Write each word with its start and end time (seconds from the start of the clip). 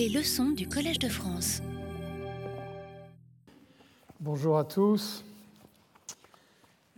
Les 0.00 0.08
leçons 0.08 0.52
du 0.52 0.66
Collège 0.66 0.98
de 0.98 1.10
France. 1.10 1.60
Bonjour 4.18 4.56
à 4.56 4.64
tous 4.64 5.22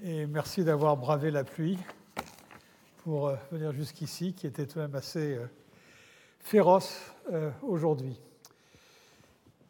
et 0.05 0.25
merci 0.27 0.63
d'avoir 0.63 0.97
bravé 0.97 1.33
la 1.33 1.43
pluie 1.43 1.79
pour 3.03 3.27
euh, 3.27 3.35
venir 3.51 3.73
jusqu'ici, 3.73 4.35
qui 4.35 4.47
était 4.47 4.67
tout 4.67 4.79
de 4.79 4.83
même 4.85 4.95
assez 4.95 5.35
euh, 5.35 5.47
féroce 6.39 7.13
euh, 7.33 7.51
aujourd'hui. 7.63 8.21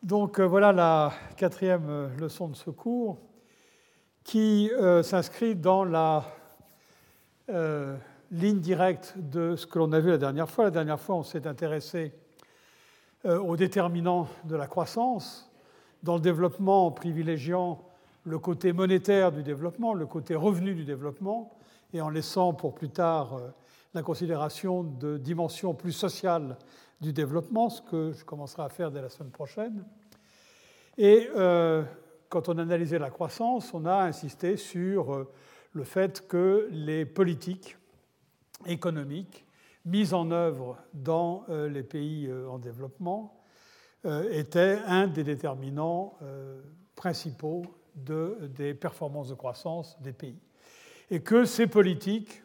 Donc 0.03 0.39
voilà 0.39 0.71
la 0.75 1.15
quatrième 1.39 2.15
leçon 2.19 2.49
de 2.49 2.55
ce 2.55 2.69
cours 2.69 3.19
qui 4.25 4.71
s'inscrit 5.03 5.57
dans 5.57 5.85
la 5.85 6.27
ligne 8.31 8.61
directe 8.61 9.15
de 9.17 9.57
ce 9.57 9.67
que 9.67 9.79
l'on 9.79 9.91
a 9.93 10.01
vu 10.01 10.11
la 10.11 10.19
dernière 10.19 10.51
fois. 10.51 10.65
La 10.65 10.71
dernière 10.71 11.01
fois, 11.01 11.15
on 11.15 11.23
s'est 11.23 11.47
intéressé 11.47 12.13
aux 13.25 13.57
déterminants 13.57 14.29
de 14.45 14.57
la 14.57 14.67
croissance 14.67 15.51
dans 16.03 16.15
le 16.15 16.21
développement 16.21 16.87
en 16.87 16.91
privilégiant 16.91 17.85
le 18.25 18.39
côté 18.39 18.73
monétaire 18.73 19.33
du 19.33 19.43
développement, 19.43 19.95
le 19.95 20.07
côté 20.07 20.35
revenu 20.35 20.75
du 20.75 20.85
développement, 20.85 21.57
et 21.93 22.01
en 22.01 22.09
laissant 22.09 22.53
pour 22.53 22.75
plus 22.75 22.91
tard 22.91 23.41
la 23.95 24.03
considération 24.03 24.83
de 24.83 25.19
dimensions 25.19 25.75
plus 25.75 25.93
sociales 25.93 26.57
du 27.01 27.13
développement, 27.13 27.69
ce 27.69 27.83
que 27.83 28.13
je 28.13 28.25
commencerai 28.25 28.63
à 28.63 28.69
faire 28.69 28.91
dès 28.91 29.03
la 29.03 29.09
semaine 29.09 29.33
prochaine. 29.33 29.85
Et 30.97 31.29
euh, 31.37 31.83
quand 32.29 32.49
on 32.49 32.59
analysait 32.59 32.99
la 32.99 33.11
croissance, 33.11 33.75
on 33.75 33.85
a 33.85 34.05
insisté 34.05 34.57
sur 34.57 35.15
euh, 35.15 35.31
le 35.73 35.85
fait 35.85 36.27
que 36.27 36.69
les 36.71 37.05
politiques 37.05 37.77
économiques 38.67 39.45
mises 39.85 40.15
en 40.15 40.31
œuvre 40.31 40.79
dans 40.95 41.45
euh, 41.49 41.69
les 41.69 41.83
pays 41.83 42.31
en 42.49 42.59
développement 42.59 43.39
étaient 44.33 44.81
un 44.87 45.07
des 45.07 45.23
déterminants 45.23 46.19
principaux 46.97 47.63
de, 47.95 48.51
des 48.57 48.75
performances 48.75 49.29
de 49.29 49.35
croissance 49.35 49.97
des 50.01 50.13
pays. 50.13 50.41
Et 51.11 51.21
que 51.21 51.45
ces 51.45 51.69
politiques 51.69 52.43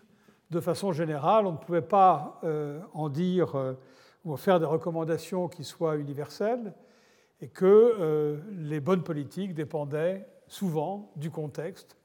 de 0.50 0.60
façon 0.60 0.92
générale, 0.92 1.46
on 1.46 1.54
ne 1.54 1.58
pouvait 1.58 1.82
pas 1.82 2.40
euh, 2.44 2.80
en 2.94 3.10
dire 3.10 3.56
euh, 3.56 3.74
ou 4.24 4.36
faire 4.38 4.60
des 4.60 4.66
recommandations 4.66 5.48
qui 5.48 5.64
soient 5.64 5.98
universelles, 5.98 6.74
et 7.40 7.48
que 7.50 7.66
euh, 7.66 8.38
les 8.52 8.80
bonnes 8.80 9.04
politiques 9.04 9.54
dépendaient 9.54 10.28
souvent 10.48 11.12
du 11.16 11.30
contexte 11.30 11.98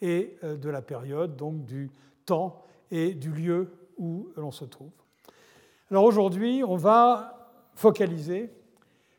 et 0.00 0.36
de 0.42 0.70
la 0.70 0.80
période, 0.80 1.36
donc 1.36 1.64
du 1.64 1.90
temps 2.24 2.62
et 2.92 3.14
du 3.14 3.32
lieu 3.32 3.72
où 3.98 4.28
l'on 4.36 4.50
se 4.50 4.64
trouve. 4.64 4.92
Alors 5.90 6.04
aujourd'hui, 6.04 6.62
on 6.64 6.76
va 6.76 7.50
focaliser 7.74 8.50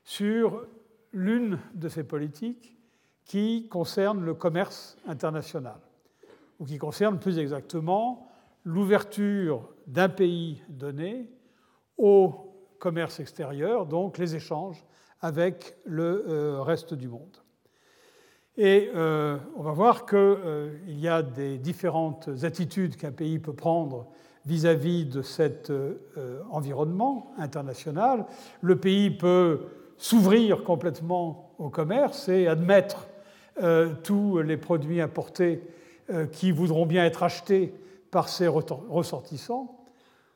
sur 0.03 0.65
l'une 1.11 1.59
de 1.73 1.89
ces 1.89 2.03
politiques 2.03 2.77
qui 3.25 3.67
concerne 3.69 4.23
le 4.23 4.33
commerce 4.33 4.97
international, 5.07 5.79
ou 6.59 6.65
qui 6.65 6.77
concerne 6.77 7.19
plus 7.19 7.37
exactement 7.37 8.27
l'ouverture 8.65 9.69
d'un 9.87 10.09
pays 10.09 10.63
donné 10.67 11.29
au 11.97 12.33
commerce 12.79 13.19
extérieur, 13.19 13.85
donc 13.85 14.17
les 14.17 14.35
échanges 14.35 14.83
avec 15.21 15.77
le 15.85 16.25
euh, 16.27 16.61
reste 16.61 16.93
du 16.93 17.07
monde. 17.07 17.37
Et 18.57 18.89
euh, 18.93 19.37
on 19.55 19.63
va 19.63 19.71
voir 19.71 20.05
qu'il 20.05 20.17
euh, 20.17 20.77
y 20.87 21.07
a 21.07 21.21
des 21.21 21.57
différentes 21.57 22.29
attitudes 22.43 22.97
qu'un 22.97 23.11
pays 23.11 23.39
peut 23.39 23.53
prendre 23.53 24.07
vis-à-vis 24.45 25.05
-vis 25.05 25.09
de 25.09 25.21
cet 25.21 25.71
environnement 26.49 27.31
international. 27.37 28.25
Le 28.61 28.75
pays 28.77 29.11
peut 29.11 29.59
s'ouvrir 29.97 30.63
complètement 30.63 31.53
au 31.59 31.69
commerce 31.69 32.29
et 32.29 32.47
admettre 32.47 33.07
tous 34.03 34.39
les 34.39 34.57
produits 34.57 35.01
importés 35.01 35.61
qui 36.31 36.51
voudront 36.51 36.85
bien 36.85 37.05
être 37.05 37.23
achetés 37.23 37.73
par 38.11 38.29
ses 38.29 38.47
ressortissants, 38.47 39.79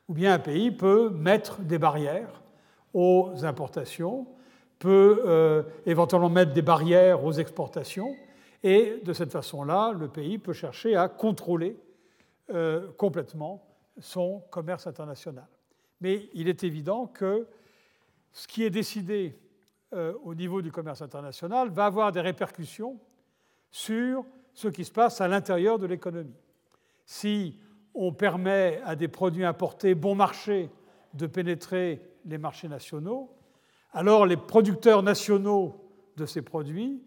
ou 0.08 0.14
bien 0.14 0.34
un 0.34 0.38
pays 0.38 0.70
peut 0.70 1.10
mettre 1.10 1.60
des 1.60 1.78
barrières 1.78 2.42
aux 2.92 3.30
importations, 3.42 4.26
peut 4.78 5.22
euh, 5.26 5.62
éventuellement 5.86 6.30
mettre 6.30 6.52
des 6.52 6.62
barrières 6.62 7.24
aux 7.24 7.32
exportations, 7.32 8.14
et 8.62 9.00
de 9.04 9.12
cette 9.12 9.32
façon-là, 9.32 9.92
le 9.92 10.08
pays 10.08 10.38
peut 10.38 10.52
chercher 10.52 10.96
à 10.96 11.08
contrôler 11.08 11.76
euh, 12.50 12.88
complètement 12.96 13.62
son 13.98 14.40
commerce 14.50 14.86
international. 14.86 15.46
Mais 16.00 16.28
il 16.34 16.48
est 16.48 16.64
évident 16.64 17.06
que 17.06 17.46
ce 18.32 18.46
qui 18.48 18.64
est 18.64 18.70
décidé 18.70 19.38
euh, 19.92 20.14
au 20.24 20.34
niveau 20.34 20.60
du 20.60 20.72
commerce 20.72 21.02
international 21.02 21.70
va 21.70 21.86
avoir 21.86 22.12
des 22.12 22.20
répercussions 22.20 22.98
sur 23.70 24.24
ce 24.52 24.68
qui 24.68 24.84
se 24.84 24.90
passe 24.90 25.20
à 25.20 25.28
l'intérieur 25.28 25.78
de 25.78 25.86
l'économie. 25.86 26.36
Si 27.06 27.58
on 27.94 28.12
permet 28.12 28.80
à 28.84 28.96
des 28.96 29.08
produits 29.08 29.44
importés 29.44 29.94
bon 29.94 30.14
marché 30.14 30.70
de 31.12 31.26
pénétrer 31.26 32.02
les 32.24 32.38
marchés 32.38 32.68
nationaux, 32.68 33.30
alors 33.92 34.26
les 34.26 34.36
producteurs 34.36 35.02
nationaux 35.02 35.80
de 36.16 36.26
ces 36.26 36.42
produits 36.42 37.02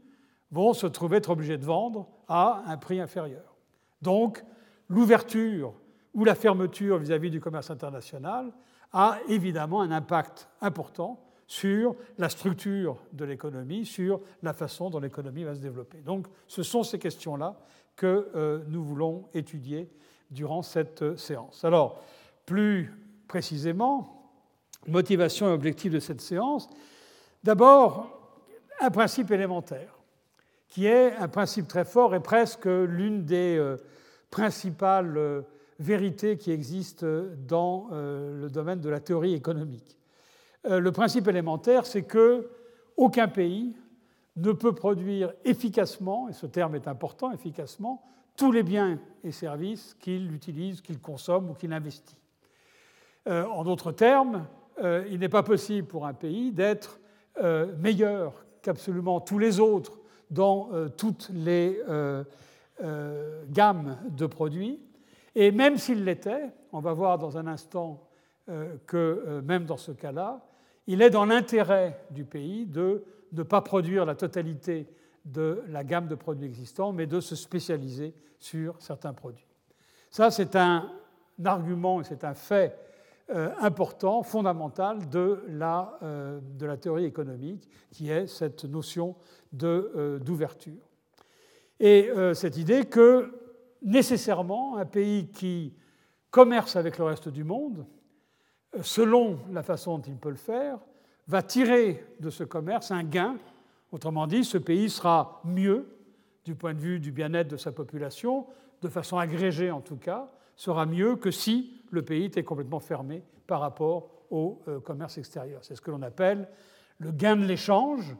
vont 0.51 0.73
se 0.73 0.87
trouver 0.87 1.17
être 1.17 1.29
obligés 1.29 1.57
de 1.57 1.65
vendre 1.65 2.07
à 2.27 2.63
un 2.67 2.77
prix 2.77 3.01
inférieur. 3.01 3.57
Donc, 4.01 4.43
l'ouverture 4.87 5.73
ou 6.13 6.25
la 6.25 6.35
fermeture 6.35 6.97
vis-à-vis 6.97 7.29
du 7.29 7.40
commerce 7.40 7.69
international 7.69 8.51
a 8.94 9.19
évidemment 9.28 9.81
un 9.81 9.91
impact 9.91 10.47
important 10.62 11.23
sur 11.47 11.95
la 12.18 12.29
structure 12.29 12.97
de 13.13 13.25
l'économie, 13.25 13.85
sur 13.85 14.22
la 14.44 14.53
façon 14.53 14.90
dont 14.90 15.00
l'économie 15.00 15.44
va 15.44 15.56
se 15.56 15.59
développer. 15.59 16.00
Donc, 16.00 16.28
ce 16.47 16.63
sont 16.63 16.84
ces 16.84 17.00
questions-là 17.00 17.57
que 17.95 18.29
euh, 18.35 18.63
nous 18.68 18.84
voulons 18.84 19.29
étudier 19.34 19.90
durant 20.29 20.62
cette 20.62 21.18
séance. 21.18 21.63
Alors, 21.63 22.01
plus 22.45 22.94
précisément, 23.28 24.31
motivation 24.88 25.47
et 25.50 25.53
objectif 25.53 25.91
de 25.91 26.00
cette 26.00 26.22
séance. 26.22 26.69
D'abord, 27.44 28.35
un 28.79 28.91
principe 28.91 29.31
élémentaire, 29.31 29.97
qui 30.68 30.85
est 30.85 31.16
un 31.16 31.28
principe 31.28 31.68
très 31.68 31.85
fort 31.85 32.13
et 32.13 32.19
presque 32.19 32.66
l'une 32.66 33.24
des 33.25 33.57
euh, 33.57 33.78
principales 34.29 35.45
euh, 35.79 35.83
vérités 35.83 36.38
qui 36.38 36.51
existent 36.51 37.05
dans 37.47 37.89
euh, 37.91 38.41
le 38.41 38.49
domaine 38.49 38.81
de 38.81 38.89
la 38.89 38.99
théorie 38.99 39.33
économique. 39.33 39.97
Le 40.69 40.91
principe 40.91 41.29
élémentaire, 41.29 41.85
c'est 41.85 42.01
que 42.01 42.49
aucun 42.97 43.29
pays 43.29 43.73
ne 44.35 44.51
peut 44.51 44.73
produire 44.73 45.33
efficacement, 45.45 46.27
et 46.27 46.33
ce 46.33 46.45
terme 46.45 46.75
est 46.75 46.88
important, 46.88 47.31
efficacement, 47.31 48.03
tous 48.35 48.51
les 48.51 48.63
biens 48.63 48.99
et 49.23 49.31
services 49.31 49.95
qu'il 49.99 50.33
utilise, 50.33 50.81
qu'il 50.81 50.99
consomme 50.99 51.49
ou 51.49 51.53
qu'il 51.53 51.73
investit. 51.73 52.17
Euh, 53.27 53.45
en 53.45 53.63
d'autres 53.63 53.91
termes, 53.91 54.45
euh, 54.81 55.05
il 55.09 55.19
n'est 55.19 55.29
pas 55.29 55.44
possible 55.44 55.88
pour 55.88 56.05
un 56.05 56.13
pays 56.13 56.51
d'être 56.51 56.99
euh, 57.41 57.75
meilleur 57.77 58.45
qu'absolument 58.61 59.19
tous 59.19 59.39
les 59.39 59.59
autres 59.59 59.99
dans 60.29 60.69
toutes 60.97 61.29
les 61.33 61.79
gammes 63.49 63.97
de 64.09 64.25
produits. 64.25 64.81
Et 65.39 65.51
même 65.51 65.77
s'il 65.77 66.03
l'était, 66.03 66.49
on 66.71 66.79
va 66.79 66.93
voir 66.93 67.19
dans 67.19 67.37
un 67.37 67.45
instant 67.45 68.03
que 68.87 69.41
même 69.45 69.65
dans 69.65 69.77
ce 69.77 69.91
cas-là, 69.91 70.41
il 70.87 71.03
est 71.03 71.11
dans 71.11 71.25
l'intérêt 71.25 71.99
du 72.09 72.25
pays 72.25 72.65
de 72.65 73.03
ne 73.33 73.43
pas 73.43 73.61
produire 73.61 74.03
la 74.03 74.15
totalité 74.15 74.87
de 75.25 75.61
la 75.67 75.83
gamme 75.83 76.07
de 76.07 76.15
produits 76.15 76.47
existants, 76.47 76.91
mais 76.91 77.05
de 77.05 77.19
se 77.19 77.35
spécialiser 77.35 78.15
sur 78.39 78.75
certains 78.79 79.13
produits. 79.13 79.45
Ça, 80.09 80.31
c'est 80.31 80.55
un 80.55 80.89
argument 81.43 82.01
et 82.01 82.03
c'est 82.03 82.23
un 82.23 82.33
fait 82.33 82.75
euh, 83.29 83.49
important, 83.59 84.23
fondamental 84.23 85.09
de 85.09 85.43
la, 85.49 85.99
euh, 86.01 86.39
de 86.57 86.65
la, 86.65 86.77
théorie 86.77 87.03
économique, 87.03 87.67
qui 87.91 88.09
est 88.09 88.25
cette 88.25 88.63
notion 88.63 89.15
euh, 89.63 90.17
d'ouverture. 90.19 90.81
Et 91.79 92.09
cette 92.33 92.57
idée 92.57 92.85
que 92.85 93.31
nécessairement 93.81 94.77
un 94.77 94.85
pays 94.85 95.27
qui 95.29 95.74
commerce 96.31 96.75
avec 96.75 96.97
le 96.97 97.06
reste 97.06 97.29
du 97.29 97.44
monde, 97.44 97.85
selon 98.81 99.39
la 99.51 99.63
façon 99.63 99.97
dont 99.97 100.03
il 100.07 100.18
peut 100.18 100.29
le 100.29 100.35
faire, 100.35 100.79
va 101.27 101.41
tirer 101.41 102.06
de 102.19 102.29
ce 102.29 102.44
commerce 102.44 102.91
un 102.91 103.03
gain 103.03 103.38
Autrement 103.91 104.27
dit, 104.27 104.44
ce 104.44 104.57
pays 104.57 104.89
sera 104.89 105.41
mieux 105.45 105.88
du 106.44 106.56
point 106.56 106.74
de 106.74 106.79
vue 106.79 107.00
du 107.00 107.12
bien-être 107.12 107.47
de 107.47 107.57
sa 107.57 107.71
population, 107.71 108.45
de 108.81 108.89
façon 108.89 109.18
agrégée 109.18 109.71
en 109.71 109.81
tout 109.81 109.95
cas, 109.95 110.29
sera 110.56 110.85
mieux 110.85 111.15
que 111.15 111.31
si 111.31 111.81
le 111.91 112.01
pays 112.01 112.25
était 112.25 112.44
complètement 112.44 112.79
fermé 112.79 113.24
par 113.47 113.62
rapport 113.62 114.09
au 114.29 114.62
euh, 114.68 114.79
commerce 114.79 115.18
extérieur. 115.18 115.63
C'est 115.63 115.75
ce 115.75 115.81
que 115.81 115.91
l'on 115.91 116.01
appelle 116.01 116.50
le 117.00 117.12
gain 117.12 117.38
de 117.38 117.45
l'échange. 117.45 118.15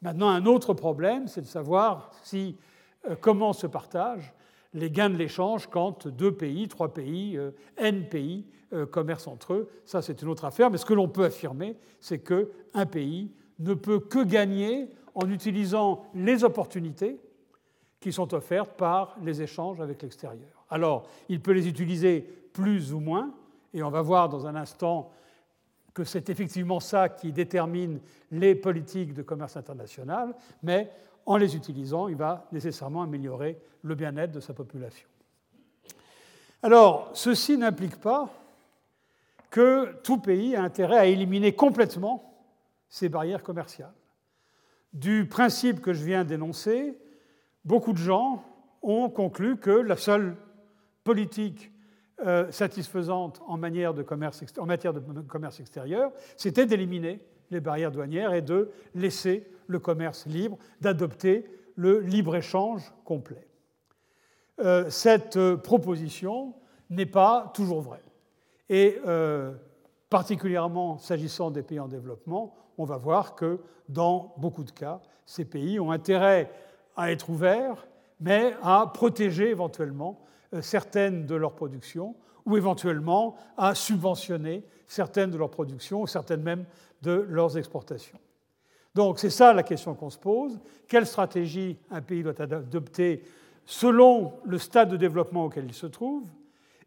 Maintenant, 0.00 0.28
un 0.28 0.46
autre 0.46 0.74
problème, 0.74 1.28
c'est 1.28 1.42
de 1.42 1.46
savoir 1.46 2.10
si, 2.24 2.56
euh, 3.08 3.14
comment 3.20 3.52
se 3.52 3.68
partage 3.68 4.34
les 4.74 4.90
gains 4.90 5.10
de 5.10 5.16
l'échange 5.16 5.68
quand 5.68 6.08
deux 6.08 6.32
pays, 6.32 6.68
trois 6.68 6.92
pays, 6.92 7.38
N 7.76 8.08
pays 8.08 8.46
commercent 8.90 9.28
entre 9.28 9.52
eux. 9.52 9.68
Ça, 9.84 10.00
c'est 10.02 10.22
une 10.22 10.28
autre 10.28 10.44
affaire. 10.44 10.70
Mais 10.70 10.78
ce 10.78 10.86
que 10.86 10.94
l'on 10.94 11.08
peut 11.08 11.24
affirmer, 11.24 11.76
c'est 12.00 12.20
qu'un 12.20 12.86
pays 12.86 13.30
ne 13.58 13.74
peut 13.74 14.00
que 14.00 14.24
gagner 14.24 14.88
en 15.14 15.30
utilisant 15.30 16.04
les 16.14 16.42
opportunités 16.42 17.20
qui 18.00 18.12
sont 18.12 18.32
offertes 18.34 18.72
par 18.76 19.16
les 19.22 19.42
échanges 19.42 19.80
avec 19.80 20.02
l'extérieur. 20.02 20.64
Alors, 20.70 21.06
il 21.28 21.40
peut 21.40 21.52
les 21.52 21.68
utiliser 21.68 22.22
plus 22.52 22.92
ou 22.92 22.98
moins, 22.98 23.34
et 23.74 23.82
on 23.82 23.90
va 23.90 24.02
voir 24.02 24.28
dans 24.28 24.46
un 24.46 24.56
instant 24.56 25.10
que 25.94 26.04
c'est 26.04 26.30
effectivement 26.30 26.80
ça 26.80 27.10
qui 27.10 27.32
détermine 27.32 28.00
les 28.30 28.54
politiques 28.54 29.12
de 29.12 29.22
commerce 29.22 29.56
international, 29.58 30.34
mais 30.62 30.90
en 31.26 31.36
les 31.36 31.56
utilisant, 31.56 32.08
il 32.08 32.16
va 32.16 32.46
nécessairement 32.52 33.02
améliorer 33.02 33.58
le 33.82 33.94
bien-être 33.94 34.32
de 34.32 34.40
sa 34.40 34.54
population. 34.54 35.08
Alors, 36.62 37.10
ceci 37.14 37.58
n'implique 37.58 37.96
pas 37.96 38.30
que 39.50 39.94
tout 40.02 40.18
pays 40.18 40.56
a 40.56 40.62
intérêt 40.62 40.98
à 40.98 41.06
éliminer 41.06 41.54
complètement 41.54 42.32
ces 42.88 43.08
barrières 43.08 43.42
commerciales. 43.42 43.92
Du 44.92 45.26
principe 45.26 45.80
que 45.80 45.92
je 45.92 46.04
viens 46.04 46.24
d'énoncer, 46.24 46.98
beaucoup 47.64 47.92
de 47.92 47.98
gens 47.98 48.44
ont 48.82 49.08
conclu 49.08 49.56
que 49.56 49.70
la 49.70 49.96
seule 49.96 50.36
politique 51.04 51.70
euh, 52.20 52.50
satisfaisante 52.52 53.42
en 53.46 53.56
matière 53.56 53.94
de 53.94 54.02
commerce 54.02 54.42
extérieur, 55.60 56.12
c'était 56.36 56.66
d'éliminer 56.66 57.20
les 57.50 57.60
barrières 57.60 57.90
douanières 57.90 58.32
et 58.32 58.42
de 58.42 58.70
laisser 58.94 59.46
le 59.66 59.78
commerce 59.78 60.26
libre, 60.26 60.58
d'adopter 60.80 61.44
le 61.76 62.00
libre-échange 62.00 62.92
complet. 63.04 63.46
Euh, 64.60 64.90
cette 64.90 65.36
euh, 65.36 65.56
proposition 65.56 66.54
n'est 66.90 67.06
pas 67.06 67.50
toujours 67.54 67.80
vraie. 67.80 68.02
Et 68.68 68.98
particulièrement 70.08 70.96
s'agissant 70.96 71.50
des 71.50 71.62
pays 71.62 71.80
en 71.80 71.88
développement, 71.88 72.54
on 72.78 72.84
va 72.84 72.96
voir 72.96 73.34
que 73.34 73.60
dans 73.88 74.34
beaucoup 74.38 74.64
de 74.64 74.70
cas, 74.70 75.00
ces 75.26 75.44
pays 75.44 75.78
ont 75.78 75.90
intérêt 75.90 76.50
à 76.96 77.12
être 77.12 77.30
ouverts, 77.30 77.86
mais 78.20 78.54
à 78.62 78.90
protéger 78.92 79.50
éventuellement 79.50 80.20
euh, 80.54 80.62
certaines 80.62 81.26
de 81.26 81.34
leurs 81.34 81.54
productions 81.54 82.14
ou 82.44 82.56
éventuellement 82.56 83.36
à 83.56 83.74
subventionner 83.74 84.64
certaines 84.86 85.30
de 85.30 85.38
leurs 85.38 85.50
productions 85.50 86.02
ou 86.02 86.06
certaines 86.06 86.42
même 86.42 86.64
de 87.02 87.12
leurs 87.28 87.56
exportations. 87.56 88.18
Donc 88.94 89.18
c'est 89.18 89.30
ça 89.30 89.52
la 89.52 89.62
question 89.62 89.94
qu'on 89.94 90.10
se 90.10 90.18
pose. 90.18 90.58
Quelle 90.88 91.06
stratégie 91.06 91.78
un 91.90 92.02
pays 92.02 92.22
doit 92.22 92.40
adopter 92.40 93.22
selon 93.64 94.34
le 94.44 94.58
stade 94.58 94.90
de 94.90 94.96
développement 94.96 95.46
auquel 95.46 95.64
il 95.64 95.74
se 95.74 95.86
trouve 95.86 96.24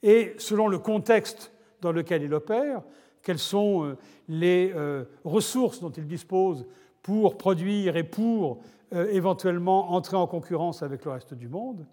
et 0.03 0.35
selon 0.37 0.67
le 0.67 0.77
contexte 0.77 1.51
dans 1.81 1.91
lequel 1.91 2.23
il 2.23 2.33
opère? 2.33 2.81
Quelles 3.21 3.39
sont 3.39 3.85
euh, 3.85 3.97
les 4.27 4.71
euh, 4.75 5.05
ressources 5.23 5.79
dont 5.79 5.89
il 5.89 6.05
dispose 6.05 6.65
pour 7.01 7.37
produire 7.37 7.97
et 7.97 8.03
pour 8.03 8.59
éventuellement 8.91 9.91
entrer 9.93 10.15
en 10.15 10.27
concurrence 10.27 10.83
avec 10.83 11.05
le 11.05 11.11
reste 11.11 11.33
du 11.33 11.47
monde? 11.47 11.85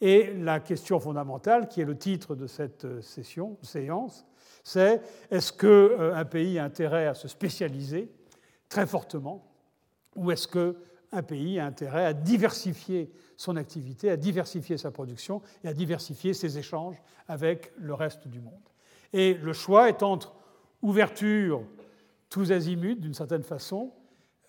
Et 0.00 0.34
la 0.34 0.60
question 0.60 1.00
fondamentale, 1.00 1.68
qui 1.68 1.80
est 1.80 1.84
le 1.84 1.96
titre 1.96 2.34
de 2.34 2.46
cette 2.46 2.84
euh, 2.84 3.00
session, 3.00 3.56
séance, 3.62 4.26
c'est 4.62 5.00
est-ce 5.30 5.52
qu'un 5.52 5.66
euh, 5.66 6.24
pays 6.24 6.58
a 6.58 6.64
intérêt 6.64 7.06
à 7.06 7.14
se 7.14 7.28
spécialiser 7.28 8.10
très 8.68 8.86
fortement 8.86 9.46
ou 10.14 10.30
est-ce 10.30 10.48
qu'un 10.48 11.22
pays 11.22 11.58
a 11.58 11.66
intérêt 11.66 12.04
à 12.04 12.12
diversifier 12.12 13.12
son 13.36 13.56
activité, 13.56 14.10
à 14.10 14.16
diversifier 14.16 14.78
sa 14.78 14.90
production 14.90 15.42
et 15.62 15.68
à 15.68 15.74
diversifier 15.74 16.34
ses 16.34 16.58
échanges 16.58 16.96
avec 17.28 17.72
le 17.78 17.94
reste 17.94 18.28
du 18.28 18.40
monde? 18.40 18.54
Et 19.12 19.34
le 19.34 19.52
choix 19.52 19.88
est 19.88 20.02
entre 20.02 20.34
ouverture 20.82 21.62
tous 22.30 22.52
azimuts 22.52 22.96
d'une 22.96 23.14
certaine 23.14 23.42
façon, 23.42 23.92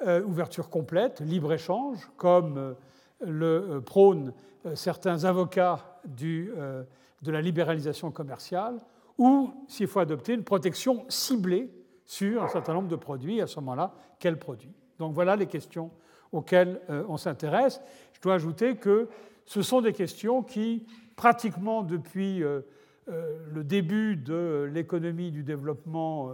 euh, 0.06 0.24
ouverture 0.24 0.70
complète, 0.70 1.22
libre-échange, 1.22 2.10
comme 2.18 2.76
le 3.20 3.82
prône 3.86 4.34
euh, 4.66 4.76
certains 4.76 5.26
avocats 5.26 6.02
euh, 6.24 6.84
de 7.22 7.32
la 7.32 7.42
libéralisation 7.42 8.12
commerciale, 8.12 8.80
ou 9.18 9.52
s'il 9.68 9.88
faut 9.88 10.00
adopter 10.00 10.34
une 10.34 10.44
protection 10.44 11.06
ciblée 11.10 11.72
sur 12.08 12.44
un 12.44 12.48
certain 12.48 12.74
nombre 12.74 12.88
de 12.88 12.96
produits, 12.96 13.40
à 13.42 13.48
ce 13.48 13.60
moment-là, 13.60 13.94
quels 14.20 14.40
produits 14.40 14.74
Donc 14.98 15.14
voilà 15.14 15.36
les 15.36 15.46
questions 15.46 15.92
auxquelles 16.32 16.82
euh, 16.90 17.04
on 17.08 17.18
s'intéresse. 17.18 17.80
Je 18.14 18.22
dois 18.22 18.34
ajouter 18.34 18.78
que 18.78 19.08
ce 19.46 19.62
sont 19.62 19.82
des 19.82 19.94
questions 19.94 20.42
qui, 20.42 20.88
pratiquement 21.16 21.84
depuis 21.84 22.40
le 22.40 23.64
début 23.64 24.18
de 24.18 24.70
l'économie 24.74 25.32
du 25.32 25.44
développement 25.44 26.32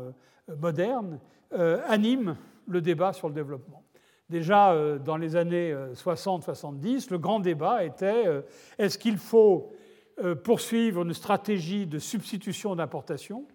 moderne, 0.58 1.20
animent 1.52 2.38
le 2.68 2.81
débat 2.81 3.14
sur 3.14 3.28
le 3.28 3.36
développement. 3.36 3.84
Déjà 4.30 4.72
euh, 4.72 4.98
dans 4.98 5.18
les 5.18 5.36
années 5.36 5.76
60-70, 5.94 7.06
euh, 7.06 7.08
le 7.12 7.18
grand 7.19 7.40
débat 7.40 7.84
était 7.84 8.28
euh, 8.28 8.42
est-ce 8.78 8.98
qu'il 8.98 9.18
faut 9.18 9.72
poursuivre 10.44 11.02
une 11.02 11.14
stratégie 11.14 11.88
de 11.88 11.98
substitution 11.98 12.76
d'importation, 12.76 13.48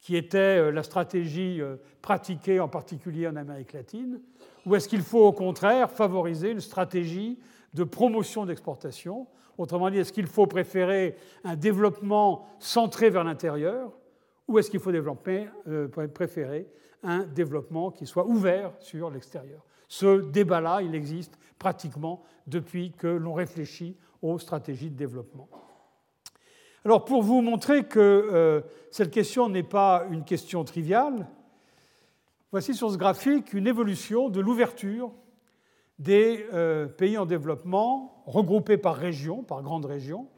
qui 0.00 0.16
était 0.16 0.70
la 0.70 0.82
stratégie 0.82 1.60
pratiquée 2.02 2.60
en 2.60 2.68
particulier 2.68 3.26
en 3.26 3.36
Amérique 3.36 3.72
latine, 3.72 4.20
ou 4.64 4.74
est-ce 4.74 4.88
qu'il 4.88 5.02
faut 5.02 5.26
au 5.26 5.32
contraire 5.32 5.90
favoriser 5.90 6.50
une 6.50 6.60
stratégie 6.60 7.38
de 7.74 7.84
promotion 7.84 8.46
d'exportation? 8.46 9.26
Autrement 9.56 9.90
dit, 9.90 9.98
est-ce 9.98 10.12
qu'il 10.12 10.26
faut 10.26 10.46
préférer 10.46 11.16
un 11.42 11.56
développement 11.56 12.46
centré 12.60 13.10
vers 13.10 13.24
l'intérieur, 13.24 13.92
ou 14.46 14.58
est-ce 14.58 14.70
qu'il 14.70 14.80
faut 14.80 14.92
préférer 16.14 16.68
un 17.02 17.24
développement 17.24 17.90
qui 17.90 18.06
soit 18.06 18.26
ouvert 18.26 18.72
sur 18.78 19.10
l'extérieur? 19.10 19.64
Ce 19.88 20.20
débat-là, 20.20 20.82
il 20.82 20.94
existe 20.94 21.38
pratiquement 21.58 22.22
depuis 22.46 22.92
que 22.92 23.08
l'on 23.08 23.34
réfléchit 23.34 23.96
aux 24.22 24.38
stratégies 24.38 24.90
de 24.90 24.96
développement. 24.96 25.48
Alors 26.84 27.04
pour 27.04 27.22
vous 27.22 27.42
montrer 27.42 27.84
que 27.84 27.98
euh, 27.98 28.60
cette 28.92 29.10
question 29.10 29.48
n'est 29.48 29.64
pas 29.64 30.04
une 30.10 30.24
question 30.24 30.62
triviale, 30.62 31.26
voici 32.52 32.72
sur 32.72 32.90
ce 32.90 32.96
graphique 32.96 33.52
une 33.52 33.66
évolution 33.66 34.28
de 34.28 34.40
l'ouverture 34.40 35.12
des 35.98 36.46
euh, 36.52 36.86
pays 36.86 37.18
en 37.18 37.26
développement 37.26 38.22
regroupés 38.26 38.76
par 38.76 38.94
région, 38.94 39.42
par 39.42 39.62
grandes 39.62 39.86
régions. 39.86 40.28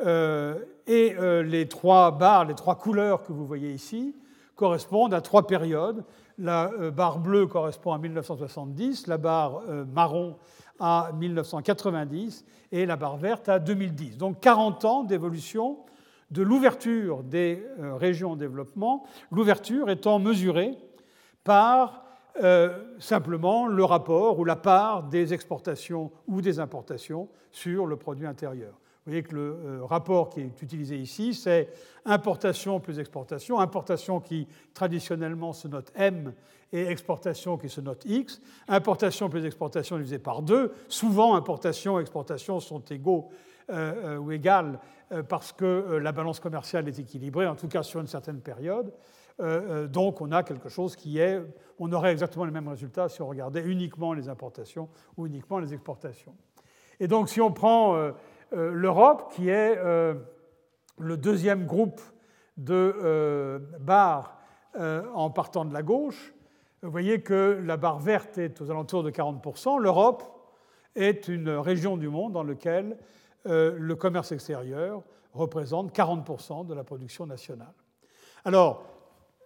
Euh, 0.00 0.58
et 0.86 1.16
les 1.42 1.66
trois 1.66 2.12
barres, 2.12 2.44
les 2.44 2.54
trois 2.54 2.76
couleurs 2.76 3.22
que 3.22 3.32
vous 3.32 3.46
voyez 3.46 3.72
ici, 3.72 4.14
correspondent 4.54 5.14
à 5.14 5.20
trois 5.20 5.46
périodes 5.46 6.04
la 6.40 6.70
barre 6.92 7.18
bleue 7.18 7.48
correspond 7.48 7.92
à 7.92 7.98
1970, 7.98 9.08
la 9.08 9.18
barre 9.18 9.60
marron 9.92 10.36
à 10.78 11.10
1990 11.14 12.44
et 12.72 12.86
la 12.86 12.96
barre 12.96 13.16
verte 13.16 13.48
à 13.48 13.58
2010. 13.58 14.18
Donc 14.18 14.40
40 14.40 14.84
ans 14.84 15.04
d'évolution 15.04 15.78
de 16.30 16.42
l'ouverture 16.42 17.22
des 17.22 17.66
euh, 17.78 17.94
régions 17.94 18.32
en 18.32 18.36
développement, 18.36 19.04
l'ouverture 19.30 19.90
étant 19.90 20.18
mesurée 20.18 20.76
par 21.44 22.04
simplement 23.00 23.66
le 23.66 23.82
rapport 23.82 24.38
ou 24.38 24.44
la 24.44 24.54
part 24.54 25.02
des 25.02 25.34
exportations 25.34 26.12
ou 26.28 26.40
des 26.40 26.60
importations 26.60 27.28
sur 27.50 27.84
le 27.84 27.96
produit 27.96 28.28
intérieur. 28.28 28.78
Vous 29.08 29.12
voyez 29.12 29.22
que 29.22 29.34
le 29.34 29.58
euh, 29.64 29.84
rapport 29.86 30.28
qui 30.28 30.40
est 30.40 30.60
utilisé 30.60 30.98
ici, 30.98 31.32
c'est 31.32 31.70
importation 32.04 32.78
plus 32.78 32.98
exportation, 32.98 33.58
importation 33.58 34.20
qui 34.20 34.46
traditionnellement 34.74 35.54
se 35.54 35.66
note 35.66 35.90
M 35.94 36.34
et 36.74 36.88
exportation 36.88 37.56
qui 37.56 37.70
se 37.70 37.80
note 37.80 38.04
X, 38.04 38.42
importation 38.68 39.30
plus 39.30 39.46
exportation 39.46 39.96
divisé 39.96 40.18
par 40.18 40.42
2. 40.42 40.74
Souvent, 40.88 41.36
importation 41.36 41.98
et 41.98 42.02
exportation 42.02 42.60
sont 42.60 42.80
égaux 42.80 43.30
euh, 43.70 44.16
euh, 44.16 44.18
ou 44.18 44.30
égales 44.30 44.78
parce 45.30 45.52
que 45.52 45.98
la 46.02 46.12
balance 46.12 46.38
commerciale 46.38 46.86
est 46.86 46.98
équilibrée, 46.98 47.46
en 47.46 47.54
tout 47.54 47.68
cas 47.68 47.82
sur 47.82 48.02
une 48.02 48.08
certaine 48.08 48.42
période. 48.42 48.92
donc 49.90 50.20
on 50.20 50.32
a 50.32 50.42
quelque 50.42 50.68
chose 50.68 50.96
qui 50.96 51.18
est, 51.18 51.40
on 51.78 51.90
aurait 51.92 52.12
exactement 52.12 52.44
le 52.44 52.52
même 52.52 52.68
résultat 52.68 53.08
si 53.08 53.22
on 53.22 53.26
regardait 53.26 53.62
uniquement 53.62 54.12
les 54.12 54.28
importations 54.28 54.90
ou 55.16 55.26
uniquement 55.26 55.60
les 55.60 55.72
exportations. 55.72 56.34
Et 57.00 57.08
donc 57.08 57.30
si 57.30 57.40
on 57.40 57.50
prend 57.50 58.12
l'Europe, 58.52 59.32
qui 59.34 59.48
est 59.48 59.76
euh, 59.78 60.14
le 60.98 61.16
deuxième 61.16 61.66
groupe 61.66 62.00
de 62.56 62.94
euh, 63.02 63.58
barres 63.80 64.34
en 65.14 65.30
partant 65.30 65.64
de 65.64 65.72
la 65.72 65.82
gauche. 65.82 66.32
Vous 66.82 66.90
voyez 66.90 67.20
que 67.20 67.60
la 67.64 67.76
barre 67.76 67.98
verte 67.98 68.38
est 68.38 68.60
aux 68.60 68.70
alentours 68.70 69.02
de 69.02 69.10
40%. 69.10 69.80
L'Europe 69.80 70.22
est 70.94 71.26
une 71.26 71.48
région 71.50 71.96
du 71.96 72.08
monde 72.08 72.32
dans 72.32 72.44
laquelle 72.44 72.96
le 73.44 73.94
commerce 73.94 74.30
extérieur 74.30 75.02
représente 75.34 75.92
40% 75.92 76.64
de 76.64 76.74
la 76.74 76.84
production 76.84 77.26
nationale. 77.26 77.74
Alors, 78.44 78.84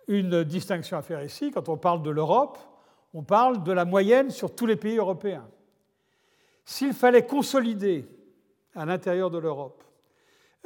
une 0.09 0.45
distinction 0.45 0.97
à 0.97 1.03
faire 1.03 1.23
ici, 1.23 1.51
quand 1.51 1.69
on 1.69 1.77
parle 1.77 2.03
de 2.03 2.11
l'Europe, 2.11 2.59
on 3.15 3.23
parle 3.23 3.63
de 3.63 3.73
la 3.73 3.85
moyenne 3.85 4.31
sur 4.31 4.55
tous 4.55 4.67
les 4.67 4.77
pays 4.77 4.97
européens. 4.97 5.49
S'il 6.65 6.93
fallait 6.93 7.27
consolider 7.27 8.07
à 8.75 8.85
l'intérieur 8.85 9.31
de 9.31 9.39
l'Europe 9.39 9.83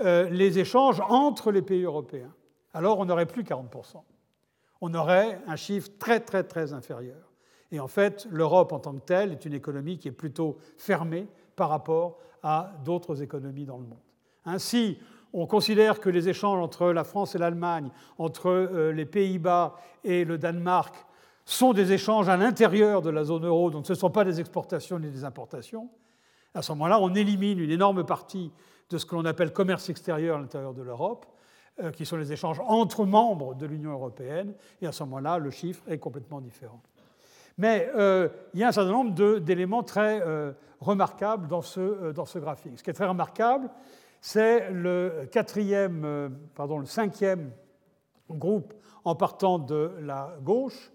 euh, 0.01 0.29
les 0.29 0.59
échanges 0.59 1.01
entre 1.09 1.51
les 1.51 1.63
pays 1.63 1.85
européens, 1.85 2.33
alors 2.75 2.99
on 2.99 3.07
n'aurait 3.07 3.27
plus 3.27 3.45
40%. 3.45 4.03
On 4.83 4.93
aurait 4.93 5.41
un 5.47 5.57
chiffre 5.57 5.89
très 5.99 6.21
très 6.21 6.45
très 6.45 6.75
inférieur. 6.75 7.33
Et 7.73 7.81
en 7.81 7.89
fait, 7.89 8.27
l'Europe 8.31 8.73
en 8.73 8.79
tant 8.79 8.95
que 8.95 9.01
telle 9.01 9.33
est 9.33 9.47
une 9.47 9.55
économie 9.55 9.99
qui 9.99 10.09
est 10.09 10.13
plutôt 10.13 10.59
fermée 10.77 11.27
par 11.57 11.71
rapport 11.71 12.19
à 12.43 12.75
d'autres 12.85 13.23
économies 13.23 13.65
dans 13.65 13.79
le 13.79 13.85
monde. 13.85 13.99
Ainsi, 14.45 14.99
on 15.33 15.47
considère 15.47 15.99
que 15.99 16.11
les 16.11 16.29
échanges 16.29 16.61
entre 16.61 16.93
la 16.93 17.03
France 17.03 17.35
et 17.35 17.39
l'Allemagne, 17.39 17.91
entre 18.19 18.51
euh, 18.51 18.93
les 18.93 19.07
Pays-Bas 19.07 19.77
et 20.05 20.25
le 20.25 20.37
Danemark, 20.37 20.95
sont 21.47 21.73
des 21.73 21.93
échanges 21.93 22.29
à 22.29 22.37
l'intérieur 22.37 23.01
de 23.01 23.11
la 23.11 23.25
zone 23.25 23.47
euro, 23.47 23.71
donc 23.71 23.87
ce 23.87 23.95
ne 23.95 23.99
sont 23.99 24.11
pas 24.11 24.25
des 24.25 24.41
exportations 24.41 24.99
ni 24.99 25.11
des 25.11 25.25
importations. 25.25 25.89
À 26.57 26.63
ce 26.63 26.73
moment-là, 26.73 26.99
on 27.01 27.15
élimine 27.15 27.59
une 27.59 27.71
énorme 27.71 28.05
partie 28.07 28.51
de 28.89 28.97
ce 28.97 29.05
que 29.05 29.15
l'on 29.15 29.27
appelle 29.27 29.53
commerce 29.53 29.91
extérieur 29.91 30.39
à 30.39 30.41
l'intérieur 30.41 30.73
de 30.73 30.81
l'Europe, 30.81 31.27
euh, 31.83 31.91
qui 31.91 32.07
sont 32.07 32.17
les 32.17 32.33
échanges 32.33 32.61
entre 32.67 33.05
membres 33.05 33.55
de 33.55 33.67
l'Union 33.67 33.93
européenne, 33.93 34.55
et 34.81 34.87
à 34.87 34.93
ce 34.93 35.05
moment-là, 35.05 35.37
le 35.37 35.51
chiffre 35.51 35.83
est 35.87 35.99
complètement 35.99 36.41
différent. 36.41 36.81
Mais 37.59 37.91
euh, 37.95 38.31
il 38.55 38.61
y 38.61 38.65
a 38.65 38.69
un 38.69 38.73
certain 38.73 38.91
nombre 38.91 39.39
d'éléments 39.39 39.83
très 39.83 40.23
euh, 40.23 40.53
remarquables 40.81 41.47
dans 41.47 41.61
ce, 41.61 42.39
graphique. 42.39 42.79
Ce 42.79 42.83
qui 42.83 42.89
est 42.89 42.95
très 42.95 43.07
remarquable, 43.07 43.69
c'est 44.23 44.71
le 44.71 45.29
quatrième, 45.31 46.39
pardon, 46.55 46.79
le 46.79 46.87
cinquième 46.87 47.51
groupe 48.31 48.73
en 49.05 49.15
partant 49.15 49.59
de 49.59 49.93
la 50.01 50.35
gauche, 50.41 50.91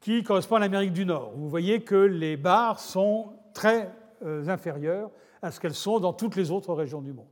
qui 0.00 0.22
correspond 0.22 0.56
à 0.56 0.60
l'Amérique 0.60 0.92
du 0.92 1.06
Nord. 1.06 1.32
Vous 1.34 1.48
voyez 1.48 1.80
que 1.80 1.94
les 1.94 2.36
barres 2.36 2.78
sont 2.78 3.32
très 3.54 3.90
inférieures 4.48 5.10
à 5.42 5.50
ce 5.50 5.60
qu'elles 5.60 5.74
sont 5.74 6.00
dans 6.00 6.12
toutes 6.12 6.36
les 6.36 6.50
autres 6.50 6.72
régions 6.74 7.02
du 7.02 7.12
monde. 7.12 7.28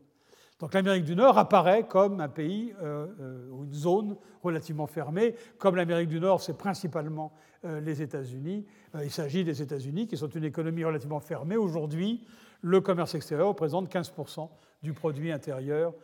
Donc 0.60 0.74
l'Amérique 0.74 1.04
du 1.04 1.16
Nord 1.16 1.38
apparaît 1.38 1.84
comme 1.88 2.20
un 2.20 2.28
pays 2.28 2.74
euh, 2.82 3.06
euh, 3.18 3.50
ou 3.50 3.64
une 3.64 3.72
zone 3.72 4.16
relativement 4.42 4.86
fermée. 4.86 5.34
Comme 5.58 5.74
l'Amérique 5.74 6.10
du 6.10 6.20
Nord, 6.20 6.42
c'est 6.42 6.56
principalement 6.56 7.32
euh, 7.64 7.80
les 7.80 8.02
États-Unis. 8.02 8.66
il 9.02 9.10
s'agit 9.10 9.42
des 9.42 9.62
États-Unis 9.62 10.06
qui 10.06 10.18
sont 10.18 10.28
une 10.28 10.44
économie 10.44 10.84
relativement 10.84 11.20
fermée. 11.20 11.56
Aujourd'hui, 11.56 12.22
le 12.60 12.82
commerce 12.82 13.14
extérieur 13.14 13.48
représente 13.48 13.90
15% 13.90 14.48
du 14.82 14.92
produit 14.92 15.32
intérieur 15.32 15.94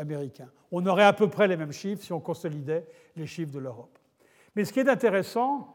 américain. 0.00 0.48
On 0.72 0.84
aurait 0.86 1.04
à 1.04 1.12
peu 1.12 1.28
près 1.28 1.46
les 1.46 1.56
mêmes 1.56 1.70
chiffres 1.70 2.02
si 2.02 2.12
on 2.12 2.18
consolidait 2.18 2.84
les 3.14 3.26
chiffres 3.26 3.52
de 3.52 3.60
l'Europe. 3.60 3.96
Mais 4.56 4.64
ce 4.64 4.72
qui 4.72 4.80
est 4.80 4.88
intéressant, 4.88 5.72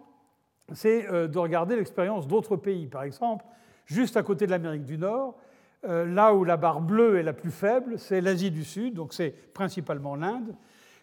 c'est 0.73 1.03
de 1.29 1.39
regarder 1.39 1.77
l'expérience 1.77 2.27
d'autres 2.27 2.57
pays. 2.57 2.87
Par 2.87 3.03
exemple, 3.03 3.45
juste 3.91 4.17
à 4.17 4.23
côté 4.23 4.45
de 4.45 4.51
l'Amérique 4.51 4.85
du 4.85 4.97
Nord, 4.97 5.35
euh, 5.83 6.05
là 6.05 6.33
où 6.33 6.43
la 6.43 6.57
barre 6.57 6.81
bleue 6.81 7.17
est 7.17 7.23
la 7.23 7.33
plus 7.33 7.51
faible, 7.51 7.97
c'est 7.97 8.21
l'Asie 8.21 8.51
du 8.51 8.63
Sud, 8.63 8.93
donc 8.93 9.13
c'est 9.13 9.31
principalement 9.53 10.15
l'Inde, 10.15 10.55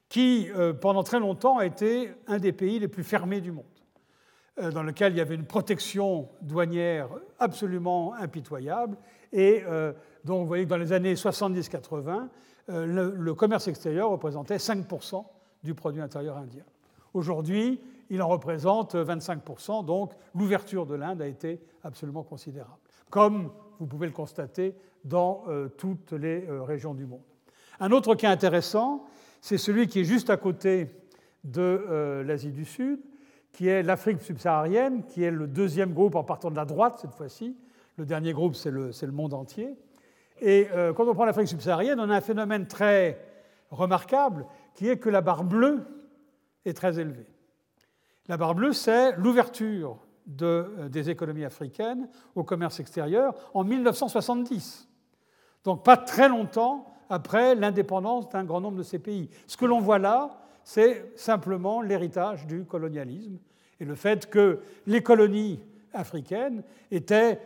qui 0.08 0.48
euh, 0.56 0.72
pendant 0.72 1.02
très 1.02 1.20
longtemps 1.20 1.58
a 1.58 1.66
été 1.66 2.12
un 2.26 2.38
des 2.38 2.52
pays 2.52 2.78
les 2.78 2.88
plus 2.88 3.04
fermés 3.04 3.40
du 3.40 3.52
monde, 3.52 3.64
euh, 4.60 4.70
dans 4.70 4.82
lequel 4.82 5.12
il 5.12 5.18
y 5.18 5.20
avait 5.20 5.34
une 5.34 5.46
protection 5.46 6.28
douanière 6.40 7.08
absolument 7.38 8.14
impitoyable, 8.14 8.96
et 9.30 9.62
dont 10.24 10.40
vous 10.40 10.46
voyez 10.46 10.64
que 10.64 10.70
dans 10.70 10.78
les 10.78 10.94
années 10.94 11.12
70-80, 11.12 12.28
le, 12.68 13.32
commerce 13.34 13.68
extérieur 13.68 14.08
représentait 14.08 14.56
5% 14.56 15.22
du 15.62 15.74
produit 15.74 16.00
intérieur 16.00 16.38
indien. 16.38 16.64
Aujourd'hui, 17.12 17.78
il 18.10 18.22
en 18.22 18.28
représente 18.28 18.94
25%, 18.94 19.84
donc 19.84 20.12
l'ouverture 20.34 20.86
de 20.86 20.94
l'Inde 20.94 21.22
a 21.22 21.26
été 21.26 21.60
absolument 21.82 22.22
considérable, 22.22 22.78
comme 23.10 23.50
vous 23.78 23.86
pouvez 23.86 24.06
le 24.06 24.12
constater 24.12 24.74
dans 25.04 25.44
euh, 25.48 25.68
toutes 25.68 26.12
les 26.12 26.46
euh, 26.48 26.62
régions 26.62 26.94
du 26.94 27.06
monde. 27.06 27.22
Un 27.80 27.92
autre 27.92 28.14
cas 28.14 28.30
intéressant, 28.30 29.04
c'est 29.40 29.58
celui 29.58 29.86
qui 29.86 30.00
est 30.00 30.04
juste 30.04 30.30
à 30.30 30.36
côté 30.36 30.88
de 31.44 31.60
euh, 31.60 32.24
l'Asie 32.24 32.50
du 32.50 32.64
Sud, 32.64 33.00
qui 33.52 33.68
est 33.68 33.82
l'Afrique 33.82 34.20
subsaharienne, 34.20 35.04
qui 35.04 35.22
est 35.22 35.30
le 35.30 35.46
deuxième 35.46 35.92
groupe 35.92 36.14
en 36.14 36.24
partant 36.24 36.50
de 36.50 36.56
la 36.56 36.64
droite 36.64 36.98
cette 37.00 37.14
fois-ci. 37.14 37.56
Le 37.96 38.04
dernier 38.04 38.32
groupe, 38.32 38.54
c'est 38.54 38.70
le, 38.70 38.90
le, 39.00 39.12
monde 39.12 39.34
entier. 39.34 39.76
Et 40.40 40.68
quand 40.94 41.08
on 41.08 41.14
prend 41.14 41.24
l'Afrique 41.24 41.48
subsaharienne, 41.48 41.98
on 41.98 42.08
a 42.10 42.16
un 42.16 42.20
phénomène 42.20 42.68
très 42.68 43.18
remarquable, 43.72 44.46
qui 44.74 44.88
est 44.88 44.98
que 44.98 45.08
la 45.08 45.20
barre 45.20 45.42
bleue 45.42 45.84
est 46.64 46.74
très 46.74 47.00
élevée. 47.00 47.26
La 48.28 48.36
barre 48.36 48.54
bleue, 48.54 48.72
c'est 48.72 49.16
l'ouverture 49.16 49.96
euh, 50.42 50.88
des 50.88 51.08
économies 51.08 51.46
africaines 51.46 52.08
au 52.34 52.44
commerce 52.44 52.78
extérieur 52.80 53.34
en 53.54 53.64
1970. 53.64 54.86
Donc 55.64 55.82
pas 55.82 55.96
très 55.96 56.28
longtemps 56.28 56.86
après 57.08 57.54
l'indépendance 57.54 58.28
d'un 58.28 58.44
grand 58.44 58.60
nombre 58.60 58.76
de 58.76 58.82
ces 58.82 58.98
pays. 58.98 59.30
Ce 59.46 59.56
que 59.56 59.64
l'on 59.64 59.80
voit 59.80 59.98
là, 59.98 60.42
c'est 60.62 61.12
simplement 61.16 61.80
l'héritage 61.80 62.46
du 62.46 62.64
colonialisme 62.64 63.38
et 63.80 63.86
le 63.86 63.94
fait 63.94 64.28
que 64.28 64.60
les 64.86 65.02
colonies 65.02 65.60
africaines 65.94 66.62
étaient 66.90 67.40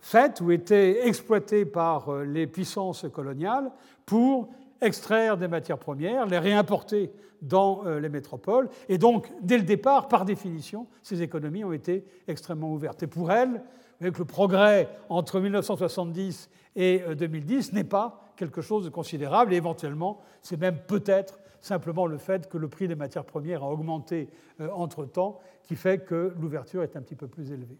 faites 0.00 0.40
ou 0.40 0.52
étaient 0.52 1.08
exploitées 1.08 1.64
par 1.64 2.08
euh, 2.10 2.24
les 2.24 2.46
puissances 2.46 3.06
coloniales 3.12 3.72
pour 4.06 4.48
extraire 4.80 5.36
des 5.36 5.48
matières 5.48 5.78
premières, 5.78 6.26
les 6.26 6.38
réimporter 6.38 7.10
dans 7.42 7.86
euh, 7.86 8.00
les 8.00 8.08
métropoles. 8.08 8.68
Et 8.88 8.98
donc, 8.98 9.30
dès 9.42 9.58
le 9.58 9.64
départ, 9.64 10.08
par 10.08 10.24
définition, 10.24 10.86
ces 11.02 11.22
économies 11.22 11.64
ont 11.64 11.72
été 11.72 12.04
extrêmement 12.26 12.72
ouvertes. 12.72 13.02
Et 13.02 13.06
pour 13.06 13.32
elles, 13.32 13.62
avec 14.00 14.18
le 14.18 14.24
progrès 14.24 14.88
entre 15.08 15.40
1970 15.40 16.50
et 16.76 17.02
2010 17.16 17.70
euh, 17.70 17.74
n'est 17.74 17.84
pas 17.84 18.32
quelque 18.36 18.60
chose 18.60 18.84
de 18.84 18.90
considérable. 18.90 19.52
Et 19.52 19.56
éventuellement, 19.56 20.20
c'est 20.42 20.58
même 20.58 20.78
peut-être 20.86 21.40
simplement 21.60 22.06
le 22.06 22.18
fait 22.18 22.48
que 22.48 22.58
le 22.58 22.68
prix 22.68 22.88
des 22.88 22.94
matières 22.94 23.24
premières 23.24 23.62
a 23.64 23.70
augmenté 23.70 24.28
euh, 24.60 24.68
entre-temps 24.72 25.40
qui 25.64 25.76
fait 25.76 25.98
que 25.98 26.32
l'ouverture 26.40 26.82
est 26.82 26.96
un 26.96 27.02
petit 27.02 27.16
peu 27.16 27.26
plus 27.26 27.52
élevée. 27.52 27.78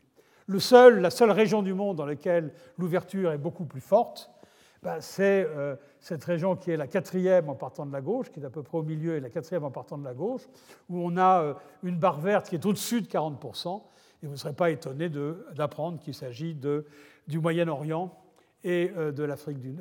La 0.49 1.11
seule 1.11 1.31
région 1.31 1.63
du 1.63 1.75
monde 1.75 1.97
dans 1.97 2.07
laquelle 2.07 2.53
l'ouverture 2.79 3.33
est 3.33 3.39
beaucoup 3.39 3.67
plus 3.67 3.83
forte, 3.83 4.31
ben, 4.83 5.01
c'est 5.01 5.45
euh, 5.45 5.77
cette 5.99 6.25
région 6.25 6.55
qui 6.55 6.71
est 6.71 6.77
la 6.77 6.87
quatrième 6.87 7.49
en 7.49 7.55
partant 7.55 7.85
de 7.85 7.93
la 7.93 8.01
gauche, 8.01 8.31
qui 8.31 8.41
est 8.41 8.45
à 8.45 8.51
peu 8.51 8.63
près 8.63 8.79
au 8.79 8.83
milieu, 8.83 9.17
et 9.17 9.21
la 9.21 9.31
quatrième 9.31 9.65
en 9.65 9.71
partant 9.71 9.99
de 9.99 10.05
la 10.05 10.15
gauche, 10.15 10.43
où 10.89 11.01
on 11.01 11.17
a 11.17 11.43
euh, 11.43 11.55
une 11.83 11.99
barre 11.99 12.21
verte 12.21 12.49
qui 12.49 12.55
est 12.55 12.65
au-dessus 12.65 13.03
de 13.03 13.09
40%, 13.09 13.83
et 14.23 14.27
vous 14.27 14.33
ne 14.33 14.39
serez 14.39 14.53
pas 14.53 14.71
étonné 14.71 15.11
d'apprendre 15.55 15.99
qu'il 15.99 16.15
s'agit 16.15 16.57
du 17.27 17.39
Moyen-Orient 17.39 18.13
et 18.65 18.93
euh, 18.97 19.13
de 19.13 19.25
l'Afrique 19.25 19.59
du, 19.59 19.73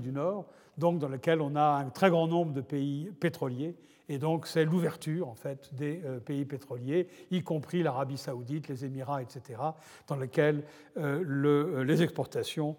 du, 0.00 0.12
Nord, 0.12 0.46
donc 0.76 0.98
dans 0.98 1.08
lequel 1.08 1.40
on 1.40 1.56
a 1.56 1.62
un 1.62 1.90
très 1.90 2.10
grand 2.10 2.26
nombre 2.26 2.52
de 2.52 2.60
pays 2.60 3.10
pétroliers 3.20 3.76
et 4.12 4.18
donc 4.18 4.46
c'est 4.46 4.66
l'ouverture 4.66 5.26
en 5.26 5.34
fait 5.34 5.70
des 5.72 6.02
euh, 6.04 6.20
pays 6.20 6.44
pétroliers, 6.44 7.08
y 7.30 7.42
compris 7.42 7.82
l'Arabie 7.82 8.18
saoudite, 8.18 8.68
les 8.68 8.84
Émirats, 8.84 9.22
etc., 9.22 9.58
dans 10.06 10.16
lesquels 10.16 10.64
euh, 10.98 11.24
euh, 11.24 11.82
les 11.82 12.02
exportations 12.02 12.76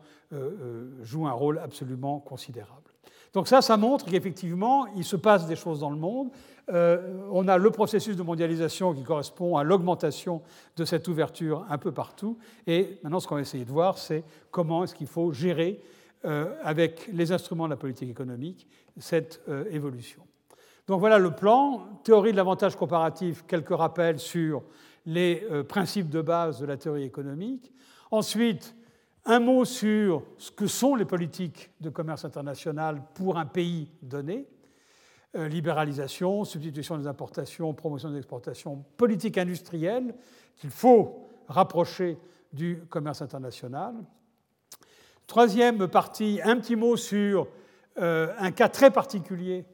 jouent 1.04 1.28
un 1.28 1.32
rôle 1.32 1.60
absolument 1.60 2.20
considérable. 2.20 2.92
Donc 3.34 3.48
ça, 3.48 3.62
ça 3.62 3.78
montre 3.78 4.06
qu'effectivement, 4.06 4.88
il 4.96 5.04
se 5.04 5.16
passe 5.16 5.46
des 5.46 5.56
choses 5.56 5.80
dans 5.80 5.92
le 5.92 5.96
monde. 5.96 6.32
on 6.68 7.48
a 7.48 7.58
le 7.60 7.70
processus 7.70 8.16
de 8.16 8.24
mondialisation 8.24 8.96
qui 8.96 9.04
correspond 9.04 9.58
à 9.58 9.64
l'augmentation 9.64 10.42
de 10.76 10.86
cette 10.86 11.08
ouverture 11.08 11.68
un 11.70 11.78
peu 11.78 11.92
partout. 11.92 12.40
Et 12.66 12.98
maintenant, 13.04 13.20
ce 13.20 13.28
qu'on 13.28 13.36
va 13.36 13.42
essayer 13.42 13.64
de 13.66 13.72
voir, 13.72 14.00
c'est 14.00 14.24
comment 14.50 14.86
est-ce 14.86 14.96
qu'il 14.96 15.06
faut 15.06 15.32
gérer, 15.32 15.82
avec 16.64 17.08
les 17.14 17.32
instruments 17.32 17.66
de 17.66 17.74
la 17.74 17.78
politique 17.78 18.10
économique, 18.10 18.68
cette 18.98 19.40
évolution. 19.70 20.24
Donc 20.88 21.00
voilà 21.00 21.18
le 21.18 21.32
plan. 21.32 21.88
Théorie 22.04 22.32
de 22.32 22.38
l'avantage 22.38 22.76
comparatif, 22.76 23.46
quelques 23.48 23.76
rappels 23.76 24.20
sur 24.20 24.64
les 25.06 25.46
euh, 25.50 25.64
principes 25.64 26.10
de 26.10 26.22
base 26.22 26.60
de 26.60 26.66
la 26.66 26.78
théorie 26.78 27.04
économique. 27.04 27.72
Ensuite, 28.12 28.76
un 29.26 29.40
mot 29.40 29.64
sur 29.64 30.24
ce 30.38 30.52
que 30.52 30.68
sont 30.68 30.96
les 30.96 31.06
politiques 31.06 31.72
de 31.80 31.90
commerce 31.90 32.26
international 32.26 33.02
pour 33.14 33.38
un 33.38 33.46
pays 33.46 33.90
donné. 34.02 34.48
Euh, 35.36 35.48
libéralisation, 35.48 36.44
substitution 36.44 36.98
des 36.98 37.08
importations, 37.08 37.74
promotion 37.74 38.12
des 38.12 38.18
exportations, 38.18 38.84
politique 38.98 39.38
industrielle 39.38 40.14
qu'il 40.58 40.70
faut 40.70 41.28
rapprocher 41.48 42.18
du 42.52 42.84
commerce 42.90 43.22
international. 43.22 43.96
Troisième 45.26 45.88
partie, 45.88 46.40
un 46.44 46.58
petit 46.58 46.76
mot 46.76 46.98
sur 46.98 47.48
euh, 47.98 48.34
un 48.38 48.52
cas 48.52 48.70
très 48.70 48.92
particulier 48.92 49.66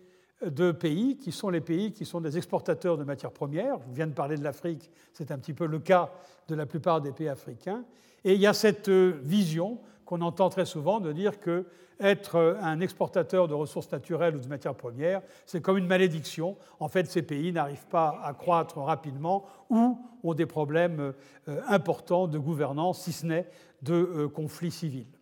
de 0.46 0.72
pays 0.72 1.18
qui 1.18 1.32
sont 1.32 1.50
les 1.50 1.62
pays 1.62 1.92
qui 1.92 2.06
sont 2.06 2.22
des 2.22 2.38
exportateurs 2.38 2.98
de 2.98 3.04
matières 3.04 3.32
premières. 3.32 3.78
Je 3.90 3.96
viens 3.96 4.08
de 4.08 4.14
parler 4.14 4.38
de 4.38 4.44
l'Afrique, 4.44 4.90
c'est 5.14 5.32
un 5.32 5.38
petit 5.38 5.54
peu 5.54 5.66
le 5.66 5.80
cas 5.80 6.12
de 6.48 6.56
la 6.56 6.66
plupart 6.66 7.02
des 7.02 7.12
pays 7.12 7.30
africains. 7.30 7.84
Et 8.24 8.34
il 8.34 8.40
y 8.40 8.48
a 8.48 8.54
cette 8.54 8.90
vision 8.90 9.80
qu'on 10.06 10.22
entend 10.22 10.50
très 10.50 10.66
souvent 10.66 11.00
de 11.00 11.12
dire 11.12 11.40
que 11.40 11.66
être 12.00 12.58
un 12.62 12.80
exportateur 12.80 13.48
de 13.48 13.54
ressources 13.54 13.92
naturelles 13.92 14.36
ou 14.36 14.40
de 14.40 14.48
matières 14.48 14.76
premières, 14.76 15.22
c'est 15.46 15.62
comme 15.62 15.78
une 15.78 15.88
malédiction. 15.88 16.56
En 16.80 16.88
fait, 16.88 17.08
ces 17.08 17.22
pays 17.22 17.52
n'arrivent 17.52 17.88
pas 17.88 18.22
à 18.24 18.34
croître 18.34 18.78
rapidement 18.78 19.46
ou 19.70 20.00
ont 20.24 20.34
des 20.34 20.46
problèmes 20.46 21.14
euh, 21.48 21.62
importants 21.68 22.28
de 22.28 22.38
gouvernance, 22.38 23.02
si 23.02 23.12
ce 23.12 23.26
n'est 23.26 23.50
de 23.82 23.94
euh, 23.94 24.28
conflits 24.30 24.72
civils. 24.72 25.19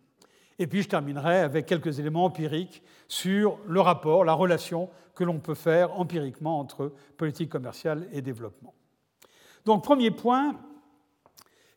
Et 0.58 0.66
puis 0.66 0.82
je 0.82 0.88
terminerai 0.88 1.38
avec 1.38 1.66
quelques 1.66 1.98
éléments 1.98 2.24
empiriques 2.24 2.82
sur 3.06 3.58
le 3.66 3.80
rapport, 3.80 4.24
la 4.24 4.32
relation 4.32 4.90
que 5.14 5.24
l'on 5.24 5.38
peut 5.38 5.54
faire 5.54 5.98
empiriquement 5.98 6.58
entre 6.58 6.92
politique 7.16 7.50
commerciale 7.50 8.08
et 8.12 8.22
développement. 8.22 8.74
Donc 9.64 9.84
premier 9.84 10.10
point, 10.10 10.56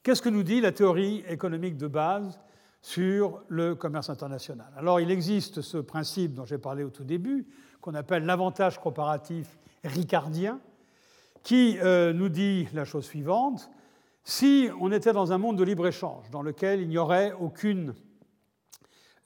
qu'est-ce 0.03 0.21
que 0.21 0.29
nous 0.29 0.43
dit 0.43 0.61
la 0.61 0.71
théorie 0.71 1.23
économique 1.27 1.77
de 1.77 1.87
base 1.87 2.39
sur 2.81 3.43
le 3.47 3.75
commerce 3.75 4.09
international? 4.09 4.71
Alors 4.77 4.99
il 4.99 5.11
existe 5.11 5.61
ce 5.61 5.77
principe 5.77 6.33
dont 6.33 6.45
j'ai 6.45 6.57
parlé 6.57 6.83
au 6.83 6.89
tout 6.89 7.03
début, 7.03 7.47
qu'on 7.81 7.95
appelle 7.95 8.25
l'avantage 8.25 8.79
comparatif 8.79 9.57
ricardien, 9.83 10.59
qui 11.43 11.77
euh, 11.79 12.13
nous 12.13 12.29
dit 12.29 12.67
la 12.73 12.85
chose 12.85 13.05
suivante. 13.05 13.71
Si 14.23 14.69
on 14.79 14.91
était 14.91 15.13
dans 15.13 15.33
un 15.33 15.39
monde 15.39 15.57
de 15.57 15.63
libre-échange 15.63 16.29
dans 16.29 16.43
lequel 16.43 16.81
il 16.81 16.89
n'y 16.89 16.99
aurait 16.99 17.33
aucune 17.33 17.95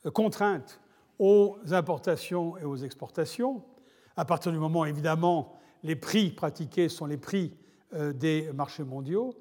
contrainte 0.10 0.80
aux 1.20 1.58
importations 1.72 2.58
et 2.58 2.64
aux 2.64 2.78
exportations, 2.78 3.64
à 4.18 4.26
partir 4.26 4.52
du 4.52 4.58
moment, 4.58 4.86
évidemment, 4.86 5.54
les 5.84 5.96
prix 5.96 6.30
pratiqués 6.30 6.90
sont 6.90 7.06
les 7.06 7.18
prix 7.18 7.56
euh, 7.94 8.14
des 8.14 8.52
marchés 8.54 8.84
mondiaux, 8.84 9.36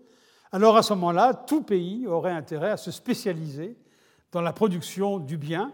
alors 0.52 0.76
à 0.76 0.82
ce 0.82 0.94
moment-là, 0.94 1.34
tout 1.34 1.62
pays 1.62 2.06
aurait 2.06 2.30
intérêt 2.30 2.70
à 2.70 2.76
se 2.76 2.92
spécialiser 2.92 3.76
dans 4.30 4.40
la 4.40 4.52
production 4.52 5.18
du 5.18 5.36
bien 5.36 5.72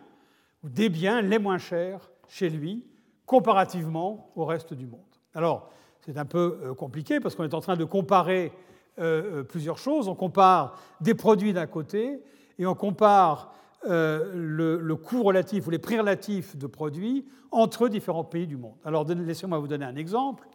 ou 0.65 0.71
des 0.71 0.89
biens 0.89 1.21
les 1.21 1.39
moins 1.39 1.59
chers 1.59 2.11
chez 2.29 2.49
lui, 2.49 2.87
comparativement 3.27 4.31
au 4.37 4.45
reste 4.45 4.73
du 4.73 4.87
monde. 4.87 5.01
Alors, 5.35 5.71
c'est 6.01 6.17
un 6.17 6.25
peu 6.25 6.61
euh, 6.63 6.75
compliqué 6.75 7.21
parce 7.21 7.35
qu'on 7.35 7.45
est 7.45 7.53
en 7.53 7.61
train 7.61 7.77
de 7.77 7.85
comparer 7.85 8.53
euh, 8.99 9.43
plusieurs 9.43 9.79
choses. 9.79 10.09
On 10.09 10.15
compare 10.15 10.79
des 11.01 11.15
produits 11.15 11.53
d'un 11.53 11.67
côté 11.67 12.23
et 12.59 12.67
on 12.67 12.75
compare 12.75 13.53
le, 13.85 14.95
coût 14.95 15.23
relatif 15.23 15.67
ou 15.67 15.71
les 15.71 15.79
prix 15.79 15.99
relatifs 15.99 16.57
de 16.57 16.67
produits 16.67 17.27
entre 17.51 17.89
différents 17.89 18.25
pays 18.25 18.47
du 18.47 18.57
monde. 18.57 18.77
Alors, 18.85 19.07
laissez-moi 19.07 19.59
vous 19.59 19.69
donner 19.69 19.85
un 19.85 19.97
exemple, 19.97 20.47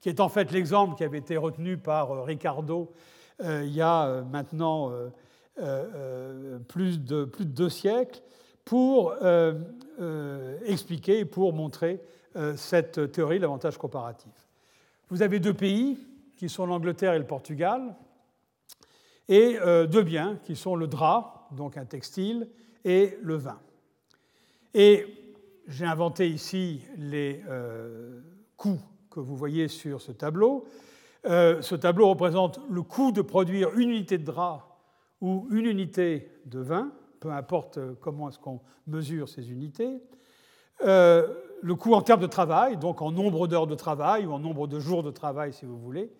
qui 0.00 0.08
est 0.08 0.20
en 0.20 0.28
fait 0.28 0.52
l'exemple 0.52 0.96
qui 0.96 1.04
avait 1.04 1.18
été 1.18 1.36
retenu 1.36 1.76
par 1.76 2.24
Ricardo 2.24 2.92
il 3.40 3.72
y 3.72 3.80
a 3.80 4.22
maintenant 4.22 4.92
plus, 6.66 7.00
de, 7.00 7.24
plus 7.24 7.44
de 7.44 7.52
deux 7.52 7.68
siècles 7.68 8.20
pour 8.64 9.14
expliquer 10.66 11.20
et 11.20 11.24
pour 11.24 11.52
montrer 11.52 12.00
cette 12.56 13.12
théorie 13.12 13.36
de 13.36 13.42
l'avantage 13.42 13.78
comparatif. 13.78 14.32
Vous 15.08 15.22
avez 15.22 15.40
deux 15.40 15.54
pays 15.54 15.98
qui 16.36 16.48
sont 16.48 16.66
l'Angleterre 16.66 17.14
et 17.14 17.18
le 17.18 17.26
Portugal, 17.26 17.94
et 19.28 19.58
deux 19.88 20.02
biens 20.02 20.38
qui 20.44 20.56
sont 20.56 20.76
le 20.76 20.86
drap, 20.86 21.37
donc 21.52 21.76
un 21.76 21.84
textile, 21.84 22.48
et 22.84 23.18
le 23.22 23.34
vin. 23.34 23.58
Et 24.74 25.06
j'ai 25.66 25.84
inventé 25.84 26.28
ici 26.28 26.80
les 26.96 27.42
coûts 28.56 28.80
que 29.10 29.20
vous 29.20 29.36
voyez 29.36 29.68
sur 29.68 30.00
ce 30.00 30.12
tableau. 30.12 30.66
ce 31.24 31.74
tableau 31.74 32.08
représente 32.08 32.60
le 32.70 32.82
coût 32.82 33.12
de 33.12 33.20
produire 33.20 33.76
une 33.76 33.90
unité 33.90 34.16
de 34.16 34.24
drap 34.24 34.78
ou 35.20 35.48
une 35.50 35.66
unité 35.66 36.30
de 36.46 36.60
vin, 36.60 36.92
peu 37.20 37.30
importe 37.30 37.78
comment 38.00 38.28
est-ce 38.28 38.38
qu'on 38.38 38.60
mesure 38.86 39.28
ces 39.28 39.50
unités, 39.50 40.00
euh, 40.84 41.26
le 41.60 41.74
coût 41.74 41.94
en 41.94 42.02
termes 42.02 42.20
de 42.20 42.26
travail, 42.26 42.76
donc 42.76 43.02
en 43.02 43.10
nombre 43.10 43.48
d'heures 43.48 43.66
de 43.66 43.74
travail 43.74 44.26
ou 44.26 44.32
en 44.32 44.38
nombre 44.38 44.68
de 44.68 44.78
jours 44.78 45.02
de 45.02 45.10
travail 45.10 45.52
si 45.52 45.66
vous 45.66 45.78
voulez, 45.78 46.10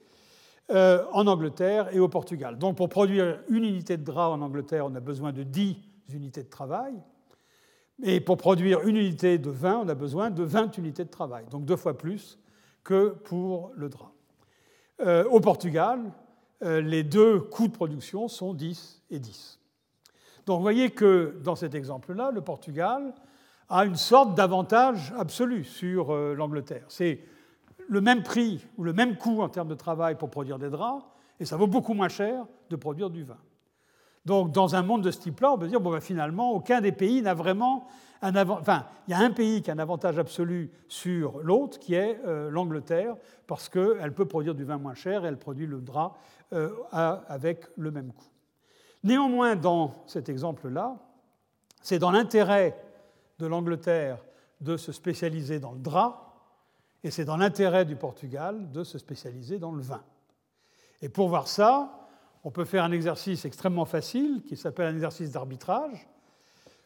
euh, 0.70 1.02
en 1.12 1.26
Angleterre 1.26 1.88
et 1.94 1.98
au 1.98 2.08
Portugal. 2.08 2.58
Donc 2.58 2.76
pour 2.76 2.90
produire 2.90 3.40
une 3.48 3.64
unité 3.64 3.96
de 3.96 4.04
drap 4.04 4.28
en 4.28 4.42
Angleterre, 4.42 4.84
on 4.84 4.94
a 4.94 5.00
besoin 5.00 5.32
de 5.32 5.42
10 5.42 5.76
unités 6.12 6.42
de 6.42 6.50
travail. 6.50 6.92
Et 8.02 8.20
pour 8.20 8.36
produire 8.36 8.86
une 8.86 8.98
unité 8.98 9.38
de 9.38 9.48
vin, 9.48 9.80
on 9.82 9.88
a 9.88 9.94
besoin 9.94 10.28
de 10.28 10.42
20 10.42 10.76
unités 10.76 11.04
de 11.04 11.10
travail, 11.10 11.46
donc 11.50 11.64
deux 11.64 11.76
fois 11.76 11.96
plus 11.96 12.38
que 12.84 13.08
pour 13.24 13.72
le 13.76 13.88
drap. 13.88 14.12
Euh, 15.00 15.24
au 15.30 15.40
Portugal, 15.40 16.00
euh, 16.62 16.82
les 16.82 17.02
deux 17.02 17.40
coûts 17.40 17.68
de 17.68 17.72
production 17.72 18.28
sont 18.28 18.52
10 18.52 19.02
et 19.08 19.20
10. 19.20 19.58
Donc 20.44 20.58
vous 20.58 20.62
voyez 20.62 20.90
que 20.90 21.38
dans 21.42 21.56
cet 21.56 21.74
exemple-là, 21.74 22.30
le 22.30 22.42
Portugal 22.42 23.14
a 23.70 23.86
une 23.86 23.96
sorte 23.96 24.34
d'avantage 24.34 25.14
absolu 25.16 25.64
sur 25.64 26.14
l'Angleterre. 26.14 26.84
C'est 26.88 27.20
le 27.88 28.00
même 28.00 28.22
prix 28.22 28.66
ou 28.76 28.84
le 28.84 28.92
même 28.92 29.16
coût 29.16 29.42
en 29.42 29.48
termes 29.48 29.68
de 29.68 29.74
travail 29.74 30.16
pour 30.16 30.30
produire 30.30 30.58
des 30.58 30.70
draps, 30.70 31.04
et 31.40 31.44
ça 31.44 31.56
vaut 31.56 31.66
beaucoup 31.66 31.94
moins 31.94 32.08
cher 32.08 32.46
de 32.70 32.76
produire 32.76 33.10
du 33.10 33.24
vin. 33.24 33.38
Donc 34.24 34.52
dans 34.52 34.74
un 34.74 34.82
monde 34.82 35.02
de 35.02 35.10
ce 35.10 35.20
type-là, 35.20 35.52
on 35.52 35.58
peut 35.58 35.68
dire, 35.68 35.80
ben, 35.80 36.00
finalement, 36.00 36.52
aucun 36.52 36.80
des 36.80 36.92
pays 36.92 37.22
n'a 37.22 37.34
vraiment 37.34 37.88
Enfin, 38.20 38.86
il 39.06 39.12
y 39.12 39.14
a 39.14 39.20
un 39.20 39.30
pays 39.30 39.62
qui 39.62 39.70
a 39.70 39.74
un 39.74 39.78
avantage 39.78 40.18
absolu 40.18 40.72
sur 40.88 41.38
l'autre, 41.38 41.78
qui 41.78 41.94
est 41.94 42.20
euh, 42.26 42.50
l'Angleterre, 42.50 43.16
parce 43.46 43.68
qu'elle 43.68 44.12
peut 44.12 44.26
produire 44.26 44.54
du 44.54 44.64
vin 44.64 44.78
moins 44.78 44.94
cher 44.94 45.24
et 45.24 45.28
elle 45.28 45.38
produit 45.38 45.66
le 45.66 45.80
drap 45.80 46.16
euh, 46.52 46.70
avec 46.92 47.66
le 47.76 47.90
même 47.90 48.12
coût. 48.12 48.26
Néanmoins, 49.04 49.54
dans 49.54 49.92
cet 50.06 50.28
exemple-là, 50.28 50.96
c'est 51.80 52.00
dans 52.00 52.10
l'intérêt 52.10 52.76
de 53.38 53.46
l'Angleterre 53.46 54.18
de 54.60 54.76
se 54.76 54.90
spécialiser 54.90 55.60
dans 55.60 55.72
le 55.72 55.78
drap, 55.78 56.27
et 57.04 57.10
c'est 57.10 57.24
dans 57.24 57.36
l'intérêt 57.36 57.84
du 57.84 57.96
Portugal 57.96 58.70
de 58.72 58.84
se 58.84 58.98
spécialiser 58.98 59.58
dans 59.58 59.72
le 59.72 59.82
vin. 59.82 60.02
Et 61.00 61.08
pour 61.08 61.28
voir 61.28 61.46
ça, 61.46 62.08
on 62.44 62.50
peut 62.50 62.64
faire 62.64 62.84
un 62.84 62.92
exercice 62.92 63.44
extrêmement 63.44 63.84
facile 63.84 64.42
qui 64.46 64.56
s'appelle 64.56 64.86
un 64.86 64.94
exercice 64.94 65.30
d'arbitrage. 65.30 66.08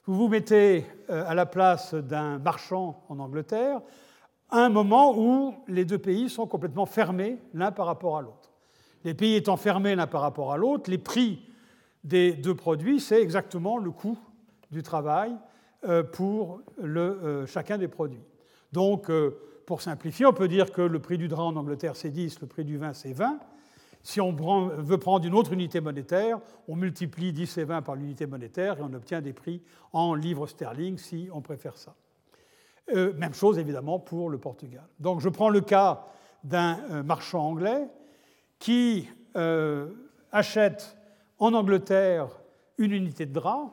Vous 0.05 0.15
vous 0.15 0.29
mettez 0.29 0.85
euh, 1.11 1.25
à 1.27 1.35
la 1.35 1.47
place 1.47 1.95
d'un 1.95 2.39
marchand 2.39 3.05
en 3.09 3.19
Angleterre 3.19 3.81
à 4.51 4.59
un 4.65 4.69
moment 4.69 5.17
où 5.17 5.55
les 5.69 5.85
deux 5.85 5.99
pays 5.99 6.29
sont 6.29 6.47
complètement 6.47 6.87
fermés 6.87 7.39
l'un 7.55 7.73
par 7.73 7.87
rapport 7.87 8.19
à 8.19 8.23
l'autre. 8.23 8.51
Les 9.05 9.15
pays 9.15 9.35
étant 9.35 9.57
fermés 9.57 9.95
l'un 9.95 10.07
par 10.07 10.21
rapport 10.21 10.53
à 10.53 10.57
l'autre, 10.57 10.91
les 10.91 10.99
prix 10.99 11.49
des 12.05 12.33
deux 12.33 12.55
produits, 12.55 13.01
c'est 13.01 13.23
exactement 13.23 13.79
le 13.79 13.91
coût 13.91 14.19
du 14.71 14.83
travail 14.83 15.35
euh, 15.85 16.03
pour 16.03 16.61
euh, 16.83 17.47
chacun 17.47 17.79
des 17.79 17.89
produits. 17.89 18.25
Donc, 18.73 19.11
pour 19.67 19.83
simplifier, 19.83 20.27
on 20.27 20.33
peut 20.33 20.49
dire 20.49 20.73
que 20.73 20.83
le 20.83 20.99
prix 20.99 21.19
du 21.19 21.29
drap 21.29 21.45
en 21.45 21.57
Angleterre, 21.57 21.97
c'est 21.97 22.11
10, 22.11 22.41
le 22.41 22.47
prix 22.47 22.65
du 22.65 22.79
vin, 22.79 22.93
c'est 22.93 23.13
20. 23.13 23.39
Si 24.03 24.21
on 24.21 24.33
veut 24.33 24.99
prendre 24.99 25.25
une 25.25 25.35
autre 25.35 25.53
unité 25.53 25.81
monétaire, 25.81 26.41
on 26.67 26.75
multiplie 26.75 27.33
10 27.33 27.59
et 27.59 27.65
20 27.65 27.83
par 27.83 27.95
l'unité 27.95 28.27
monétaire 28.27 28.79
et 28.79 28.83
on 28.83 28.93
obtient 28.95 29.21
des 29.21 29.33
prix 29.33 29.63
en 29.93 30.15
livres 30.15 30.49
sterling 30.49 30.99
si 30.99 31.29
on 31.33 31.41
préfère 31.41 31.79
ça. 31.79 31.95
Euh, 32.95 33.13
même 33.15 33.33
chose 33.33 33.59
évidemment 33.59 34.01
pour 34.01 34.29
le 34.29 34.39
Portugal. 34.39 34.85
Donc 34.99 35.21
je 35.21 35.29
prends 35.29 35.51
le 35.51 35.61
cas 35.61 36.05
d'un 36.43 36.81
euh, 36.91 37.03
marchand 37.05 37.47
anglais 37.47 37.89
qui 38.59 39.09
euh, 39.37 39.89
achète 40.33 40.97
en 41.39 41.55
Angleterre 41.55 42.29
une 42.79 42.93
unité 42.93 43.25
de 43.25 43.33
drap, 43.33 43.73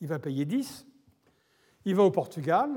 il 0.00 0.08
va 0.08 0.18
payer 0.18 0.44
10, 0.44 0.86
il 1.84 1.94
va 1.94 2.02
au 2.02 2.10
Portugal, 2.10 2.68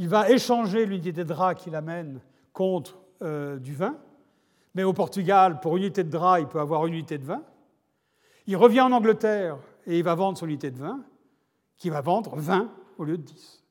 il 0.00 0.08
va 0.08 0.30
échanger 0.30 0.86
l'unité 0.86 1.12
de 1.12 1.22
drap 1.22 1.54
qu'il 1.54 1.74
amène 1.74 2.20
contre 2.54 2.98
du 3.20 3.74
vin, 3.74 3.96
mais 4.74 4.82
au 4.82 4.94
Portugal, 4.94 5.60
pour 5.60 5.76
une 5.76 5.82
unité 5.82 6.04
de 6.04 6.10
drap, 6.10 6.40
il 6.40 6.46
peut 6.46 6.58
avoir 6.58 6.86
une 6.86 6.94
unité 6.94 7.18
de 7.18 7.24
vin. 7.24 7.42
Il 8.46 8.56
revient 8.56 8.80
en 8.80 8.92
Angleterre 8.92 9.58
et 9.86 9.98
il 9.98 10.02
va 10.02 10.14
vendre 10.14 10.38
son 10.38 10.46
unité 10.46 10.70
de 10.70 10.78
vin, 10.78 11.00
qui 11.76 11.90
va 11.90 12.00
vendre 12.00 12.34
20 12.36 12.70
au 12.96 13.04
lieu 13.04 13.18
de 13.18 13.22
10. 13.22 13.62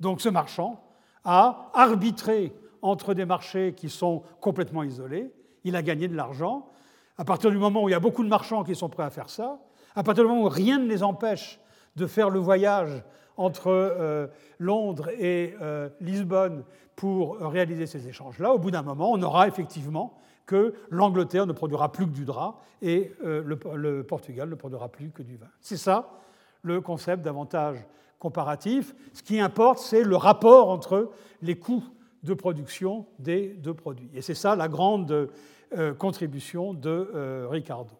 Donc 0.00 0.20
ce 0.20 0.28
marchand 0.28 0.82
a 1.24 1.70
arbitré 1.74 2.52
entre 2.82 3.14
des 3.14 3.24
marchés 3.24 3.72
qui 3.72 3.88
sont 3.88 4.24
complètement 4.40 4.82
isolés, 4.82 5.32
il 5.62 5.76
a 5.76 5.82
gagné 5.82 6.08
de 6.08 6.16
l'argent. 6.16 6.70
À 7.18 7.24
partir 7.24 7.52
du 7.52 7.56
moment 7.56 7.84
où 7.84 7.88
il 7.88 7.92
y 7.92 7.94
a 7.94 8.00
beaucoup 8.00 8.24
de 8.24 8.28
marchands 8.28 8.64
qui 8.64 8.74
sont 8.74 8.88
prêts 8.88 9.04
à 9.04 9.10
faire 9.10 9.30
ça, 9.30 9.60
à 9.94 10.02
partir 10.02 10.24
du 10.24 10.28
moment 10.28 10.42
où 10.42 10.48
rien 10.48 10.80
ne 10.80 10.88
les 10.88 11.04
empêche 11.04 11.60
de 11.94 12.06
faire 12.08 12.30
le 12.30 12.40
voyage 12.40 13.04
entre 13.38 13.68
euh, 13.68 14.26
Londres 14.58 15.08
et 15.18 15.54
euh, 15.62 15.88
Lisbonne 16.00 16.64
pour 16.96 17.38
réaliser 17.38 17.86
ces 17.86 18.08
échanges-là, 18.08 18.52
au 18.52 18.58
bout 18.58 18.72
d'un 18.72 18.82
moment, 18.82 19.12
on 19.12 19.22
aura 19.22 19.46
effectivement 19.46 20.18
que 20.46 20.74
l'Angleterre 20.90 21.46
ne 21.46 21.52
produira 21.52 21.92
plus 21.92 22.06
que 22.06 22.10
du 22.10 22.24
drap 22.24 22.60
et 22.82 23.12
euh, 23.24 23.42
le, 23.44 24.02
Portugal 24.02 24.48
ne 24.48 24.54
produira 24.56 24.88
plus 24.88 25.10
que 25.10 25.22
du 25.22 25.36
vin. 25.36 25.46
C'est 25.60 25.76
ça 25.76 26.18
le 26.62 26.80
concept 26.80 27.22
d'avantage 27.22 27.78
comparatif. 28.18 28.94
Ce 29.12 29.22
qui 29.22 29.38
importe, 29.38 29.78
c'est 29.78 30.02
le 30.02 30.16
rapport 30.16 30.70
entre 30.70 31.12
les 31.40 31.56
coûts 31.56 31.84
de 32.24 32.34
production 32.34 33.06
des 33.20 33.50
deux 33.50 33.74
produits. 33.74 34.10
Et 34.12 34.22
c'est 34.22 34.34
ça 34.34 34.56
la 34.56 34.66
grande 34.66 35.30
contribution 35.98 36.74
de 36.74 37.46
Ricardo. 37.48 37.94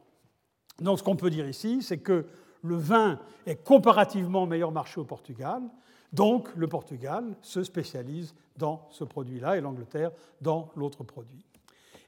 Donc 0.81 0.99
ce 0.99 1.05
qu'on 1.05 1.15
peut 1.15 1.31
dire 1.31 1.47
ici, 1.47 1.83
c'est 1.83 1.99
que 1.99 2.27
le 2.63 2.77
vin 2.77 3.19
est 3.47 3.63
comparativement 3.65 4.47
meilleur 4.47 4.73
marché 4.73 5.01
au 5.01 5.05
Portugal, 5.05 5.63
donc 6.13 6.49
le 6.57 6.67
Portugal 6.67 7.25
se 7.43 7.63
spécialise 7.63 8.35
dans 8.57 8.87
ce 8.91 9.05
produit-là 9.05 9.57
et 9.57 9.61
l'Angleterre 9.61 10.11
dans 10.41 10.71
l'autre 10.77 11.05
produit. 11.05 11.45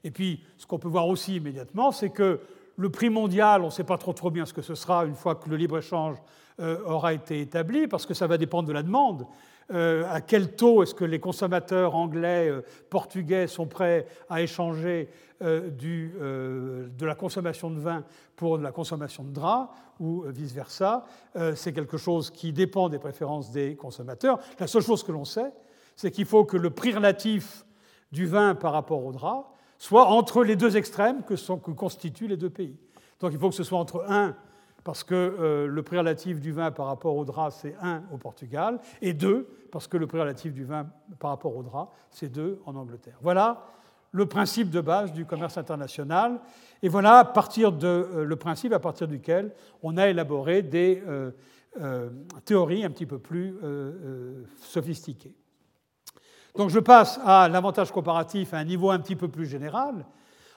Et 0.03 0.11
puis, 0.11 0.43
ce 0.57 0.65
qu'on 0.65 0.79
peut 0.79 0.87
voir 0.87 1.07
aussi 1.07 1.35
immédiatement, 1.35 1.91
c'est 1.91 2.09
que 2.09 2.39
Le 2.81 2.89
prix 2.89 3.11
mondial, 3.11 3.61
on 3.61 3.65
ne 3.65 3.69
sait 3.69 3.83
pas 3.83 3.99
trop, 3.99 4.11
trop 4.11 4.31
bien 4.31 4.43
ce 4.43 4.53
que 4.53 4.63
ce 4.63 4.73
sera 4.73 5.05
une 5.05 5.13
fois 5.13 5.35
que 5.35 5.47
le 5.47 5.55
libre-échange 5.55 6.17
aura 6.59 7.13
été 7.13 7.39
établi, 7.39 7.87
parce 7.87 8.07
que 8.07 8.15
ça 8.15 8.25
va 8.25 8.39
dépendre 8.39 8.67
de 8.67 8.73
la 8.73 8.81
demande. 8.81 9.27
à 9.69 10.19
quel 10.19 10.55
taux 10.55 10.81
est-ce 10.81 10.95
que 10.95 11.05
les 11.05 11.19
consommateurs 11.19 11.93
anglais, 11.93 12.51
portugais 12.89 13.45
sont 13.45 13.67
prêts 13.67 14.07
à 14.31 14.41
échanger 14.41 15.09
de 15.41 17.05
la 17.05 17.13
consommation 17.13 17.69
de 17.69 17.79
vin 17.79 18.03
pour 18.35 18.57
de 18.57 18.63
la 18.63 18.71
consommation 18.71 19.23
de 19.25 19.31
draps 19.31 19.69
ou 19.99 20.23
vice-versa? 20.25 21.05
c'est 21.53 21.73
quelque 21.73 21.97
chose 21.97 22.31
qui 22.31 22.51
dépend 22.51 22.89
des 22.89 22.97
préférences 22.97 23.51
des 23.51 23.75
consommateurs. 23.75 24.39
La 24.59 24.65
seule 24.65 24.81
chose 24.81 25.03
que 25.03 25.11
l'on 25.11 25.25
sait, 25.25 25.51
c'est 25.95 26.09
qu'il 26.09 26.25
faut 26.25 26.45
que 26.45 26.57
le 26.57 26.71
prix 26.71 26.95
relatif 26.95 27.63
du 28.11 28.25
vin 28.25 28.55
par 28.55 28.73
rapport 28.73 29.05
au 29.05 29.11
drap 29.11 29.53
soit 29.81 30.05
entre 30.05 30.43
les 30.43 30.55
deux 30.55 30.77
extrêmes 30.77 31.23
que, 31.23 31.33
constituent 31.71 32.27
les 32.27 32.37
deux 32.37 32.51
pays. 32.51 32.77
Donc 33.19 33.31
il 33.33 33.39
faut 33.39 33.49
que 33.49 33.55
ce 33.55 33.63
soit 33.63 33.79
entre 33.79 34.05
1, 34.07 34.35
parce 34.83 35.03
que 35.03 35.15
euh, 35.15 35.65
le 35.65 35.81
prix 35.81 35.97
relatif 35.97 36.39
du 36.39 36.51
vin 36.51 36.69
par 36.69 36.85
rapport 36.85 37.15
au 37.15 37.25
drap, 37.25 37.49
c'est 37.49 37.75
1 37.81 38.03
au 38.13 38.17
Portugal, 38.17 38.79
et 39.01 39.13
2, 39.13 39.49
parce 39.71 39.87
que 39.87 39.97
le 39.97 40.05
prix 40.05 40.19
relatif 40.19 40.53
du 40.53 40.65
vin 40.65 40.85
par 41.17 41.31
rapport 41.31 41.55
au 41.55 41.63
drap, 41.63 41.89
c'est 42.11 42.29
2 42.29 42.61
en 42.67 42.75
Angleterre. 42.75 43.17
Voilà 43.21 43.65
le 44.11 44.27
principe 44.27 44.69
de 44.69 44.81
base 44.81 45.13
du 45.13 45.25
commerce 45.25 45.57
international, 45.57 46.39
et 46.83 46.87
voilà 46.87 47.17
à 47.17 47.25
partir 47.25 47.71
de, 47.71 47.87
euh, 47.87 48.23
le 48.23 48.35
principe 48.35 48.73
à 48.73 48.79
partir 48.79 49.07
duquel 49.07 49.51
on 49.81 49.97
a 49.97 50.09
élaboré 50.09 50.61
des 50.61 51.01
euh, 51.07 51.31
théories 52.45 52.85
un 52.85 52.91
petit 52.91 53.07
peu 53.07 53.17
plus 53.17 53.55
sophistiquées. 54.59 55.33
Donc 56.55 56.69
je 56.69 56.79
passe 56.79 57.19
à 57.25 57.47
l'avantage 57.47 57.91
comparatif 57.91 58.53
à 58.53 58.57
un 58.57 58.63
niveau 58.63 58.91
un 58.91 58.99
petit 58.99 59.15
peu 59.15 59.27
plus 59.27 59.45
général, 59.45 60.05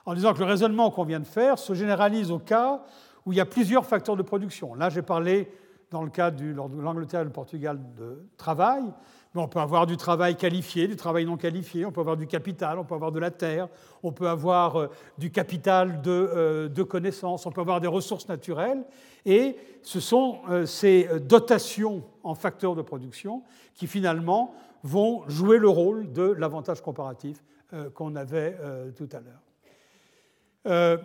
en 0.07 0.15
disant 0.15 0.35
que 0.35 0.41
le 0.41 0.45
raisonnement 0.45 0.91
qu'on 0.91 1.05
vient 1.05 1.21
de 1.21 1.27
faire 1.27 1.59
se 1.59 1.75
généralise 1.75 2.31
au 2.31 2.39
cas 2.39 2.83
où 3.25 3.33
il 3.33 3.37
y 3.37 3.41
a 3.41 3.47
plusieurs 3.47 3.87
facteurs 3.87 4.17
de 4.17 4.23
production. 4.23 4.75
Là, 4.75 4.91
j'ai 4.91 5.03
parlé, 5.03 5.51
dans 5.91 6.03
le 6.03 6.11
cas 6.11 6.31
de 6.31 6.55
l'Angleterre 6.55 7.23
et 7.23 7.25
du 7.25 7.31
Portugal, 7.31 7.79
de 7.97 8.27
travail, 8.37 8.83
mais 9.35 9.41
on 9.41 9.49
peut 9.49 9.61
avoir 9.61 9.87
du 9.87 9.97
travail 9.97 10.37
qualifié, 10.37 10.87
du 10.87 10.97
travail 10.97 11.25
non 11.25 11.37
qualifié, 11.37 11.85
on 11.85 11.91
peut 11.91 12.01
avoir 12.01 12.17
du 12.17 12.27
capital, 12.27 12.79
on 12.79 12.85
peut 12.85 12.95
avoir 12.95 13.11
de 13.11 13.19
la 13.19 13.31
terre, 13.31 13.69
on 14.03 14.13
peut 14.13 14.29
avoir 14.29 14.79
euh, 14.79 14.91
du 15.19 15.31
capital 15.31 16.03
de, 16.03 16.11
euh, 16.11 16.69
de 16.69 16.83
connaissances, 16.83 17.45
on 17.47 17.51
peut 17.51 17.61
avoir 17.61 17.81
des 17.81 17.89
ressources 17.89 18.29
naturelles, 18.29 18.85
et 19.27 19.57
ce 19.83 19.99
sont 19.99 20.41
euh, 20.51 20.67
ces 20.67 21.09
dotations 21.21 22.05
en 22.23 22.35
facteurs 22.35 22.77
de 22.77 22.83
production 22.83 23.43
qui 23.75 23.87
finalement 23.87 24.55
vont 24.85 25.27
jouer 25.29 25.59
le 25.59 25.69
rôle 25.69 26.13
de 26.13 26.23
l'avantage 26.23 26.83
comparatif 26.83 27.43
euh, 27.73 27.91
qu'on 27.91 28.15
avait 28.15 28.57
euh, 28.61 28.93
tout 28.93 29.09
à 29.13 29.21
l'heure. 29.21 29.41
Euh, 30.67 30.99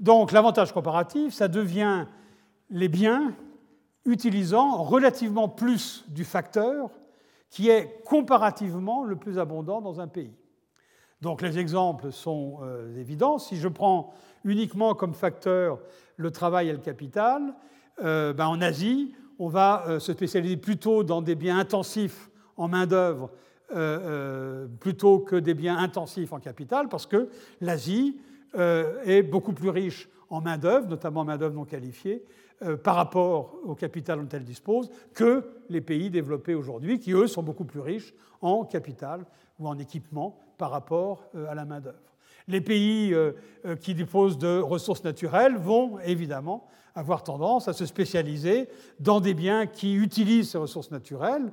donc 0.00 0.32
l'avantage 0.32 0.72
comparatif, 0.72 1.34
ça 1.34 1.48
devient 1.48 2.06
les 2.70 2.88
biens 2.88 3.34
utilisant 4.04 4.82
relativement 4.82 5.48
plus 5.48 6.04
du 6.08 6.24
facteur 6.24 6.90
qui 7.50 7.68
est 7.68 8.02
comparativement 8.04 9.04
le 9.04 9.16
plus 9.16 9.38
abondant 9.38 9.80
dans 9.80 10.00
un 10.00 10.08
pays. 10.08 10.34
Donc 11.20 11.42
les 11.42 11.58
exemples 11.58 12.10
sont 12.10 12.60
évidents. 12.96 13.38
Si 13.38 13.56
je 13.56 13.68
prends 13.68 14.12
uniquement 14.42 14.94
comme 14.94 15.14
facteur 15.14 15.78
le 16.16 16.30
travail 16.32 16.68
et 16.68 16.72
le 16.72 16.78
capital, 16.78 17.54
ben 17.98 18.46
en 18.46 18.60
Asie, 18.60 19.14
on 19.38 19.48
va 19.48 20.00
se 20.00 20.12
spécialiser 20.12 20.56
plutôt 20.56 21.04
dans 21.04 21.22
des 21.22 21.36
biens 21.36 21.58
intensifs 21.58 22.31
en 22.56 22.68
main-d'œuvre 22.68 23.30
euh, 23.74 23.76
euh, 23.76 24.66
plutôt 24.80 25.20
que 25.20 25.36
des 25.36 25.54
biens 25.54 25.78
intensifs 25.78 26.32
en 26.32 26.40
capital, 26.40 26.90
parce 26.90 27.06
que 27.06 27.30
l'Asie 27.62 28.18
euh, 28.54 29.02
est 29.04 29.22
beaucoup 29.22 29.54
plus 29.54 29.70
riche 29.70 30.10
en 30.28 30.42
main-d'œuvre, 30.42 30.88
notamment 30.88 31.24
main-d'œuvre 31.24 31.54
non 31.54 31.64
qualifiée, 31.64 32.24
par 32.84 32.94
rapport 32.94 33.56
au 33.64 33.74
capital 33.74 34.20
dont 34.20 34.28
elle 34.30 34.44
dispose, 34.44 34.88
que 35.14 35.42
les 35.68 35.80
pays 35.80 36.10
développés 36.10 36.54
aujourd'hui, 36.54 37.00
qui 37.00 37.12
eux 37.12 37.26
sont 37.26 37.42
beaucoup 37.42 37.64
plus 37.64 37.80
riches 37.80 38.14
en 38.40 38.64
capital 38.64 39.24
ou 39.58 39.66
en 39.66 39.76
équipement 39.78 40.38
par 40.58 40.70
rapport 40.70 41.24
à 41.48 41.56
la 41.56 41.64
main-d'œuvre. 41.64 41.98
Les 42.46 42.60
pays 42.60 43.12
qui 43.80 43.94
disposent 43.94 44.38
de 44.38 44.60
ressources 44.60 45.02
naturelles 45.02 45.56
vont 45.56 45.98
évidemment 46.04 46.68
avoir 46.94 47.24
tendance 47.24 47.66
à 47.66 47.72
se 47.72 47.84
spécialiser 47.84 48.68
dans 49.00 49.20
des 49.20 49.34
biens 49.34 49.66
qui 49.66 49.94
utilisent 49.94 50.50
ces 50.50 50.58
ressources 50.58 50.92
naturelles, 50.92 51.50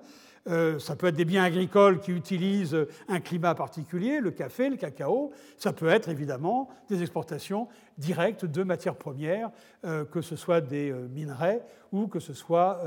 euh, 0.49 0.79
ça 0.79 0.95
peut 0.95 1.07
être 1.07 1.15
des 1.15 1.25
biens 1.25 1.43
agricoles 1.43 1.99
qui 1.99 2.11
utilisent 2.11 2.77
un 3.07 3.19
climat 3.19 3.55
particulier, 3.55 4.19
le 4.19 4.31
café, 4.31 4.69
le 4.69 4.77
cacao. 4.77 5.31
Ça 5.57 5.73
peut 5.73 5.87
être 5.87 6.09
évidemment 6.09 6.69
des 6.89 7.01
exportations 7.01 7.67
directes 7.97 8.45
de 8.45 8.63
matières 8.63 8.95
premières, 8.95 9.51
euh, 9.85 10.05
que 10.05 10.21
ce 10.21 10.35
soit 10.35 10.61
des 10.61 10.91
euh, 10.91 11.07
minerais 11.07 11.61
ou 11.91 12.07
que 12.07 12.19
ce 12.19 12.33
soit 12.33 12.81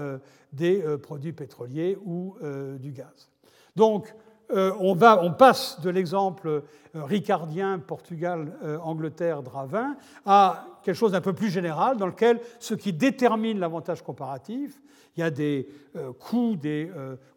des 0.52 0.84
produits 1.02 1.32
pétroliers 1.32 1.98
ou 2.04 2.36
du 2.78 2.92
gaz. 2.92 3.30
On, 4.52 4.94
va, 4.94 5.22
on, 5.22 5.32
passe 5.32 5.80
de 5.80 5.90
l'exemple 5.90 6.62
ricardien, 6.94 7.78
Portugal, 7.78 8.52
Angleterre, 8.82 9.42
Dravin, 9.42 9.96
à 10.26 10.66
quelque 10.82 10.96
chose 10.96 11.12
d'un 11.12 11.20
peu 11.20 11.32
plus 11.32 11.50
général, 11.50 11.96
dans 11.96 12.06
lequel 12.06 12.40
ce 12.58 12.74
qui 12.74 12.92
détermine 12.92 13.58
l'avantage 13.58 14.02
comparatif, 14.02 14.80
il 15.16 15.20
y 15.20 15.22
a 15.22 15.30
des 15.30 15.68
coûts, 16.18 16.56
des 16.56 16.90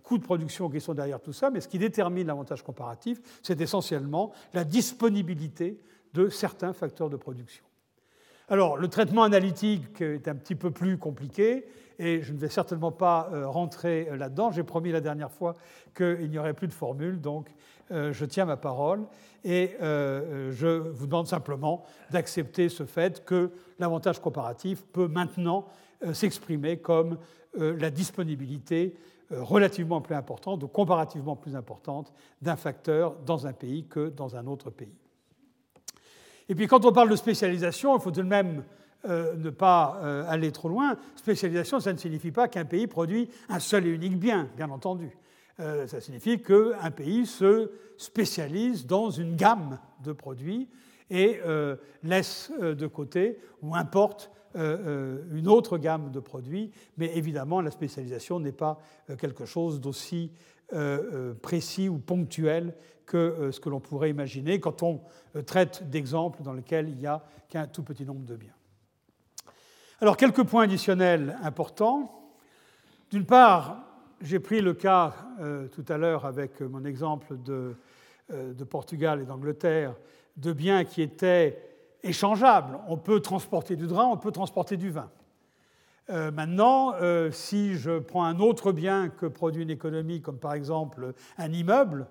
coûts 0.04 0.18
de 0.18 0.24
production 0.24 0.70
qui 0.70 0.80
sont 0.80 0.94
derrière 0.94 1.22
tout 1.22 1.34
ça, 1.34 1.50
mais 1.50 1.62
ce 1.62 1.68
qui 1.68 1.80
détermine 1.80 2.28
l'avantage 2.28 2.64
comparatif, 2.64 3.20
c'est 3.42 3.60
essentiellement 3.60 4.32
la 4.54 4.64
disponibilité 4.64 5.80
de 6.14 6.30
certains 6.30 6.74
facteurs 6.74 7.10
de 7.10 7.18
production. 7.18 7.66
Alors, 8.48 8.78
le 8.78 8.88
traitement 8.88 9.24
analytique 9.24 10.02
est 10.02 10.28
un 10.28 10.36
petit 10.36 10.56
peu 10.56 10.72
plus 10.72 10.98
compliqué 10.98 11.66
et 12.00 12.22
je 12.22 12.34
ne 12.34 12.38
vais 12.38 12.50
certainement 12.50 12.92
pas 12.92 13.30
euh, 13.32 13.48
rentrer 13.48 14.08
euh, 14.10 14.18
là-dedans. 14.18 14.52
J'ai 14.52 14.64
promis 14.64 14.92
la 14.92 15.02
dernière 15.02 15.32
fois 15.32 15.56
qu'il 15.96 16.30
n'y 16.30 16.38
aurait 16.38 16.54
plus 16.54 16.68
de 16.68 16.74
formule, 16.74 17.22
donc 17.22 17.50
euh, 17.92 18.12
je 18.12 18.26
tiens 18.26 18.46
ma 18.46 18.58
parole 18.58 19.06
et 19.44 19.76
je 19.80 20.90
vous 20.90 21.06
demande 21.06 21.28
simplement 21.28 21.86
d'accepter 22.10 22.68
ce 22.68 22.84
fait 22.84 23.24
que 23.24 23.52
l'avantage 23.78 24.20
comparatif 24.20 24.84
peut 24.92 25.08
maintenant 25.08 25.68
s'exprimer 26.14 26.78
comme 26.78 27.20
la 27.56 27.92
disponibilité 27.92 28.96
relativement 29.30 30.02
plus 30.02 30.16
importante 30.16 30.64
ou 30.64 30.68
comparativement 30.68 31.36
plus 31.36 31.56
importante 31.56 32.12
d'un 32.42 32.56
facteur 32.56 33.18
dans 33.24 33.46
un 33.46 33.54
pays 33.54 33.86
que 33.86 34.10
dans 34.10 34.36
un 34.36 34.48
autre 34.48 34.72
pays. 34.72 34.98
Et 36.50 36.56
puis 36.56 36.66
quand 36.66 36.84
on 36.86 36.92
parle 36.92 37.12
de 37.12 37.16
spécialisation, 37.16 37.96
il 37.96 38.02
faut 38.02 38.10
tout 38.10 38.24
de 38.24 38.28
même 38.28 38.64
euh, 39.08 39.36
ne 39.36 39.50
pas 39.50 40.00
euh, 40.04 40.26
aller 40.28 40.52
trop 40.52 40.70
loin. 40.70 40.98
Spécialisation, 41.16 41.80
ça 41.80 41.94
ne 41.94 41.98
signifie 41.98 42.32
pas 42.32 42.48
qu'un 42.48 42.66
pays 42.66 42.88
produit 42.88 43.30
un 43.50 43.60
seul 43.60 43.86
et 43.86 43.90
unique 43.90 44.20
bien, 44.20 44.50
bien 44.58 44.70
entendu. 44.70 45.18
ça 45.58 46.02
signifie 46.02 46.42
qu'un 46.42 46.92
pays 46.92 47.26
se 47.26 47.72
spécialise 47.98 48.86
dans 48.86 49.10
une 49.10 49.36
gamme 49.36 49.80
de 50.04 50.12
produits 50.12 50.68
et 51.10 51.40
laisse 52.04 52.52
de 52.60 52.88
côté 52.88 53.40
ou 53.62 53.74
importe 53.74 54.32
euh, 54.56 54.78
euh, 54.88 55.38
une 55.38 55.50
autre 55.50 55.78
gamme 55.78 56.12
de 56.12 56.20
produits, 56.22 56.72
mais 56.98 57.12
évidemment, 57.18 57.60
la 57.60 57.72
spécialisation 57.72 58.40
n'est 58.40 58.54
pas 58.54 58.80
euh, 59.10 59.18
quelque 59.18 59.46
chose 59.46 59.82
d'aussi 59.82 60.32
précis 61.44 61.90
ou 61.90 62.00
ponctuel 62.00 62.74
que 63.06 63.52
ce 63.52 63.60
que 63.60 63.70
l'on 63.70 63.80
pourrait 63.80 64.10
imaginer 64.10 64.60
quand 64.60 64.82
on 64.82 65.02
traite 65.46 65.88
d'exemples 65.92 66.42
dans 66.42 66.54
lesquels 66.54 66.90
il 66.90 66.98
n'y 66.98 67.06
a 67.06 67.24
qu'un 67.50 67.68
tout 67.68 67.84
petit 67.84 68.04
nombre 68.04 68.26
de 68.26 68.36
biens. 68.36 68.56
Alors, 70.02 70.18
quelques 70.18 70.44
points 70.44 70.64
additionnels 70.64 71.38
importants. 71.44 72.34
D'une 73.12 73.26
part, 73.26 73.84
j'ai 74.22 74.40
pris 74.40 74.62
le 74.62 74.74
cas 74.74 75.14
tout 75.74 75.86
à 75.88 75.98
l'heure 75.98 76.26
avec 76.26 76.60
mon 76.62 76.84
exemple 76.84 77.38
de, 77.44 77.76
de 78.30 78.64
Portugal 78.64 79.22
et 79.22 79.26
d'Angleterre 79.26 79.96
de 80.38 80.54
biens 80.54 80.84
qui 80.84 81.02
étaient 81.02 81.62
échangeable. 82.04 82.80
On 82.88 82.98
peut 82.98 83.20
transporter 83.20 83.76
du 83.76 83.88
drap, 83.88 84.08
on 84.08 84.18
peut 84.18 84.32
transporter 84.32 84.78
du 84.78 84.90
vin. 84.90 85.10
Euh, 86.10 86.32
maintenant, 86.32 86.94
euh, 86.96 87.32
si 87.32 87.76
je 87.76 87.98
prends 88.00 88.26
un 88.26 88.40
autre 88.40 88.72
bien 88.72 89.10
que 89.10 89.26
produit 89.26 89.64
une 89.64 89.72
économie, 89.72 90.22
comme 90.22 90.38
par 90.38 90.54
exemple 90.54 91.14
un 91.38 91.52
immeuble, 91.52 92.08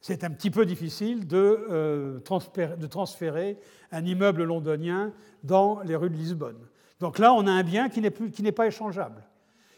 c'est 0.00 0.24
un 0.24 0.30
petit 0.30 0.50
peu 0.50 0.66
difficile 0.66 1.26
euh, 1.32 2.18
de, 2.18 2.86
transférer 2.86 3.58
un 3.90 4.04
immeuble 4.04 4.44
londonien 4.44 5.12
dans 5.42 5.80
les 5.80 5.96
rues 5.96 6.10
de 6.10 6.16
Lisbonne. 6.16 6.58
Donc 7.04 7.18
là, 7.18 7.34
on 7.34 7.46
a 7.46 7.50
un 7.50 7.62
bien 7.62 7.90
qui 7.90 8.00
n'est 8.00 8.52
pas 8.52 8.66
échangeable. 8.66 9.22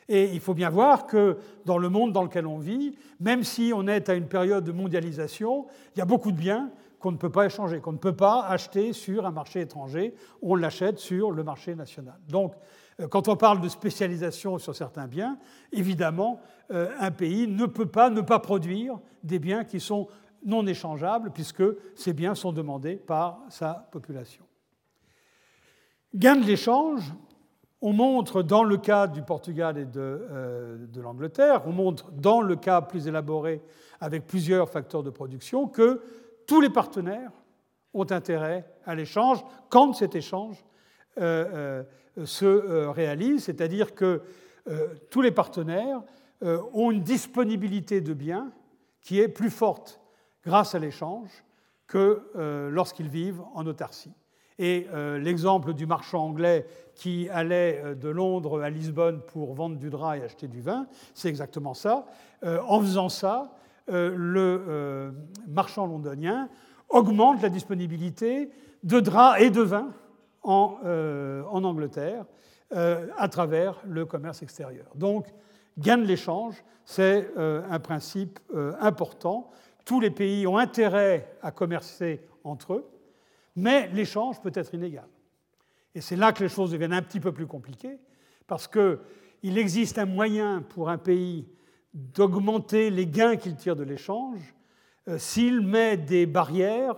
Et 0.09 0.31
il 0.33 0.39
faut 0.39 0.55
bien 0.55 0.71
voir 0.71 1.09
que 1.09 1.39
dans 1.65 1.77
le 1.77 1.89
monde 1.89 2.13
dans 2.13 2.23
lequel 2.23 2.47
on 2.47 2.59
vit, 2.59 2.97
même 3.19 3.43
si 3.43 3.73
on 3.75 3.89
est 3.89 4.09
à 4.09 4.15
une 4.15 4.29
période 4.29 4.63
de 4.63 4.71
mondialisation, 4.71 5.67
il 5.97 5.99
y 5.99 6.03
a 6.03 6.05
beaucoup 6.05 6.31
de 6.31 6.37
biens 6.37 6.71
qu'on 7.01 7.11
ne 7.11 7.17
peut 7.17 7.33
pas 7.33 7.47
échanger, 7.47 7.81
qu'on 7.81 7.95
ne 7.95 7.99
peut 7.99 8.15
pas 8.15 8.47
acheter 8.47 8.93
sur 8.93 9.27
un 9.27 9.33
marché 9.33 9.63
étranger, 9.63 10.15
on 10.41 10.55
l'achète 10.55 11.01
sur 11.01 11.33
le 11.33 11.43
marché 11.43 11.75
national. 11.75 12.15
Donc, 12.29 12.55
euh, 13.01 13.09
quand 13.09 13.27
on 13.27 13.35
parle 13.35 13.61
de 13.61 13.69
spécialisation 13.69 14.59
sur 14.59 14.77
certains 14.77 15.09
biens, 15.09 15.37
évidemment, 15.73 16.39
euh, 16.71 16.93
un 17.01 17.11
pays 17.11 17.49
ne 17.49 17.67
peut 17.67 17.87
pas 17.87 18.09
ne 18.09 18.21
pas 18.21 18.39
produire 18.39 19.01
des 19.25 19.41
biens 19.41 19.65
qui 19.65 19.81
sont 19.81 20.07
non 20.45 20.65
échangeables, 20.65 21.33
puisque 21.33 21.65
ces 21.97 22.13
biens 22.13 22.37
sont 22.37 22.53
demandés 22.53 22.95
par 22.95 23.41
sa 23.49 23.89
population. 23.91 24.46
Gain 26.17 26.37
de 26.37 26.47
l'échange, 26.47 27.13
on 27.83 27.93
montre 27.93 28.43
dans 28.43 28.65
le 28.65 28.79
cas 28.79 29.07
du 29.07 29.21
Portugal 29.21 29.77
et 29.77 29.85
de, 29.85 30.89
de 30.91 31.01
l'Angleterre, 31.03 31.63
on 31.67 31.73
montre 31.73 32.11
dans 32.11 32.41
le 32.41 32.57
cas 32.57 32.81
plus 32.81 33.07
élaboré 33.07 33.61
avec 34.01 34.27
plusieurs 34.27 34.71
facteurs 34.71 35.03
de 35.03 35.11
production 35.11 35.69
que 35.69 36.01
tous 36.47 36.63
les 36.63 36.71
partenaires 36.71 37.31
ont 37.93 38.11
intérêt 38.11 38.65
à 38.87 38.95
l'échange 38.95 39.45
quand 39.69 39.93
cet 39.93 40.15
échange 40.15 40.65
euh, 41.19 41.85
euh, 42.19 42.27
se 42.27 42.45
euh, 42.45 42.91
réalise, 42.91 43.45
c'est-à-dire 43.45 43.95
que 43.95 44.23
tous 45.11 45.23
les 45.23 45.31
partenaires 45.31 46.03
ont 46.43 46.91
une 46.91 47.05
disponibilité 47.05 48.01
de 48.01 48.13
biens 48.13 48.51
qui 49.01 49.21
est 49.21 49.29
plus 49.29 49.51
forte 49.51 50.01
grâce 50.45 50.75
à 50.75 50.81
l'échange 50.81 51.31
que 51.87 52.21
lorsqu'ils 52.73 53.07
vivent 53.07 53.43
en 53.55 53.65
autarcie. 53.65 54.13
Et 54.59 54.87
l'exemple 55.21 55.75
du 55.75 55.87
marchand 55.87 56.25
anglais 56.25 56.67
qui 56.95 57.29
allait 57.29 57.95
de 57.95 58.09
Londres 58.09 58.63
à 58.63 58.71
Lisbonne 58.71 59.21
pour 59.21 59.53
vendre 59.53 59.77
du 59.77 59.91
drap 59.91 60.17
et 60.17 60.23
acheter 60.23 60.49
du 60.49 60.63
vin, 60.63 60.87
c'est 61.13 61.29
exactement 61.29 61.75
ça. 61.75 62.07
en 62.43 62.81
faisant 62.81 63.11
ça, 63.11 63.53
le 63.89 65.13
marchand 65.47 65.87
londonien 65.87 66.49
augmente 66.89 67.43
la 67.43 67.49
disponibilité 67.49 68.51
de 68.83 69.01
draps 69.01 69.41
et 69.41 69.51
de 69.51 69.63
vin 69.63 69.93
en, 70.43 70.79
euh, 70.85 71.43
Angleterre 71.45 72.25
euh, 72.73 73.09
à 73.17 73.29
travers 73.29 73.81
le 73.87 74.07
commerce 74.07 74.43
extérieur. 74.43 74.87
Donc, 74.95 75.27
gain 75.79 75.99
de 75.99 76.05
l'échange, 76.05 76.63
c'est 76.85 77.31
euh, 77.37 77.63
un 77.71 77.81
principe 77.81 78.39
important. 78.81 79.51
Tous 79.85 80.01
les 80.01 80.11
pays 80.11 80.47
ont 80.47 80.57
intérêt 80.57 81.37
à 81.43 81.51
commercer 81.51 82.21
entre 82.45 82.75
eux, 82.75 82.89
mais 83.57 83.89
l'échange 83.89 84.41
peut 84.41 84.53
être 84.55 84.75
inégal. 84.75 85.09
Et 85.95 86.01
c'est 86.01 86.17
là 86.17 86.33
que 86.33 86.43
les 86.43 86.49
choses 86.49 86.71
deviennent 86.71 86.93
un 86.93 87.03
petit 87.03 87.21
peu 87.21 87.33
plus 87.33 87.47
compliquées, 87.47 87.99
parce 88.47 88.69
qu'il 88.69 89.59
existe 89.59 89.99
un 89.99 90.07
moyen 90.07 90.63
pour 90.63 90.91
un 90.91 90.99
pays 90.99 91.49
d'augmenter 91.95 92.91
les 92.91 93.07
gains 93.07 93.37
qu'il 93.37 93.57
tire 93.57 93.75
de 93.75 93.83
l'échange 93.83 94.55
euh, 95.09 95.19
s'il 95.19 95.61
met 95.61 95.97
des 95.97 96.27
barrières 96.27 96.97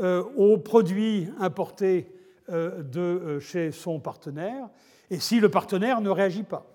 euh, 0.00 0.24
aux 0.36 0.58
produits 0.58 1.28
importés 1.38 2.12
euh, 2.48 2.82
de 2.82 3.38
chez 3.38 3.70
son 3.70 4.00
partenaire 4.00 4.68
et 5.10 5.20
si 5.20 5.40
le 5.40 5.48
partenaire 5.48 6.00
ne 6.00 6.10
réagit 6.10 6.42
pas. 6.42 6.66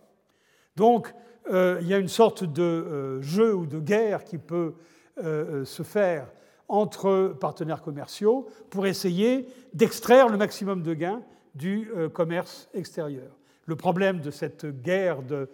Donc, 0.75 1.13
il 1.47 1.87
y 1.87 1.93
a 1.93 1.99
une 1.99 2.07
sorte 2.07 2.43
de 2.43 3.21
jeu 3.21 3.53
ou 3.53 3.67
de 3.67 3.79
guerre 3.79 4.23
qui 4.23 4.39
peut 4.39 4.73
se 5.15 5.83
faire 5.83 6.27
entre 6.67 7.35
partenaires 7.39 7.81
commerciaux 7.81 8.47
pour 8.69 8.87
essayer 8.87 9.47
d'extraire 9.73 10.29
le 10.29 10.37
maximum 10.37 10.81
de 10.81 10.93
gains 10.93 11.21
du 11.53 11.89
commerce 12.13 12.67
extérieur. 12.73 13.37
Le 13.65 13.75
problème 13.75 14.19
de 14.19 14.31
cette 14.31 14.65
guerre 14.81 15.21
de 15.21 15.49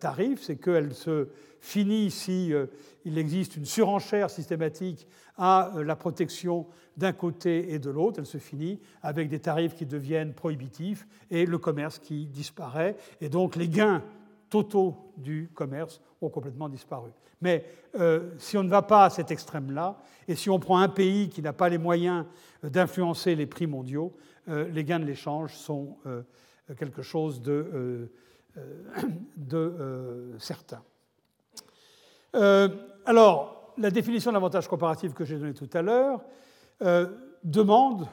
tarifs, 0.00 0.42
c'est 0.42 0.56
qu'elle 0.56 0.92
se 0.94 1.28
finit 1.60 2.10
si 2.10 2.52
euh, 2.52 2.66
il 3.04 3.18
existe 3.18 3.56
une 3.56 3.64
surenchère 3.64 4.30
systématique 4.30 5.06
à 5.36 5.76
euh, 5.76 5.84
la 5.84 5.96
protection 5.96 6.66
d'un 6.96 7.12
côté 7.12 7.72
et 7.72 7.78
de 7.78 7.90
l'autre. 7.90 8.18
Elle 8.18 8.26
se 8.26 8.38
finit 8.38 8.80
avec 9.02 9.28
des 9.28 9.40
tarifs 9.40 9.74
qui 9.74 9.86
deviennent 9.86 10.34
prohibitifs 10.34 11.06
et 11.30 11.46
le 11.46 11.58
commerce 11.58 11.98
qui 11.98 12.26
disparaît. 12.26 12.96
Et 13.20 13.28
donc 13.28 13.56
les 13.56 13.68
gains 13.68 14.02
totaux 14.50 15.12
du 15.16 15.50
commerce 15.54 16.00
ont 16.20 16.28
complètement 16.28 16.68
disparu. 16.68 17.10
Mais 17.40 17.64
euh, 17.98 18.30
si 18.38 18.56
on 18.56 18.64
ne 18.64 18.68
va 18.68 18.82
pas 18.82 19.04
à 19.04 19.10
cet 19.10 19.30
extrême-là, 19.30 19.98
et 20.26 20.34
si 20.34 20.50
on 20.50 20.58
prend 20.58 20.78
un 20.78 20.88
pays 20.88 21.28
qui 21.28 21.42
n'a 21.42 21.52
pas 21.52 21.68
les 21.68 21.78
moyens 21.78 22.24
d'influencer 22.62 23.34
les 23.34 23.46
prix 23.46 23.66
mondiaux, 23.66 24.14
les 24.46 24.82
gains 24.82 24.98
de 24.98 25.04
l'échange 25.04 25.54
sont 25.54 25.98
quelque 26.78 27.02
chose 27.02 27.42
de, 27.42 28.10
de 29.36 30.34
certain. 30.38 30.82
Euh, 32.34 32.68
alors, 33.06 33.72
la 33.78 33.90
définition 33.90 34.30
de 34.30 34.34
l'avantage 34.34 34.68
comparatif 34.68 35.14
que 35.14 35.24
j'ai 35.24 35.38
donnée 35.38 35.54
tout 35.54 35.70
à 35.72 35.82
l'heure 35.82 36.20
euh, 36.82 37.06
demande 37.44 38.06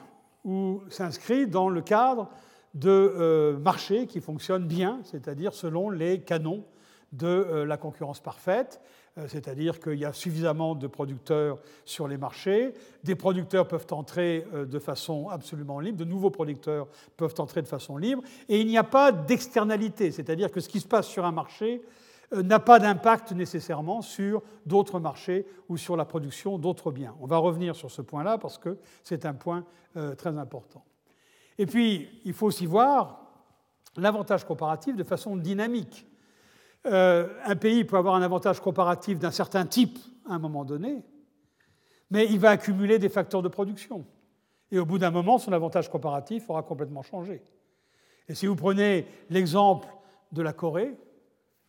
ou 0.44 0.82
s'inscrit 0.90 1.48
dans 1.48 1.70
le 1.70 1.82
cadre 1.82 2.30
de 2.76 2.90
euh, 2.90 3.58
marchés 3.58 4.06
qui 4.06 4.22
fonctionnent 4.22 4.68
bien, 4.68 5.00
c'est-à-dire 5.04 5.54
selon 5.54 5.90
les 5.90 6.22
canons 6.22 6.64
de 7.12 7.64
la 7.66 7.78
concurrence 7.78 8.20
parfaite, 8.20 8.82
c'est-à-dire 9.28 9.80
qu'il 9.80 9.98
y 9.98 10.04
a 10.04 10.12
suffisamment 10.12 10.76
de 10.76 10.88
producteurs 10.88 11.60
sur 11.86 12.10
les 12.10 12.18
marchés, 12.18 12.74
des 13.06 13.16
producteurs 13.16 13.70
peuvent 13.70 13.88
entrer 13.92 14.46
de 14.54 14.80
façon 14.80 15.30
absolument 15.30 15.80
libre, 15.80 15.98
de 15.98 16.04
nouveaux 16.04 16.32
producteurs 16.32 16.90
peuvent 17.16 17.36
entrer 17.38 17.62
de 17.62 17.70
façon 17.70 17.96
libre, 17.96 18.22
et 18.50 18.60
il 18.60 18.68
n'y 18.68 18.78
a 18.78 18.84
pas 18.84 19.14
d'externalité, 19.14 20.12
c'est-à-dire 20.12 20.52
que 20.52 20.60
ce 20.60 20.68
qui 20.68 20.82
se 20.82 20.88
passe 20.88 21.08
sur 21.08 21.24
un 21.24 21.32
marché 21.32 21.84
euh, 22.34 22.44
n'a 22.44 22.60
pas 22.60 22.80
d'impact 22.80 23.32
nécessairement 23.34 24.02
sur 24.02 24.42
d'autres 24.66 25.00
marchés 25.00 25.46
ou 25.70 25.78
sur 25.78 25.96
la 25.96 26.06
production 26.06 26.58
d'autres 26.58 26.92
biens. 26.92 27.16
On 27.22 27.28
va 27.28 27.38
revenir 27.38 27.76
sur 27.76 27.92
ce 27.92 28.02
point-là 28.02 28.38
parce 28.38 28.58
que 28.58 28.78
c'est 29.04 29.26
un 29.26 29.34
point 29.34 29.66
euh, 29.96 30.16
très 30.16 30.38
important. 30.38 30.84
Et 31.58 31.66
puis, 31.66 32.10
il 32.26 32.34
faut 32.34 32.48
aussi 32.48 32.66
voir 32.66 33.26
l'avantage 33.98 34.46
comparatif 34.46 34.96
de 34.96 35.04
façon 35.04 35.38
dynamique. 35.38 36.06
Euh, 36.86 37.28
un 37.44 37.56
pays 37.56 37.84
peut 37.84 37.98
avoir 37.98 38.16
un 38.16 38.22
avantage 38.22 38.60
comparatif 38.60 39.20
d'un 39.20 39.32
certain 39.32 39.66
type 39.66 39.98
à 40.30 40.34
un 40.34 40.40
moment 40.40 40.66
donné, 40.66 41.04
mais 42.12 42.26
il 42.26 42.40
va 42.40 42.52
accumuler 42.52 43.00
des 43.00 43.10
facteurs 43.10 43.42
de 43.42 43.48
production. 43.48 44.06
Et 44.72 44.80
au 44.80 44.86
bout 44.86 44.98
d'un 44.98 45.12
moment, 45.12 45.38
son 45.38 45.54
avantage 45.54 45.90
comparatif 45.90 46.50
aura 46.50 46.64
complètement 46.64 47.02
changé. 47.02 47.42
Et 48.28 48.36
si 48.36 48.48
vous 48.48 48.56
prenez 48.56 49.08
l'exemple 49.30 49.88
de 50.32 50.42
la 50.42 50.54
Corée, 50.54 50.96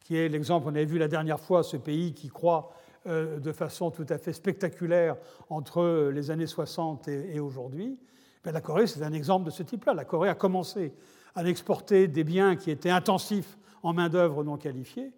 qui 0.01 0.17
est 0.17 0.29
l'exemple 0.29 0.67
qu'on 0.67 0.75
avait 0.75 0.85
vu 0.85 0.99
la 0.99 1.09
dernière 1.09 1.41
fois, 1.41 1.63
ce 1.63 1.77
pays 1.77 2.15
qui 2.15 2.29
croît 2.29 2.73
euh, 3.07 3.39
de 3.39 3.53
façon 3.53 3.91
tout 3.91 4.07
à 4.09 4.19
fait 4.19 4.33
spectaculaire 4.33 5.17
entre 5.51 6.11
les 6.13 6.31
années 6.31 6.47
60 6.47 7.09
et 7.09 7.41
aujourd'hui, 7.41 7.99
ben, 8.47 8.53
la 8.53 8.61
Corée, 8.61 8.87
c'est 8.87 9.03
un 9.03 9.13
exemple 9.13 9.45
de 9.45 9.51
ce 9.51 9.63
type-là. 9.63 9.93
La 9.93 10.05
Corée 10.05 10.29
a 10.29 10.35
commencé 10.35 10.95
à 11.35 11.45
exporter 11.45 12.09
des 12.09 12.25
biens 12.25 12.57
qui 12.57 12.71
étaient 12.71 12.91
intensifs 12.91 13.59
en 13.83 13.93
main-d'œuvre 13.93 14.45
non 14.45 14.57
qualifiée, 14.57 15.13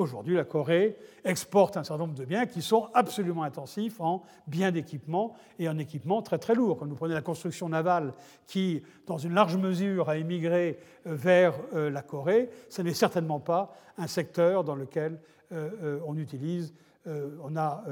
Aujourd'hui, 0.00 0.34
la 0.34 0.44
Corée 0.44 0.96
exporte 1.24 1.76
un 1.76 1.84
certain 1.84 2.04
nombre 2.04 2.18
de 2.18 2.24
biens 2.24 2.46
qui 2.46 2.62
sont 2.62 2.88
absolument 2.94 3.42
intensifs 3.42 4.00
en 4.00 4.22
biens 4.46 4.70
d'équipement 4.70 5.34
et 5.58 5.68
en 5.68 5.76
équipement 5.76 6.22
très 6.22 6.38
très 6.38 6.54
lourd. 6.54 6.78
Quand 6.78 6.86
vous 6.86 6.94
prenez 6.94 7.12
la 7.12 7.20
construction 7.20 7.68
navale 7.68 8.14
qui, 8.46 8.82
dans 9.06 9.18
une 9.18 9.34
large 9.34 9.58
mesure, 9.58 10.08
a 10.08 10.16
émigré 10.16 10.78
euh, 11.06 11.14
vers 11.14 11.52
euh, 11.74 11.90
la 11.90 12.00
Corée, 12.00 12.48
ce 12.70 12.80
n'est 12.80 12.94
certainement 12.94 13.40
pas 13.40 13.74
un 13.98 14.06
secteur 14.06 14.64
dans 14.64 14.74
lequel 14.74 15.20
euh, 15.52 16.00
on 16.06 16.16
utilise, 16.16 16.72
on 17.06 17.56
a 17.56 17.84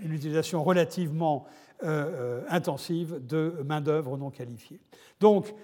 une 0.00 0.12
utilisation 0.12 0.62
relativement 0.62 1.46
intensive 1.82 3.20
de 3.26 3.54
main-d'œuvre 3.64 4.16
non 4.16 4.30
qualifiée. 4.30 4.80
Donc, 5.20 5.54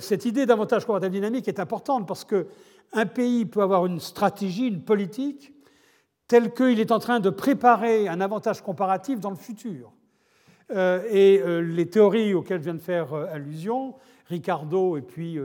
cette 0.00 0.24
idée 0.24 0.46
d'avantage 0.46 0.84
comparatif 0.84 1.12
dynamique 1.12 1.48
est 1.48 1.60
importante 1.60 2.08
parce 2.08 2.24
que 2.24 2.46
un 2.92 3.06
pays 3.06 3.44
peut 3.44 3.62
avoir 3.62 3.86
une 3.86 4.00
stratégie, 4.00 4.68
une 4.68 4.82
politique, 4.82 5.52
telle 6.28 6.54
qu'il 6.54 6.80
est 6.80 6.92
en 6.92 6.98
train 6.98 7.20
de 7.20 7.30
préparer 7.30 8.08
un 8.08 8.20
avantage 8.20 8.62
comparatif 8.62 9.20
dans 9.20 9.30
le 9.30 9.36
futur. 9.36 9.92
Euh, 10.70 11.02
et 11.10 11.40
euh, 11.42 11.58
les 11.60 11.90
théories 11.90 12.32
auxquelles 12.32 12.60
je 12.60 12.64
viens 12.64 12.74
de 12.74 12.78
faire 12.78 13.12
euh, 13.12 13.26
allusion, 13.30 13.94
Ricardo 14.28 14.96
et 14.96 15.02
puis 15.02 15.38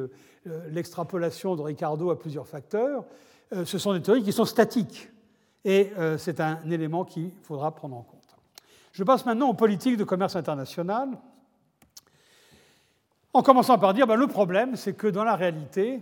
l'extrapolation 0.71 1.57
de 1.57 1.61
Ricardo 1.61 2.11
à 2.11 2.17
plusieurs 2.17 2.47
facteurs, 2.47 3.03
ce 3.65 3.77
sont 3.77 3.91
des 3.91 4.01
théories 4.01 4.23
qui 4.23 4.31
sont 4.31 4.45
statiques. 4.45 5.09
Et 5.65 5.91
c'est 6.17 6.39
un 6.39 6.59
élément 6.69 7.03
qu'il 7.03 7.31
faudra 7.43 7.75
prendre 7.75 7.97
en 7.97 8.01
compte. 8.01 8.19
Je 8.93 9.03
passe 9.03 9.25
maintenant 9.25 9.49
aux 9.49 9.53
politiques 9.53 9.97
de 9.97 10.03
commerce 10.03 10.35
international, 10.35 11.09
en 13.33 13.41
commençant 13.41 13.77
par 13.77 13.93
dire 13.93 14.07
ben, 14.07 14.15
le 14.15 14.27
problème, 14.27 14.75
c'est 14.75 14.93
que 14.93 15.07
dans 15.07 15.23
la 15.23 15.35
réalité, 15.35 16.01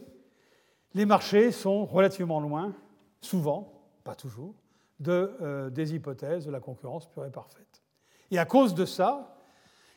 les 0.94 1.06
marchés 1.06 1.52
sont 1.52 1.86
relativement 1.86 2.40
loin, 2.40 2.74
souvent, 3.22 3.72
pas 4.04 4.16
toujours, 4.16 4.54
de, 5.00 5.32
euh, 5.42 5.70
des 5.70 5.94
hypothèses 5.94 6.46
de 6.46 6.52
la 6.52 6.60
concurrence 6.60 7.06
pure 7.08 7.26
et 7.26 7.32
parfaite. 7.32 7.84
Et 8.32 8.40
à 8.40 8.46
cause 8.46 8.74
de 8.74 8.86
ça, 8.86 9.36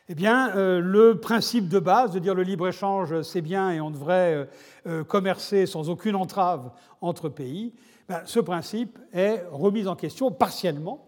eh 0.09 0.15
euh, 0.27 0.79
le 0.79 1.19
principe 1.19 1.69
de 1.69 1.79
base 1.79 2.11
de 2.11 2.19
dire 2.19 2.35
le 2.35 2.43
libre-échange, 2.43 3.21
c'est 3.21 3.41
bien 3.41 3.71
et 3.71 3.79
on 3.79 3.91
devrait 3.91 4.49
euh, 4.85 5.03
commercer 5.03 5.65
sans 5.65 5.89
aucune 5.89 6.15
entrave 6.15 6.71
entre 6.99 7.29
pays, 7.29 7.73
ben, 8.07 8.21
ce 8.25 8.39
principe 8.39 8.99
est 9.13 9.43
remis 9.51 9.87
en 9.87 9.95
question 9.95 10.31
partiellement 10.31 11.07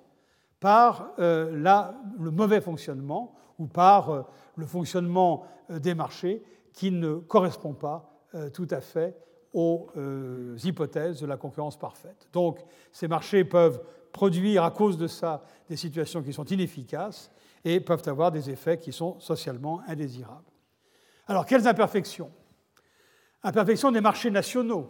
par 0.60 1.12
la, 1.18 1.94
le 2.18 2.32
mauvais 2.32 2.62
fonctionnement 2.62 3.36
ou 3.60 3.68
par 3.68 4.28
le 4.56 4.66
fonctionnement 4.66 5.46
des 5.70 5.94
marchés 5.94 6.42
qui 6.72 6.90
ne 6.90 7.16
correspond 7.16 7.74
pas 7.74 8.10
tout 8.54 8.68
à 8.72 8.80
fait 8.80 9.18
aux 9.54 9.88
euh, 9.98 10.58
hypothèses 10.64 11.22
de 11.22 11.28
la 11.28 11.38
concurrence 11.38 11.78
parfaite. 11.78 12.28
Donc 12.34 12.60
ces 12.92 13.08
marchés 13.08 13.44
peuvent 13.44 13.82
produire 14.12 14.64
à 14.64 14.72
cause 14.72 14.98
de 14.98 15.08
ça 15.08 15.44
des 15.70 15.78
situations 15.78 16.24
qui 16.24 16.34
sont 16.34 16.46
inefficaces 16.46 17.32
et 17.64 17.80
peuvent 17.80 18.04
avoir 18.08 18.32
des 18.32 18.50
effets 18.50 18.78
qui 18.78 18.92
sont 18.92 19.20
socialement 19.20 19.82
indésirables. 19.88 20.44
Alors 21.28 21.46
quelles 21.46 21.68
imperfections? 21.68 22.32
Imperfection 23.44 23.92
des 23.92 24.02
marchés 24.02 24.32
nationaux. 24.32 24.90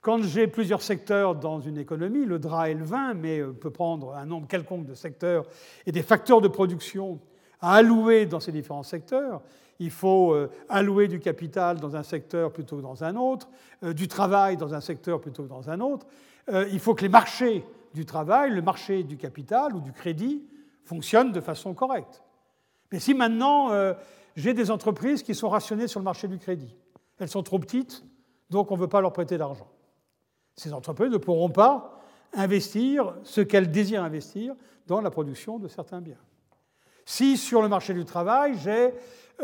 Quand 0.00 0.22
j'ai 0.22 0.46
plusieurs 0.46 0.82
secteurs 0.82 1.34
dans 1.34 1.60
une 1.60 1.76
économie, 1.76 2.24
le 2.24 2.38
drap 2.38 2.70
et 2.70 2.74
le 2.74 2.84
vin, 2.84 3.14
mais 3.14 3.42
on 3.42 3.52
peut 3.52 3.70
prendre 3.70 4.14
un 4.14 4.26
nombre 4.26 4.46
quelconque 4.46 4.86
de 4.86 4.94
secteurs 4.94 5.44
et 5.86 5.92
des 5.92 6.02
facteurs 6.02 6.40
de 6.40 6.48
production 6.48 7.20
à 7.60 7.74
allouer 7.74 8.26
dans 8.26 8.38
ces 8.38 8.52
différents 8.52 8.84
secteurs, 8.84 9.42
il 9.80 9.90
faut 9.90 10.32
euh, 10.32 10.50
allouer 10.68 11.08
du 11.08 11.20
capital 11.20 11.78
dans 11.78 11.96
un 11.96 12.02
secteur 12.02 12.52
plutôt 12.52 12.76
que 12.76 12.82
dans 12.82 13.04
un 13.04 13.16
autre, 13.16 13.48
euh, 13.82 13.92
du 13.92 14.08
travail 14.08 14.56
dans 14.56 14.74
un 14.74 14.80
secteur 14.80 15.20
plutôt 15.20 15.44
que 15.44 15.48
dans 15.48 15.70
un 15.70 15.80
autre. 15.80 16.06
Euh, 16.48 16.68
il 16.72 16.78
faut 16.78 16.94
que 16.94 17.02
les 17.02 17.08
marchés 17.08 17.64
du 17.94 18.04
travail, 18.04 18.52
le 18.52 18.62
marché 18.62 19.02
du 19.02 19.16
capital 19.16 19.74
ou 19.74 19.80
du 19.80 19.92
crédit 19.92 20.44
fonctionnent 20.84 21.32
de 21.32 21.40
façon 21.40 21.74
correcte. 21.74 22.22
Mais 22.92 23.00
si 23.00 23.12
maintenant 23.12 23.70
j'ai 24.36 24.54
des 24.54 24.70
entreprises 24.70 25.22
qui 25.22 25.34
sont 25.34 25.50
rationnées 25.50 25.88
sur 25.88 26.00
le 26.00 26.04
marché 26.04 26.26
du 26.28 26.38
crédit, 26.38 26.74
elles 27.18 27.28
sont 27.28 27.42
trop 27.42 27.58
petites, 27.58 28.04
donc 28.48 28.70
on 28.70 28.76
ne 28.76 28.80
veut 28.80 28.88
pas 28.88 29.02
leur 29.02 29.12
prêter 29.12 29.36
d'argent. 29.36 29.68
Ces 30.58 30.72
entreprises 30.72 31.12
ne 31.12 31.18
pourront 31.18 31.50
pas 31.50 32.00
investir 32.34 33.14
ce 33.22 33.40
qu'elles 33.40 33.70
désirent 33.70 34.02
investir 34.02 34.56
dans 34.88 35.00
la 35.00 35.10
production 35.10 35.58
de 35.58 35.68
certains 35.68 36.00
biens. 36.00 36.18
Si 37.04 37.36
sur 37.36 37.62
le 37.62 37.68
marché 37.68 37.94
du 37.94 38.04
travail, 38.04 38.58
j'ai 38.58 38.92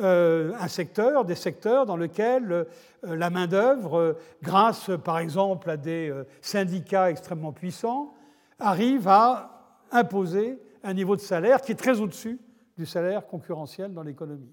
euh, 0.02 0.52
un 0.58 0.66
secteur, 0.66 1.24
des 1.24 1.36
secteurs 1.36 1.86
dans 1.86 1.96
lesquels 1.96 2.50
euh, 2.50 2.64
la 3.04 3.30
main-d'œuvre, 3.30 3.96
euh, 3.96 4.12
grâce 4.42 4.90
par 5.04 5.20
exemple 5.20 5.70
à 5.70 5.76
des 5.76 6.12
syndicats 6.40 7.10
extrêmement 7.10 7.52
puissants, 7.52 8.12
arrive 8.58 9.06
à 9.06 9.78
imposer 9.92 10.60
un 10.82 10.94
niveau 10.94 11.14
de 11.14 11.20
salaire 11.20 11.62
qui 11.62 11.70
est 11.72 11.76
très 11.76 12.00
au-dessus 12.00 12.40
du 12.76 12.86
salaire 12.86 13.24
concurrentiel 13.24 13.94
dans 13.94 14.02
l'économie. 14.02 14.52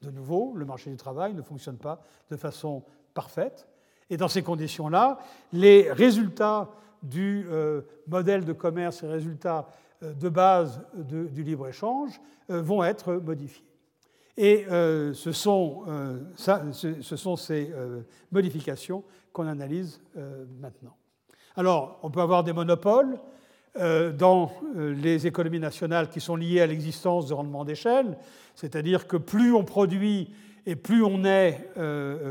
De 0.00 0.10
nouveau, 0.10 0.52
le 0.56 0.64
marché 0.64 0.90
du 0.90 0.96
travail 0.96 1.32
ne 1.32 1.42
fonctionne 1.42 1.78
pas 1.78 2.00
de 2.28 2.36
façon 2.36 2.82
parfaite. 3.14 3.68
Et 4.12 4.16
dans 4.16 4.28
ces 4.28 4.42
conditions-là, 4.42 5.18
les 5.52 5.90
résultats 5.90 6.68
du 7.02 7.46
modèle 8.06 8.44
de 8.44 8.52
commerce, 8.52 9.02
les 9.02 9.08
résultats 9.08 9.66
de 10.02 10.28
base 10.28 10.82
du 10.94 11.42
libre-échange 11.42 12.20
vont 12.48 12.84
être 12.84 13.14
modifiés. 13.14 13.64
Et 14.36 14.64
euh, 14.70 15.12
ce, 15.12 15.32
sont, 15.32 15.84
euh, 15.88 16.18
ce, 16.72 17.16
sont, 17.16 17.36
ces 17.36 17.70
euh, 17.72 18.00
modifications 18.30 19.04
qu'on 19.32 19.46
analyse 19.46 20.00
maintenant. 20.60 20.96
Alors, 21.56 21.98
on 22.02 22.10
peut 22.10 22.20
avoir 22.20 22.44
des 22.44 22.52
monopoles 22.52 23.18
dans 23.74 24.52
les 24.74 25.26
économies 25.26 25.58
nationales 25.58 26.10
qui 26.10 26.20
sont 26.20 26.36
liées 26.36 26.60
à 26.60 26.66
l'existence 26.66 27.28
de 27.28 27.32
rendements 27.32 27.64
d'échelle, 27.64 28.18
c'est-à-dire 28.54 29.06
que 29.06 29.16
plus 29.16 29.54
on 29.54 29.64
produit 29.64 30.30
et 30.66 30.76
plus 30.76 31.02
on 31.02 31.24
est 31.24 31.66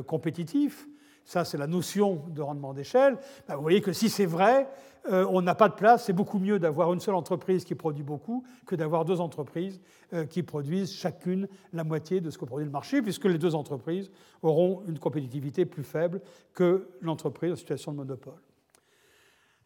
compétitif, 0.05 0.87
ça 1.25 1.45
c'est 1.45 1.57
la 1.57 1.67
notion 1.67 2.23
de 2.29 2.41
rendement 2.41 2.73
d'échelle, 2.73 3.17
ben, 3.47 3.55
vous 3.55 3.61
voyez 3.61 3.81
que 3.81 3.93
si 3.93 4.09
c'est 4.09 4.25
vrai, 4.25 4.67
euh, 5.09 5.25
on 5.29 5.41
n'a 5.41 5.55
pas 5.55 5.69
de 5.69 5.73
place. 5.73 6.05
C'est 6.05 6.13
beaucoup 6.13 6.37
mieux 6.37 6.59
d'avoir 6.59 6.93
une 6.93 6.99
seule 6.99 7.15
entreprise 7.15 7.65
qui 7.65 7.75
produit 7.75 8.03
beaucoup 8.03 8.43
que 8.65 8.75
d'avoir 8.75 9.05
deux 9.05 9.19
entreprises 9.19 9.79
euh, 10.13 10.25
qui 10.25 10.43
produisent 10.43 10.93
chacune 10.93 11.47
la 11.73 11.83
moitié 11.83 12.21
de 12.21 12.29
ce 12.29 12.37
que 12.37 12.45
produit 12.45 12.65
le 12.65 12.71
marché, 12.71 13.01
puisque 13.01 13.25
les 13.25 13.37
deux 13.37 13.55
entreprises 13.55 14.11
auront 14.43 14.83
une 14.87 14.99
compétitivité 14.99 15.65
plus 15.65 15.83
faible 15.83 16.21
que 16.53 16.89
l'entreprise 17.01 17.53
en 17.53 17.55
situation 17.55 17.91
de 17.91 17.97
monopole. 17.97 18.41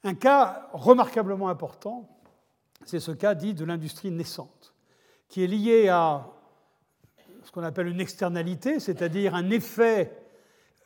Un 0.03 0.13
cas 0.13 0.69
remarquablement 0.71 1.49
important, 1.49 2.07
c'est 2.85 2.99
ce 2.99 3.11
cas 3.11 3.35
dit 3.35 3.53
de 3.53 3.65
l'industrie 3.65 4.11
naissante, 4.11 4.73
qui 5.27 5.43
est 5.43 5.47
lié 5.47 5.89
à 5.89 6.27
ce 7.43 7.51
qu'on 7.51 7.63
appelle 7.63 7.87
une 7.87 8.01
externalité, 8.01 8.79
c'est-à-dire 8.79 9.35
un 9.35 9.49
effet 9.49 10.11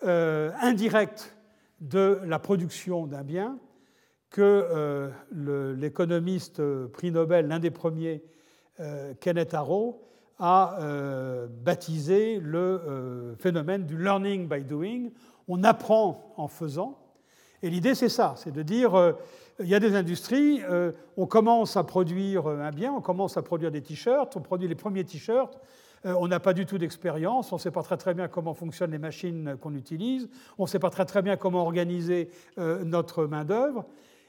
euh, 0.04 0.52
indirect 0.62 1.36
de 1.82 2.20
la 2.26 2.40
production 2.40 3.08
d'un 3.08 3.24
bien, 3.24 3.60
que 4.30 4.42
euh, 4.42 5.10
l'économiste 5.76 6.60
euh, 6.60 6.88
prix 6.88 7.12
Nobel, 7.12 7.48
l'un 7.48 7.60
des 7.60 7.72
premiers, 7.72 8.24
euh, 8.80 9.14
Kenneth 9.20 9.54
Arrow, 9.54 10.06
a 10.42 10.80
baptisé 11.66 12.40
le 12.40 13.36
phénomène 13.40 13.86
du 13.86 14.02
learning 14.02 14.48
by 14.48 14.64
doing. 14.64 15.10
On 15.50 15.66
apprend 15.66 16.34
en 16.38 16.48
faisant. 16.48 16.98
Et 17.62 17.70
l'idée, 17.70 17.94
c'est 17.94 18.08
ça, 18.08 18.36
c'est 18.38 18.54
de 18.54 18.62
dire, 18.62 19.18
il 19.60 19.68
y 19.68 19.76
a 19.76 19.82
des 19.82 19.98
industries, 19.98 20.62
on 21.18 21.26
commence 21.26 21.76
à 21.76 21.84
produire 21.84 22.48
un 22.48 22.72
bien, 22.72 22.94
on 22.94 23.02
commence 23.02 23.36
à 23.36 23.42
produire 23.42 23.70
des 23.70 23.82
t-shirts, 23.82 24.38
on 24.38 24.40
produit 24.40 24.70
les 24.70 24.76
premiers 24.76 25.04
t-shirts, 25.04 25.60
on 26.06 26.28
n'a 26.28 26.40
pas 26.40 26.54
du 26.54 26.66
tout 26.66 26.78
d'expérience, 26.78 27.52
on 27.52 27.56
ne 27.56 27.62
sait 27.62 27.72
pas 27.72 27.84
très, 27.84 27.98
très 27.98 28.14
bien 28.14 28.28
comment 28.28 28.54
fonctionnent 28.54 28.92
les 28.92 29.00
machines 29.00 29.58
qu'on 29.62 29.76
utilise, 29.76 30.30
on 30.58 30.64
ne 30.64 30.68
sait 30.68 30.80
pas 30.80 30.90
très, 30.90 31.06
très 31.06 31.22
bien 31.22 31.36
comment 31.36 31.62
organiser 31.62 32.30
notre 32.58 33.26
main-d'œuvre. 33.26 33.86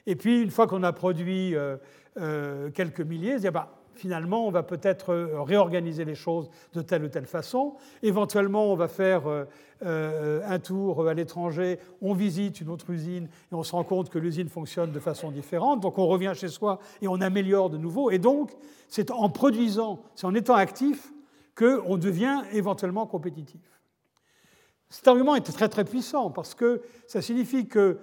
Et 0.07 0.17
puis, 0.17 0.43
une 0.43 0.51
fois 0.51 0.67
qu'on 0.67 0.83
a 0.83 0.93
produit 0.93 1.55
euh, 1.55 1.77
euh, 2.19 2.71
quelques 2.71 3.01
milliers, 3.01 3.39
dire, 3.39 3.53
bah, 3.53 3.77
finalement, 3.95 4.47
on 4.47 4.51
va 4.51 4.63
peut-être 4.63 5.13
euh, 5.13 5.43
réorganiser 5.43 6.05
les 6.05 6.15
choses 6.15 6.51
de 6.73 6.81
telle 6.81 7.05
ou 7.05 7.09
telle 7.09 7.27
façon. 7.27 7.75
Éventuellement, 8.03 8.73
on 8.73 8.77
va 8.77 8.89
faire 8.89 9.23
un 9.83 10.59
tour 10.59 11.09
à 11.09 11.15
l'étranger, 11.15 11.79
on 12.03 12.13
visite 12.13 12.61
une 12.61 12.69
autre 12.69 12.91
usine 12.91 13.29
et 13.51 13.55
on 13.55 13.63
se 13.63 13.73
rend 13.73 13.85
compte 13.85 14.11
que 14.11 14.19
l'usine 14.19 14.49
fonctionne 14.49 14.93
de 14.93 15.01
façon 15.01 15.31
différente. 15.31 15.81
Donc, 15.81 15.99
on 15.99 16.07
revient 16.07 16.33
chez 16.35 16.49
soi 16.49 16.81
et 17.01 17.09
on 17.09 17.21
améliore 17.21 17.71
de 17.71 17.79
nouveau. 17.79 18.11
Et 18.11 18.19
donc, 18.19 18.51
c'est 18.89 19.11
en 19.11 19.31
produisant, 19.31 20.01
c'est 20.15 20.27
en 20.27 20.35
étant 20.35 20.55
actif 20.55 21.13
qu'on 21.61 21.99
devient 21.99 22.43
éventuellement 22.53 23.07
compétitif. 23.07 23.61
Cet 24.89 25.07
argument 25.07 25.35
était 25.35 25.53
très 25.53 25.69
très 25.69 25.85
puissant 25.85 26.31
parce 26.31 26.55
que 26.55 26.83
ça 27.07 27.21
signifie 27.21 27.69
que 27.69 27.99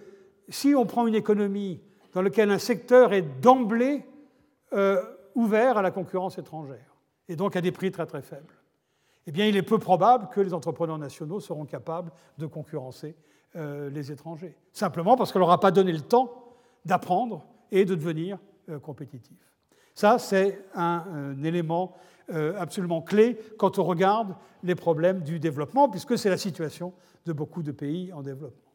si 0.48 0.76
on 0.76 0.86
prend 0.86 1.08
une 1.08 1.16
économie 1.16 1.82
dans 2.14 2.22
laquelle 2.22 2.52
un 2.52 2.60
secteur 2.60 3.14
est 3.14 3.42
d'emblée 3.42 4.06
euh, 4.74 5.04
ouvert 5.36 5.78
à 5.78 5.82
la 5.82 5.92
concurrence 5.92 6.38
étrangère, 6.38 6.96
et 7.28 7.36
donc 7.36 7.56
à 7.56 7.62
des 7.62 7.72
prix 7.72 7.92
très 7.92 8.06
très 8.06 8.22
faibles, 8.22 8.54
eh 9.26 9.32
bien 9.32 9.46
il 9.46 9.58
est 9.58 9.64
peu 9.64 9.80
probable 9.80 10.30
que 10.30 10.40
les 10.40 10.54
entrepreneurs 10.54 10.98
nationaux 10.98 11.40
seront 11.40 11.66
capables 11.66 12.12
de 12.38 12.46
concurrencer 12.46 13.16
euh, 13.56 13.90
les 13.90 14.12
étrangers, 14.12 14.56
simplement 14.72 15.18
parce 15.18 15.32
qu'on 15.32 15.40
leur 15.40 15.52
a 15.52 15.60
pas 15.60 15.72
donné 15.72 15.92
le 15.92 16.02
temps 16.02 16.56
d'apprendre 16.86 17.46
et 17.72 17.86
de 17.86 17.96
devenir 17.96 18.40
euh, 18.70 18.80
compétitifs. 18.80 19.48
Ça, 19.98 20.20
c'est 20.20 20.64
un, 20.76 21.42
élément 21.44 21.96
absolument 22.30 23.02
clé 23.02 23.40
quand 23.58 23.80
on 23.80 23.84
regarde 23.84 24.36
les 24.64 24.76
problèmes 24.76 25.22
du 25.22 25.40
développement, 25.40 25.88
puisque 25.88 26.18
c'est 26.18 26.30
la 26.30 26.38
situation 26.38 26.94
de 27.26 27.34
beaucoup 27.34 27.64
de 27.64 27.72
pays 27.72 28.12
en 28.12 28.22
développement. 28.22 28.72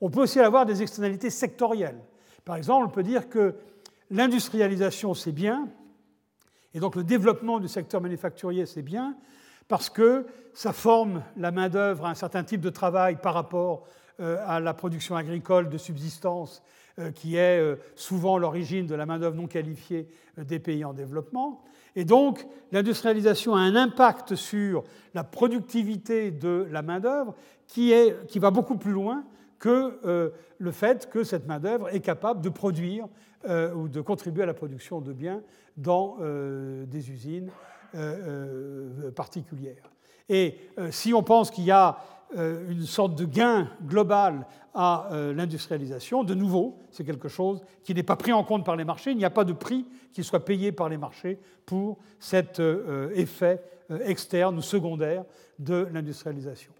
On 0.00 0.10
peut 0.10 0.22
aussi 0.22 0.40
avoir 0.40 0.66
des 0.66 0.82
externalités 0.82 1.30
sectorielles. 1.30 2.00
Par 2.44 2.56
exemple, 2.56 2.86
on 2.86 2.90
peut 2.90 3.02
dire 3.02 3.28
que 3.28 3.54
l'industrialisation, 4.10 5.14
c'est 5.14 5.32
bien, 5.32 5.68
et 6.74 6.80
donc 6.80 6.94
le 6.94 7.04
développement 7.04 7.58
du 7.58 7.68
secteur 7.68 8.00
manufacturier, 8.00 8.66
c'est 8.66 8.82
bien, 8.82 9.16
parce 9.68 9.88
que 9.90 10.26
ça 10.52 10.72
forme 10.72 11.22
la 11.36 11.50
main-d'œuvre 11.50 12.06
à 12.06 12.10
un 12.10 12.14
certain 12.14 12.44
type 12.44 12.60
de 12.60 12.70
travail 12.70 13.16
par 13.16 13.34
rapport 13.34 13.86
euh, 14.20 14.38
à 14.46 14.60
la 14.60 14.74
production 14.74 15.16
agricole 15.16 15.68
de 15.68 15.78
subsistance, 15.78 16.62
euh, 16.98 17.10
qui 17.10 17.36
est 17.36 17.60
euh, 17.60 17.76
souvent 17.94 18.38
l'origine 18.38 18.86
de 18.86 18.94
la 18.94 19.06
main-d'œuvre 19.06 19.36
non 19.36 19.46
qualifiée 19.46 20.08
des 20.38 20.58
pays 20.58 20.84
en 20.84 20.92
développement. 20.92 21.64
Et 21.96 22.04
donc, 22.04 22.46
l'industrialisation 22.72 23.54
a 23.54 23.60
un 23.60 23.74
impact 23.74 24.34
sur 24.34 24.84
la 25.14 25.24
productivité 25.24 26.30
de 26.30 26.68
la 26.70 26.82
main-d'œuvre 26.82 27.34
qui, 27.66 27.92
qui 28.28 28.38
va 28.38 28.50
beaucoup 28.50 28.76
plus 28.76 28.92
loin 28.92 29.24
que 29.58 29.98
euh, 30.04 30.30
le 30.58 30.70
fait 30.70 31.08
que 31.08 31.24
cette 31.24 31.46
main-d'œuvre 31.46 31.92
est 31.94 32.00
capable 32.00 32.42
de 32.42 32.50
produire 32.50 33.08
euh, 33.48 33.72
ou 33.74 33.88
de 33.88 34.00
contribuer 34.00 34.42
à 34.42 34.46
la 34.46 34.54
production 34.54 35.00
de 35.00 35.12
biens 35.12 35.42
dans 35.76 36.18
euh, 36.20 36.84
des 36.86 37.10
usines 37.10 37.50
particulières. 39.14 39.90
Et 40.28 40.58
si 40.90 41.14
on 41.14 41.22
pense 41.22 41.50
qu'il 41.50 41.64
y 41.64 41.70
a 41.70 41.96
une 42.34 42.84
sorte 42.86 43.14
de 43.14 43.24
gain 43.24 43.68
global 43.86 44.46
à 44.74 45.08
l'industrialisation, 45.34 46.24
de 46.24 46.34
nouveau, 46.34 46.78
c'est 46.90 47.04
quelque 47.04 47.28
chose 47.28 47.62
qui 47.84 47.94
n'est 47.94 48.02
pas 48.02 48.16
pris 48.16 48.32
en 48.32 48.44
compte 48.44 48.64
par 48.64 48.76
les 48.76 48.84
marchés. 48.84 49.12
Il 49.12 49.16
n'y 49.16 49.24
a 49.24 49.30
pas 49.30 49.44
de 49.44 49.52
prix 49.52 49.86
qui 50.12 50.24
soit 50.24 50.44
payé 50.44 50.72
par 50.72 50.88
les 50.88 50.98
marchés 50.98 51.38
pour 51.64 51.98
cet 52.18 52.60
effet 53.14 53.62
externe 54.04 54.58
ou 54.58 54.62
secondaire 54.62 55.24
de 55.58 55.86
l'industrialisation. 55.92 56.72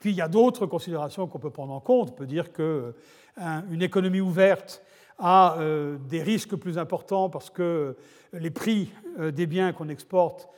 Puis 0.00 0.10
il 0.10 0.16
y 0.16 0.22
a 0.22 0.28
d'autres 0.28 0.66
considérations 0.66 1.26
qu'on 1.26 1.38
peut 1.38 1.50
prendre 1.50 1.72
en 1.72 1.80
compte. 1.80 2.10
On 2.10 2.14
peut 2.14 2.26
dire 2.26 2.52
qu'une 2.52 2.92
euh, 3.38 3.80
économie 3.80 4.20
ouverte 4.20 4.82
a 5.18 5.58
euh, 5.58 5.96
des 6.08 6.22
risques 6.22 6.56
plus 6.56 6.78
importants 6.78 7.30
parce 7.30 7.50
que 7.50 7.96
les 8.32 8.50
prix 8.50 8.90
euh, 9.18 9.30
des 9.30 9.46
biens 9.46 9.72
qu'on 9.72 9.88
exporte 9.88 10.48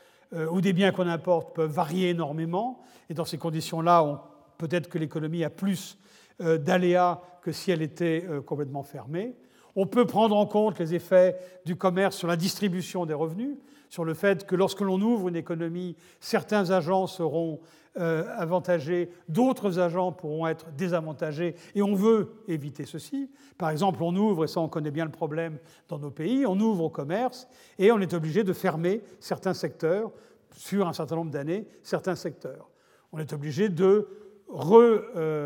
ou 0.51 0.61
des 0.61 0.73
biens 0.73 0.93
qu'on 0.93 1.09
importe 1.09 1.55
peuvent 1.55 1.71
varier 1.71 2.11
énormément. 2.11 2.83
Et 3.11 3.15
dans 3.15 3.25
ces 3.25 3.39
conditions-là, 3.39 4.25
peut-être 4.59 4.89
que 4.89 4.99
l'économie 4.99 5.45
a 5.45 5.51
plus 5.51 5.99
d'aléas 6.41 7.21
que 7.43 7.53
si 7.53 7.71
elle 7.71 7.83
était 7.83 8.27
complètement 8.47 8.83
fermée. 8.83 9.35
On 9.77 9.87
peut 9.87 10.07
prendre 10.07 10.37
en 10.37 10.47
compte 10.47 10.79
les 10.79 10.95
effets 10.95 11.37
du 11.65 11.77
commerce 11.77 12.17
sur 12.17 12.29
la 12.29 12.37
distribution 12.37 13.07
des 13.07 13.15
revenus, 13.15 13.57
sur 13.89 14.05
le 14.05 14.15
fait 14.15 14.47
que 14.47 14.57
lorsque 14.57 14.81
l'on 14.81 15.01
ouvre 15.01 15.29
une 15.29 15.37
économie, 15.37 15.97
certains 16.21 16.71
agents 16.71 17.07
seront 17.07 17.61
avantagés, 17.99 19.11
d'autres 19.29 19.79
agents 19.79 20.13
pourront 20.13 20.47
être 20.47 20.71
désavantagés, 20.77 21.55
et 21.75 21.83
on 21.83 21.95
veut 21.95 22.33
éviter 22.47 22.85
ceci. 22.87 23.31
Par 23.57 23.71
exemple, 23.71 24.03
on 24.03 24.15
ouvre, 24.15 24.45
et 24.45 24.49
ça 24.49 24.61
on 24.61 24.69
connaît 24.69 24.91
bien 24.91 25.05
le 25.05 25.11
problème 25.11 25.59
dans 25.89 25.99
nos 25.99 26.11
pays, 26.11 26.47
on 26.47 26.59
ouvre 26.61 26.85
au 26.85 26.91
commerce, 26.91 27.49
et 27.79 27.91
on 27.93 27.99
est 27.99 28.15
obligé 28.15 28.45
de 28.45 28.53
fermer 28.53 29.03
certains 29.21 29.55
secteurs, 29.55 30.13
sur 30.59 30.89
un 30.89 30.93
certain 30.93 31.17
nombre 31.17 31.31
d'années, 31.31 31.67
certains 31.83 32.17
secteurs. 32.17 32.69
On 33.13 33.19
est 33.19 33.33
obligé 33.33 33.69
de 33.69 34.09
recaser 34.49 35.45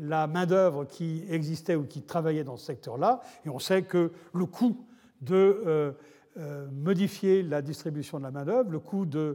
la 0.00 0.26
main-d'œuvre 0.26 0.86
qui 0.86 1.24
existait 1.28 1.76
ou 1.76 1.84
qui 1.84 2.02
travaillait 2.02 2.44
dans 2.44 2.56
ce 2.56 2.66
secteur-là, 2.66 3.20
et 3.44 3.48
on 3.48 3.58
sait 3.58 3.82
que 3.82 4.12
le 4.32 4.46
coût 4.46 4.84
de 5.20 5.62
euh, 5.66 5.92
euh, 6.38 6.66
modifier 6.70 7.42
la 7.42 7.62
distribution 7.62 8.18
de 8.18 8.24
la 8.24 8.30
main-d'œuvre, 8.30 8.70
le 8.70 8.80
coût 8.80 9.06
de, 9.06 9.18
euh, 9.18 9.34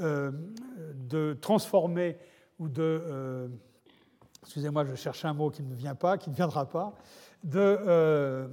de, 0.00 1.36
transformer 1.40 2.16
ou 2.58 2.68
de. 2.68 3.48
Excusez-moi, 4.42 4.84
je 4.84 4.94
cherche 4.94 5.24
un 5.24 5.32
mot 5.32 5.50
qui 5.50 5.62
ne 5.62 5.74
vient 5.74 5.94
pas, 5.94 6.16
qui 6.16 6.30
ne 6.30 6.34
viendra 6.34 6.66
pas, 6.66 6.94
de, 7.44 8.48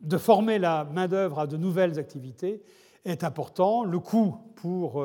de 0.00 0.18
former 0.18 0.58
la 0.58 0.84
main-d'œuvre 0.84 1.40
à 1.40 1.46
de 1.46 1.56
nouvelles 1.56 1.98
activités 1.98 2.62
est 3.04 3.22
important. 3.24 3.84
Le 3.84 3.98
coût 3.98 4.36
pour 4.56 5.04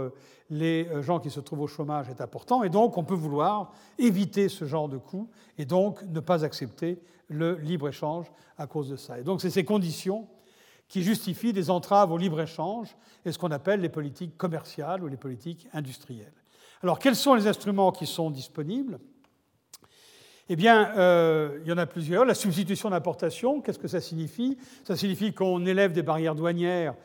les 0.49 0.87
gens 1.01 1.19
qui 1.19 1.29
se 1.29 1.39
trouvent 1.39 1.61
au 1.61 1.67
chômage 1.67 2.09
est 2.09 2.21
important. 2.21 2.63
Et 2.63 2.69
donc, 2.69 2.97
on 2.97 3.03
peut 3.03 3.13
vouloir 3.13 3.71
éviter 3.99 4.49
ce 4.49 4.65
genre 4.65 4.89
de 4.89 4.97
coût 4.97 5.29
et 5.57 5.65
donc 5.65 6.01
ne 6.03 6.19
pas 6.19 6.43
accepter 6.43 6.99
le 7.27 7.55
libre-échange 7.57 8.31
à 8.57 8.67
cause 8.67 8.89
de 8.89 8.95
ça. 8.95 9.19
Et 9.19 9.23
donc 9.23 9.41
c'est 9.41 9.49
ces 9.49 9.65
conditions 9.65 10.27
qui 10.87 11.03
justifient 11.03 11.53
des 11.53 11.69
entraves 11.69 12.11
au 12.11 12.17
libre-échange 12.17 12.95
et 13.25 13.31
ce 13.31 13.37
qu'on 13.37 13.51
appelle 13.51 13.81
les 13.81 13.89
politiques 13.89 14.37
commerciales 14.37 15.03
ou 15.03 15.07
les 15.07 15.17
politiques 15.17 15.67
industrielles. 15.73 16.33
Alors 16.81 16.99
quels 16.99 17.15
sont 17.15 17.33
les 17.33 17.47
instruments 17.47 17.91
qui 17.91 18.05
sont 18.05 18.29
disponibles? 18.29 18.99
Eh 20.49 20.57
bien, 20.57 20.91
euh, 20.97 21.59
il 21.63 21.69
y 21.69 21.71
en 21.71 21.77
a 21.77 21.85
plusieurs. 21.85 22.25
La 22.25 22.35
substitution 22.35 22.89
d'importation, 22.89 23.61
qu'est-ce 23.61 23.79
que 23.79 23.87
ça 23.87 24.01
signifie? 24.01 24.57
Ça 24.83 24.97
signifie 24.97 25.33
qu'on 25.33 25.65
élève 25.65 25.93
des 25.93 26.03
barrières 26.03 26.35
douanières, 26.35 26.95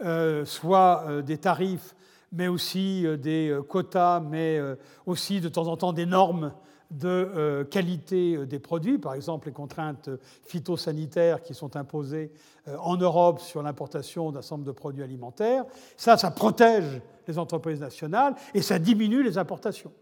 euh, 0.00 0.44
soit 0.44 1.04
euh, 1.06 1.22
des 1.22 1.38
tarifs, 1.38 1.94
mais 2.32 2.48
aussi 2.48 3.06
des 3.18 3.56
quotas, 3.68 4.20
mais 4.20 4.60
aussi 5.06 5.40
de 5.40 5.48
temps 5.48 5.66
en 5.68 5.78
temps 5.78 5.94
des 5.94 6.04
normes 6.04 6.52
de 6.90 7.08
euh, 7.08 7.64
qualité 7.64 8.36
euh, 8.36 8.46
des 8.46 8.58
produits, 8.58 8.98
par 8.98 9.14
exemple 9.14 9.48
les 9.48 9.52
contraintes 9.52 10.08
phytosanitaires 10.46 11.42
qui 11.42 11.54
sont 11.54 11.76
imposées 11.76 12.32
euh, 12.66 12.76
en 12.78 12.96
Europe 12.96 13.40
sur 13.40 13.62
l'importation 13.62 14.32
d'un 14.32 14.40
certain 14.40 14.56
nombre 14.56 14.66
de 14.66 14.72
produits 14.72 15.02
alimentaires. 15.02 15.64
Ça, 15.96 16.16
ça 16.16 16.30
protège 16.30 17.02
les 17.26 17.38
entreprises 17.38 17.80
nationales 17.80 18.34
et 18.54 18.62
ça 18.62 18.78
diminue 18.78 19.22
les 19.22 19.36
importations. 19.36 19.92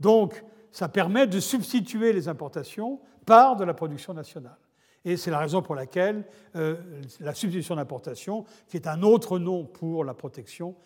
Donc, 0.00 0.44
ça 0.72 0.88
permet 0.88 1.26
de 1.26 1.38
substituer 1.38 2.12
les 2.12 2.26
importations 2.28 3.00
par 3.24 3.56
de 3.56 3.64
la 3.64 3.74
production 3.74 4.14
nationale. 4.14 4.58
Et 5.04 5.16
c'est 5.16 5.30
la 5.30 5.38
raison 5.38 5.62
pour 5.62 5.74
laquelle 5.74 6.24
la 6.54 7.34
substitution 7.34 7.76
d'importation, 7.76 8.44
qui 8.68 8.76
est 8.76 8.86
un 8.86 9.02
autre 9.02 9.38
nom 9.38 9.64
pour 9.64 10.04
la 10.04 10.14
protection, 10.14 10.76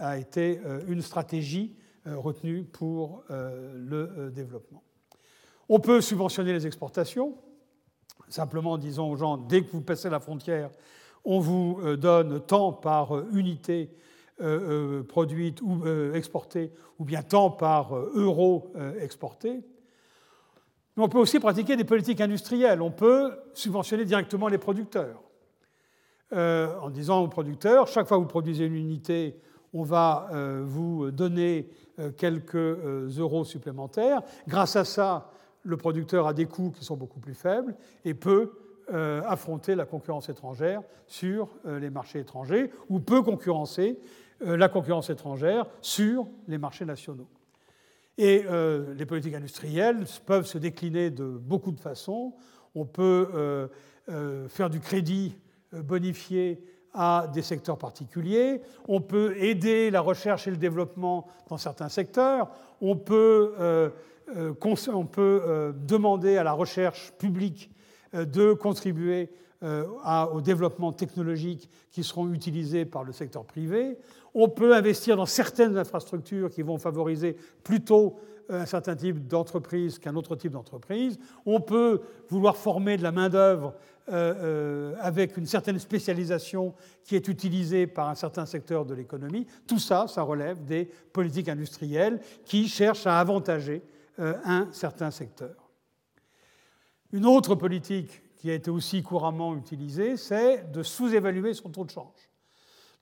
a 0.00 0.18
été 0.18 0.60
une 0.88 1.02
stratégie 1.02 1.74
euh, 2.06 2.18
retenu 2.18 2.64
pour 2.64 3.24
euh, 3.30 3.72
le 3.74 4.10
euh, 4.18 4.30
développement. 4.30 4.82
On 5.70 5.80
peut 5.80 6.02
subventionner 6.02 6.52
les 6.52 6.66
exportations, 6.66 7.34
simplement 8.28 8.72
en 8.72 8.78
disant 8.78 9.08
aux 9.08 9.16
gens, 9.16 9.38
dès 9.38 9.62
que 9.62 9.70
vous 9.70 9.80
passez 9.80 10.10
la 10.10 10.20
frontière, 10.20 10.70
on 11.24 11.40
vous 11.40 11.80
donne 11.96 12.44
tant 12.44 12.74
par 12.74 13.26
unité 13.30 13.96
produite 15.08 15.62
ou 15.62 15.86
exportée, 16.12 16.70
ou 16.98 17.06
bien 17.06 17.22
tant 17.22 17.50
par 17.50 17.96
euro 17.96 18.74
exporté. 19.00 19.64
Mais 20.96 21.02
on 21.02 21.08
peut 21.08 21.18
aussi 21.18 21.40
pratiquer 21.40 21.76
des 21.76 21.84
politiques 21.84 22.20
industrielles. 22.20 22.82
On 22.82 22.90
peut 22.90 23.32
subventionner 23.54 24.04
directement 24.04 24.48
les 24.48 24.58
producteurs. 24.58 25.22
en 26.30 26.90
disant 26.90 27.22
aux 27.22 27.28
producteurs, 27.28 27.88
chaque 27.88 28.06
fois 28.06 28.18
que 28.18 28.22
vous 28.22 28.28
produisez 28.28 28.66
une 28.66 28.76
unité, 28.76 29.40
on 29.74 29.82
va 29.82 30.28
vous 30.64 31.10
donner 31.10 31.68
euh, 32.00 32.10
quelques 32.10 32.56
euh, 32.56 33.08
euros 33.18 33.44
supplémentaires. 33.44 34.20
Grâce 34.48 34.74
à 34.74 34.84
ça, 34.84 35.30
le 35.62 35.76
producteur 35.76 36.26
a 36.26 36.34
des 36.34 36.46
coûts 36.46 36.72
qui 36.72 36.84
sont 36.84 36.96
beaucoup 36.96 37.20
plus 37.20 37.34
faibles 37.34 37.76
et 38.04 38.14
peut 38.14 38.50
euh, 38.92 39.22
affronter 39.24 39.76
la 39.76 39.86
concurrence 39.86 40.28
étrangère 40.28 40.82
sur 41.06 41.50
les 41.64 41.90
marchés 41.90 42.18
étrangers 42.18 42.72
ou 42.88 42.98
peut 42.98 43.22
concurrencer 43.22 43.96
la 44.40 44.68
concurrence 44.68 45.08
étrangère 45.08 45.66
sur 45.80 46.26
les 46.48 46.58
marchés 46.58 46.84
nationaux. 46.84 47.28
Et 48.18 48.44
les 48.96 49.06
politiques 49.06 49.34
industrielles 49.34 50.04
peuvent 50.26 50.46
se 50.46 50.58
décliner 50.58 51.10
de 51.10 51.24
beaucoup 51.24 51.72
de 51.72 51.80
façons. 51.80 52.34
On 52.74 52.84
peut 52.84 53.68
faire 54.48 54.70
du 54.70 54.80
crédit 54.80 55.36
bonifié 55.72 56.62
à 56.94 57.26
des 57.32 57.42
secteurs 57.42 57.76
particuliers, 57.76 58.62
on 58.88 59.00
peut 59.00 59.36
aider 59.36 59.90
la 59.90 60.00
recherche 60.00 60.46
et 60.46 60.50
le 60.50 60.56
développement 60.56 61.26
dans 61.48 61.58
certains 61.58 61.88
secteurs, 61.88 62.48
on 62.80 62.96
peut, 62.96 63.54
euh, 63.58 63.90
euh, 64.36 64.54
euh, 65.18 65.72
demander 65.72 66.36
à 66.36 66.44
la 66.44 66.52
recherche 66.52 67.12
publique 67.18 67.70
de 68.12 68.52
contribuer 68.52 69.28
au 69.62 70.40
développement 70.40 70.92
technologique 70.92 71.70
qui 71.90 72.04
seront 72.04 72.32
utilisés 72.32 72.84
par 72.84 73.02
le 73.02 73.12
secteur 73.12 73.44
privé, 73.44 73.96
on 74.34 74.48
peut 74.48 74.74
investir 74.74 75.16
dans 75.16 75.26
certaines 75.26 75.78
infrastructures 75.78 76.50
qui 76.50 76.62
vont 76.62 76.78
favoriser 76.78 77.36
plutôt 77.64 78.16
un 78.48 78.66
certain 78.66 78.96
type 78.96 79.26
d'entreprise 79.26 79.98
qu'un 79.98 80.16
autre 80.16 80.36
type 80.36 80.52
d'entreprise. 80.52 81.18
On 81.46 81.60
peut 81.60 82.02
vouloir 82.28 82.56
former 82.56 82.96
de 82.96 83.02
la 83.02 83.12
main-d'œuvre 83.12 83.74
euh, 84.12 84.34
euh, 84.36 84.94
avec 85.00 85.38
une 85.38 85.46
certaine 85.46 85.78
spécialisation 85.78 86.74
qui 87.04 87.16
est 87.16 87.26
utilisée 87.26 87.86
par 87.86 88.10
un 88.10 88.14
certain 88.14 88.44
secteur 88.44 88.84
de 88.84 88.92
l'économie. 88.92 89.46
Tout 89.66 89.78
ça, 89.78 90.06
ça 90.08 90.20
relève 90.20 90.62
des 90.62 90.90
politiques 91.10 91.48
industrielles 91.48 92.20
qui 92.44 92.68
cherchent 92.68 93.06
à 93.06 93.18
avantager 93.18 93.82
euh, 94.18 94.34
un 94.44 94.68
certain 94.72 95.10
secteur. 95.10 95.54
Une 97.12 97.24
autre 97.24 97.54
politique 97.54 98.20
qui 98.36 98.50
a 98.50 98.54
été 98.54 98.70
aussi 98.70 99.02
couramment 99.02 99.56
utilisée, 99.56 100.18
c'est 100.18 100.70
de 100.70 100.82
sous-évaluer 100.82 101.54
son 101.54 101.70
taux 101.70 101.86
de 101.86 101.90
change. 101.90 102.30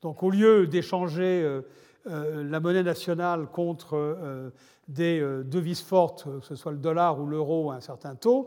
Donc 0.03 0.23
au 0.23 0.31
lieu 0.31 0.69
d'échanger 0.69 1.63
la 2.05 2.61
monnaie 2.61 2.83
nationale 2.83 3.47
contre 3.47 4.53
des 4.89 5.21
devises 5.45 5.81
fortes, 5.81 6.25
que 6.25 6.45
ce 6.45 6.55
soit 6.55 6.73
le 6.73 6.79
dollar 6.79 7.21
ou 7.21 7.27
l'euro 7.27 7.71
à 7.71 7.77
un 7.77 7.81
certain 7.81 8.15
taux, 8.15 8.47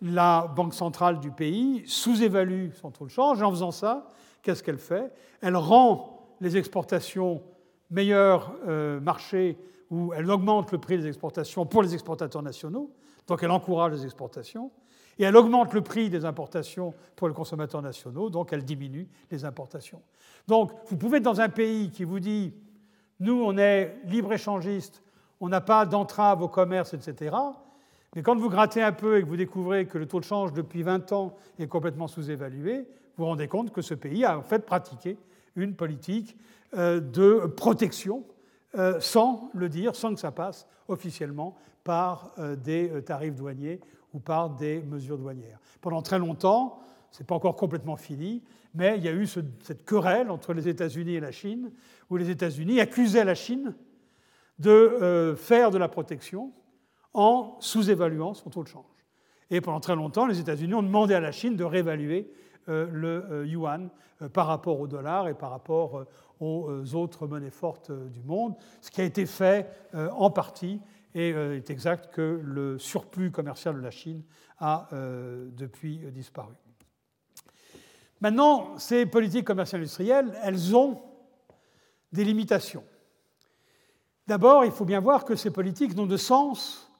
la 0.00 0.52
banque 0.54 0.74
centrale 0.74 1.20
du 1.20 1.30
pays 1.30 1.82
sous-évalue 1.86 2.70
son 2.72 2.90
taux 2.90 3.04
de 3.04 3.10
change. 3.10 3.40
Et 3.40 3.44
en 3.44 3.50
faisant 3.50 3.70
ça, 3.70 4.08
qu'est-ce 4.42 4.62
qu'elle 4.62 4.78
fait? 4.78 5.12
Elle 5.40 5.56
rend 5.56 6.36
les 6.40 6.56
exportations 6.56 7.42
meilleurs 7.90 8.54
euh, 8.66 9.00
marchés 9.00 9.58
ou 9.90 10.12
elle 10.12 10.30
augmente 10.30 10.72
le 10.72 10.78
prix 10.78 10.98
des 10.98 11.06
exportations 11.06 11.66
pour 11.66 11.82
les 11.82 11.94
exportateurs 11.94 12.42
nationaux, 12.42 12.90
donc 13.26 13.42
elle 13.42 13.50
encourage 13.50 13.92
les 13.92 14.04
exportations, 14.04 14.72
et 15.18 15.24
elle 15.24 15.36
augmente 15.36 15.72
le 15.72 15.82
prix 15.82 16.10
des 16.10 16.24
importations 16.24 16.92
pour 17.14 17.28
les 17.28 17.34
consommateurs 17.34 17.82
nationaux, 17.82 18.30
donc 18.30 18.52
elle 18.52 18.64
diminue 18.64 19.08
les 19.30 19.44
importations. 19.44 20.02
Donc 20.48 20.72
vous 20.86 20.96
pouvez 20.96 21.18
être 21.18 21.22
dans 21.22 21.40
un 21.40 21.48
pays 21.48 21.90
qui 21.90 22.04
vous 22.04 22.18
dit, 22.18 22.52
nous 23.20 23.40
on 23.44 23.56
est 23.56 23.96
libre-échangiste, 24.06 25.03
on 25.44 25.50
n'a 25.50 25.60
pas 25.60 25.84
d'entrave 25.84 26.40
au 26.40 26.48
commerce, 26.48 26.94
etc. 26.94 27.36
Mais 28.16 28.22
quand 28.22 28.34
vous 28.34 28.48
grattez 28.48 28.80
un 28.80 28.92
peu 28.92 29.18
et 29.18 29.22
que 29.22 29.28
vous 29.28 29.36
découvrez 29.36 29.84
que 29.84 29.98
le 29.98 30.06
taux 30.06 30.18
de 30.18 30.24
change 30.24 30.54
depuis 30.54 30.82
20 30.82 31.12
ans 31.12 31.36
est 31.58 31.66
complètement 31.66 32.08
sous-évalué, 32.08 32.78
vous 32.78 32.84
vous 33.18 33.26
rendez 33.26 33.46
compte 33.46 33.70
que 33.70 33.82
ce 33.82 33.92
pays 33.92 34.24
a 34.24 34.38
en 34.38 34.42
fait 34.42 34.64
pratiqué 34.64 35.18
une 35.54 35.74
politique 35.74 36.34
euh, 36.78 36.98
de 36.98 37.46
protection 37.46 38.24
euh, 38.74 38.98
sans 39.00 39.50
le 39.52 39.68
dire, 39.68 39.94
sans 39.94 40.14
que 40.14 40.20
ça 40.20 40.32
passe 40.32 40.66
officiellement 40.88 41.58
par 41.84 42.32
euh, 42.38 42.56
des 42.56 43.02
tarifs 43.04 43.34
douaniers 43.34 43.80
ou 44.14 44.20
par 44.20 44.48
des 44.48 44.80
mesures 44.80 45.18
douanières. 45.18 45.60
Pendant 45.82 46.00
très 46.00 46.18
longtemps, 46.18 46.80
ce 47.10 47.22
n'est 47.22 47.26
pas 47.26 47.34
encore 47.34 47.56
complètement 47.56 47.96
fini, 47.96 48.42
mais 48.74 48.96
il 48.96 49.04
y 49.04 49.08
a 49.08 49.12
eu 49.12 49.26
cette 49.26 49.84
querelle 49.84 50.30
entre 50.30 50.54
les 50.54 50.68
États-Unis 50.68 51.16
et 51.16 51.20
la 51.20 51.32
Chine, 51.32 51.70
où 52.08 52.16
les 52.16 52.30
États-Unis 52.30 52.80
accusaient 52.80 53.26
la 53.26 53.34
Chine 53.34 53.74
de 54.58 55.34
faire 55.36 55.70
de 55.70 55.78
la 55.78 55.88
protection 55.88 56.52
en 57.12 57.56
sous-évaluant 57.60 58.34
son 58.34 58.50
taux 58.50 58.62
de 58.62 58.68
change. 58.68 58.84
Et 59.50 59.60
pendant 59.60 59.80
très 59.80 59.94
longtemps, 59.94 60.26
les 60.26 60.40
États-Unis 60.40 60.74
ont 60.74 60.82
demandé 60.82 61.14
à 61.14 61.20
la 61.20 61.32
Chine 61.32 61.56
de 61.56 61.64
réévaluer 61.64 62.30
euh, 62.68 62.88
le 62.90 63.24
euh, 63.30 63.46
yuan 63.46 63.90
euh, 64.22 64.28
par 64.28 64.46
rapport 64.46 64.80
au 64.80 64.86
dollar 64.86 65.28
et 65.28 65.34
par 65.34 65.50
rapport 65.50 66.06
aux 66.40 66.94
autres 66.94 67.26
monnaies 67.26 67.50
fortes 67.50 67.92
du 67.92 68.22
monde, 68.22 68.54
ce 68.80 68.90
qui 68.90 69.00
a 69.00 69.04
été 69.04 69.24
fait 69.24 69.66
en 69.94 70.30
partie 70.30 70.80
et 71.14 71.28
il 71.30 71.36
est 71.36 71.70
exact 71.70 72.12
que 72.12 72.40
le 72.42 72.76
surplus 72.78 73.30
commercial 73.30 73.76
de 73.76 73.80
la 73.80 73.92
Chine 73.92 74.24
a 74.58 74.88
depuis 74.92 75.98
disparu. 76.12 76.52
Maintenant, 78.20 78.76
ces 78.78 79.06
politiques 79.06 79.46
commerciales 79.46 79.80
industrielles, 79.80 80.34
elles 80.42 80.76
ont 80.76 81.00
des 82.12 82.24
limitations. 82.24 82.84
D'abord, 84.26 84.64
il 84.64 84.72
faut 84.72 84.84
bien 84.84 85.00
voir 85.00 85.24
que 85.24 85.36
ces 85.36 85.50
politiques 85.50 85.94
n'ont 85.96 86.06
de 86.06 86.16
sens 86.16 86.90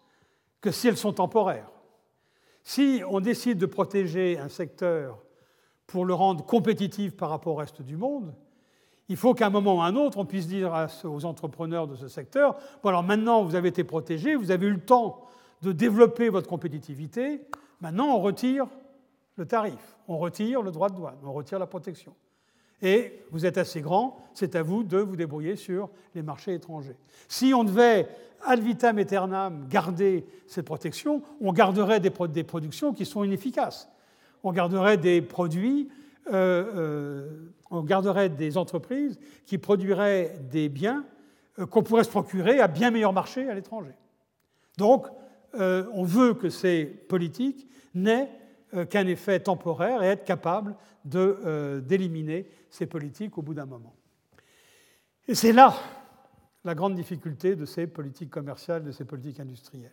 que 0.60 0.70
si 0.70 0.88
elles 0.88 0.96
sont 0.96 1.12
temporaires. 1.12 1.70
Si 2.62 3.02
on 3.08 3.20
décide 3.20 3.58
de 3.58 3.66
protéger 3.66 4.38
un 4.38 4.48
secteur 4.48 5.22
pour 5.86 6.04
le 6.04 6.14
rendre 6.14 6.44
compétitif 6.44 7.16
par 7.16 7.30
rapport 7.30 7.54
au 7.54 7.56
reste 7.56 7.82
du 7.82 7.96
monde, 7.96 8.34
il 9.08 9.16
faut 9.16 9.34
qu'à 9.34 9.46
un 9.46 9.50
moment 9.50 9.76
ou 9.76 9.80
à 9.82 9.86
un 9.86 9.96
autre, 9.96 10.18
on 10.18 10.24
puisse 10.24 10.46
dire 10.46 10.88
aux 11.04 11.24
entrepreneurs 11.26 11.86
de 11.86 11.94
ce 11.94 12.08
secteur, 12.08 12.56
bon 12.82 12.88
alors 12.88 13.02
maintenant 13.02 13.44
vous 13.44 13.54
avez 13.54 13.68
été 13.68 13.84
protégés, 13.84 14.34
vous 14.34 14.50
avez 14.50 14.66
eu 14.66 14.72
le 14.72 14.80
temps 14.80 15.26
de 15.60 15.72
développer 15.72 16.30
votre 16.30 16.48
compétitivité, 16.48 17.42
maintenant 17.80 18.16
on 18.16 18.20
retire 18.20 18.66
le 19.36 19.46
tarif, 19.46 19.98
on 20.08 20.16
retire 20.16 20.62
le 20.62 20.70
droit 20.70 20.88
de 20.88 20.96
douane, 20.96 21.18
on 21.22 21.32
retire 21.32 21.58
la 21.58 21.66
protection. 21.66 22.14
Et 22.82 23.24
vous 23.30 23.46
êtes 23.46 23.58
assez 23.58 23.80
grand, 23.80 24.18
c'est 24.34 24.56
à 24.56 24.62
vous 24.62 24.82
de 24.82 24.98
vous 24.98 25.16
débrouiller 25.16 25.56
sur 25.56 25.90
les 26.14 26.22
marchés 26.22 26.54
étrangers. 26.54 26.96
Si 27.28 27.54
on 27.54 27.64
devait 27.64 28.08
ad 28.44 28.60
vitam 28.60 28.98
aeternam 28.98 29.66
garder 29.68 30.26
cette 30.46 30.66
protection, 30.66 31.22
on 31.40 31.52
garderait 31.52 32.00
des, 32.00 32.10
productions 32.10 32.92
qui 32.92 33.06
sont 33.06 33.24
inefficaces. 33.24 33.88
On 34.42 34.52
garderait 34.52 34.98
des 34.98 35.22
produits, 35.22 35.88
euh, 36.32 36.64
euh, 36.74 37.28
on 37.70 37.82
garderait 37.82 38.28
des 38.28 38.58
entreprises 38.58 39.18
qui 39.46 39.58
produiraient 39.58 40.36
des 40.50 40.68
biens 40.68 41.04
euh, 41.58 41.66
qu'on 41.66 41.82
pourrait 41.82 42.04
se 42.04 42.10
procurer 42.10 42.60
à 42.60 42.68
bien 42.68 42.90
meilleur 42.90 43.12
marché 43.12 43.48
à 43.48 43.54
l'étranger. 43.54 43.94
Donc, 44.76 45.06
on 45.56 46.02
veut 46.02 46.34
que 46.34 46.50
ces 46.50 46.84
politiques 46.84 47.68
n'aient 47.94 48.28
qu'un 48.90 49.06
effet 49.06 49.40
temporaire 49.40 50.02
et 50.02 50.06
être 50.06 50.24
capable 50.24 50.74
d'éliminer 51.04 52.48
ces 52.70 52.86
politiques 52.86 53.38
au 53.38 53.42
bout 53.42 53.54
d'un 53.54 53.66
moment. 53.66 53.94
Et 55.28 55.34
c'est 55.34 55.52
là 55.52 55.74
la 56.64 56.74
grande 56.74 56.94
difficulté 56.94 57.56
de 57.56 57.66
ces 57.66 57.86
politiques 57.86 58.30
commerciales, 58.30 58.82
de 58.82 58.90
ces 58.90 59.04
politiques 59.04 59.40
industrielles. 59.40 59.92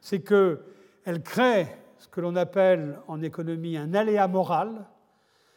C'est 0.00 0.22
qu'elles 0.22 1.22
créent 1.22 1.78
ce 1.98 2.08
que 2.08 2.20
l'on 2.20 2.36
appelle 2.36 2.98
en 3.08 3.22
économie 3.22 3.76
un 3.76 3.94
aléa 3.94 4.26
moral, 4.26 4.86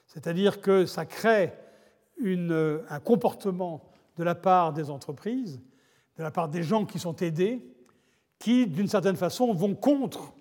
c'est-à-dire 0.07 0.59
que 0.59 0.86
ça 0.86 1.05
crée 1.05 1.53
un 2.24 2.99
comportement 2.99 3.89
de 4.18 4.24
la 4.24 4.36
part 4.36 4.74
des 4.74 4.89
entreprises, 4.89 5.62
de 6.18 6.24
la 6.24 6.32
part 6.32 6.49
des 6.49 6.64
gens 6.64 6.86
qui 6.86 6.99
sont 6.99 7.16
aidés, 7.18 7.66
qui, 8.38 8.68
d'une 8.68 8.88
certaine 8.88 9.16
façon, 9.16 9.53
vont 9.53 9.76
contre 9.76 10.34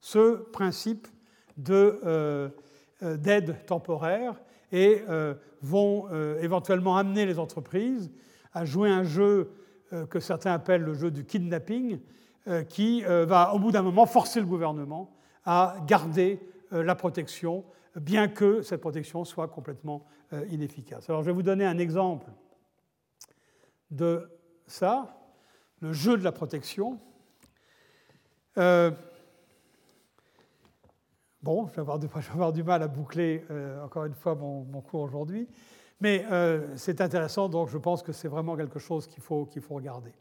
ce 0.00 0.36
principe 0.50 1.06
euh, 1.06 1.10
euh, 1.10 1.19
d'aide 1.56 2.52
temporaire 3.66 4.34
et 4.72 5.02
euh, 5.08 5.34
vont 5.62 6.08
éventuellement 6.40 6.96
amener 6.96 7.26
les 7.26 7.38
entreprises 7.38 8.10
à 8.52 8.64
jouer 8.64 8.90
un 8.90 9.04
jeu 9.04 9.52
euh, 9.92 10.06
que 10.06 10.20
certains 10.20 10.52
appellent 10.52 10.84
le 10.84 10.94
jeu 10.94 11.10
du 11.10 11.24
kidnapping, 11.24 11.98
euh, 12.46 12.62
qui 12.62 13.04
euh, 13.04 13.26
va 13.26 13.52
au 13.54 13.58
bout 13.58 13.72
d'un 13.72 13.82
moment 13.82 14.06
forcer 14.06 14.38
le 14.38 14.46
gouvernement 14.46 15.12
à 15.44 15.76
garder 15.86 16.38
la 16.70 16.94
protection, 16.94 17.64
bien 17.96 18.28
que 18.28 18.62
cette 18.62 18.80
protection 18.80 19.24
soit 19.24 19.48
complètement 19.48 20.06
inefficace. 20.50 21.10
Alors 21.10 21.22
je 21.22 21.26
vais 21.26 21.32
vous 21.32 21.42
donner 21.42 21.64
un 21.64 21.78
exemple 21.78 22.30
de 23.90 24.30
ça, 24.68 25.18
le 25.80 25.92
jeu 25.92 26.16
de 26.16 26.22
la 26.22 26.30
protection. 26.30 27.00
Bon, 31.42 31.66
je 31.70 31.74
vais, 31.74 31.80
avoir 32.32 32.52
du, 32.52 32.62
mal 32.62 32.82
à 32.82 32.88
boucler 32.88 33.44
encore 33.84 34.04
une 34.04 34.14
fois 34.14 34.34
mon, 34.34 34.80
cours 34.80 35.02
aujourd'hui. 35.02 35.48
Mais 36.00 36.24
euh, 36.30 36.66
c'est 36.76 37.00
intéressant, 37.00 37.48
donc 37.48 37.68
je 37.68 37.78
pense 37.78 38.02
que 38.02 38.12
c'est 38.12 38.28
vraiment 38.28 38.56
quelque 38.56 38.78
chose 38.78 39.06
qu'il 39.06 39.22
faut, 39.22 39.46
faut 39.60 39.74
regarder. 39.74 40.12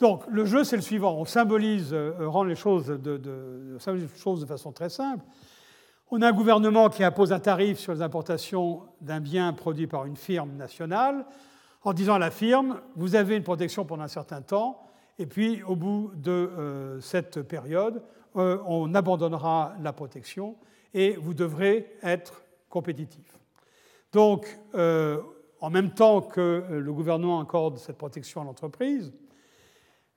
Donc 0.00 0.24
le 0.28 0.44
jeu, 0.44 0.64
c'est 0.64 0.76
le 0.76 0.82
suivant. 0.82 1.14
On 1.14 1.24
symbolise, 1.24 1.92
euh, 1.92 2.14
rend 2.20 2.44
les 2.44 2.56
choses 2.56 2.86
de, 2.86 3.16
de, 3.18 3.78
les 3.86 4.08
choses 4.16 4.40
de 4.40 4.46
façon 4.46 4.72
très 4.72 4.88
simple. 4.88 5.24
On 6.10 6.22
a 6.22 6.28
un 6.28 6.32
gouvernement 6.32 6.88
qui 6.88 7.04
impose 7.04 7.32
un 7.32 7.38
tarif 7.38 7.78
sur 7.78 7.92
les 7.92 8.02
importations 8.02 8.82
d'un 9.00 9.20
bien 9.20 9.52
produit 9.52 9.86
par 9.86 10.06
une 10.06 10.16
firme 10.16 10.56
nationale, 10.56 11.26
en 11.82 11.92
disant 11.92 12.14
à 12.14 12.18
la 12.18 12.30
firme, 12.30 12.80
vous 12.96 13.14
avez 13.14 13.36
une 13.36 13.42
protection 13.42 13.84
pendant 13.84 14.04
un 14.04 14.08
certain 14.08 14.40
temps, 14.40 14.86
et 15.18 15.26
puis 15.26 15.62
au 15.62 15.76
bout 15.76 16.12
de 16.14 16.30
euh, 16.30 17.00
cette 17.00 17.42
période, 17.42 18.02
on 18.34 18.94
abandonnera 18.94 19.74
la 19.80 19.92
protection 19.92 20.56
et 20.92 21.16
vous 21.16 21.34
devrez 21.34 21.92
être 22.02 22.42
compétitif. 22.68 23.38
Donc, 24.12 24.58
euh, 24.74 25.20
en 25.60 25.70
même 25.70 25.92
temps 25.92 26.20
que 26.20 26.40
euh, 26.40 26.80
le 26.80 26.92
gouvernement 26.92 27.40
accorde 27.40 27.78
cette 27.78 27.98
protection 27.98 28.40
à 28.40 28.44
l'entreprise, 28.44 29.12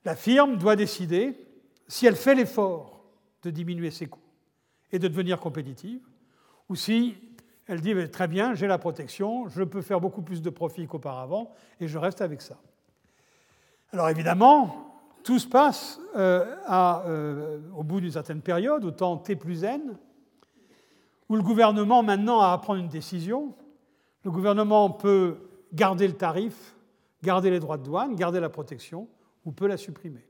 la 0.06 0.16
firme 0.16 0.58
doit 0.58 0.76
décider 0.76 1.36
si 1.88 2.06
elle 2.06 2.16
fait 2.16 2.36
l'effort 2.36 3.04
de 3.44 3.50
diminuer 3.50 3.92
ses 3.92 4.08
coûts 4.08 4.20
et 4.92 5.00
de 5.00 5.08
devenir 5.08 5.40
compétitive, 5.40 6.02
ou 6.70 6.76
si 6.76 7.16
elle 7.66 7.82
dit 7.82 7.94
très 8.10 8.28
bien, 8.28 8.54
j'ai 8.54 8.68
la 8.68 8.78
protection, 8.78 9.48
je 9.50 9.64
peux 9.64 9.82
faire 9.82 10.00
beaucoup 10.00 10.22
plus 10.22 10.42
de 10.42 10.50
profit 10.50 10.88
qu'auparavant, 10.88 11.52
et 11.80 11.88
je 11.88 11.98
reste 11.98 12.22
avec 12.22 12.42
ça. 12.42 12.58
Alors 13.92 14.10
évidemment, 14.10 14.87
tout 15.28 15.40
se 15.40 15.48
passe 15.48 16.00
euh, 16.16 17.60
au 17.76 17.84
bout 17.84 18.00
d'une 18.00 18.12
certaine 18.12 18.42
période, 18.42 18.86
au 18.86 18.92
temps 18.92 19.18
T 19.18 19.36
plus 19.36 19.66
N, 19.66 19.98
où 21.28 21.36
le 21.36 21.44
gouvernement 21.44 22.02
maintenant 22.02 22.40
a 22.40 22.54
à 22.54 22.58
prendre 22.60 22.80
une 22.80 22.88
décision 22.88 23.54
le 24.24 24.32
gouvernement 24.32 24.90
peut 24.90 25.38
garder 25.74 26.08
le 26.08 26.14
tarif, 26.14 26.76
garder 27.24 27.50
les 27.50 27.60
droits 27.60 27.78
de 27.78 27.84
douane, 27.84 28.16
garder 28.16 28.40
la 28.40 28.50
protection, 28.50 29.10
ou 29.44 29.52
peut 29.52 29.68
la 29.68 29.78
supprimer. 29.78 30.26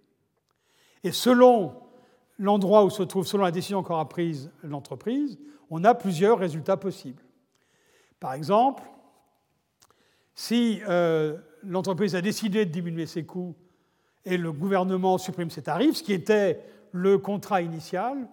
Et 1.03 1.11
selon 1.11 1.73
l'endroit 2.39 2.83
où 2.83 2.89
se 2.89 3.03
trouve, 3.03 3.25
selon 3.25 3.43
la 3.43 3.51
décision 3.51 3.83
qu'aura 3.83 4.09
prise 4.09 4.51
l'entreprise, 4.63 5.39
on 5.69 5.83
a 5.83 5.93
plusieurs 5.93 6.39
résultats 6.39 6.77
possibles. 6.77 7.23
Par 8.19 8.33
exemple, 8.33 8.83
si 10.33 10.81
euh, 10.87 11.37
l'entreprise 11.63 12.15
a 12.15 12.21
décidé 12.21 12.65
de 12.65 12.71
diminuer 12.71 13.05
ses 13.05 13.25
coûts 13.25 13.55
et 14.28 14.38
le 14.38 14.51
gouvernement 14.51 15.17
supprime 15.17 15.49
ses 15.49 15.63
tarifs, 15.63 15.97
ce 15.97 16.03
qui 16.03 16.13
était 16.13 16.59
le 16.91 17.17
contrat 17.17 17.61
initial, 17.61 18.28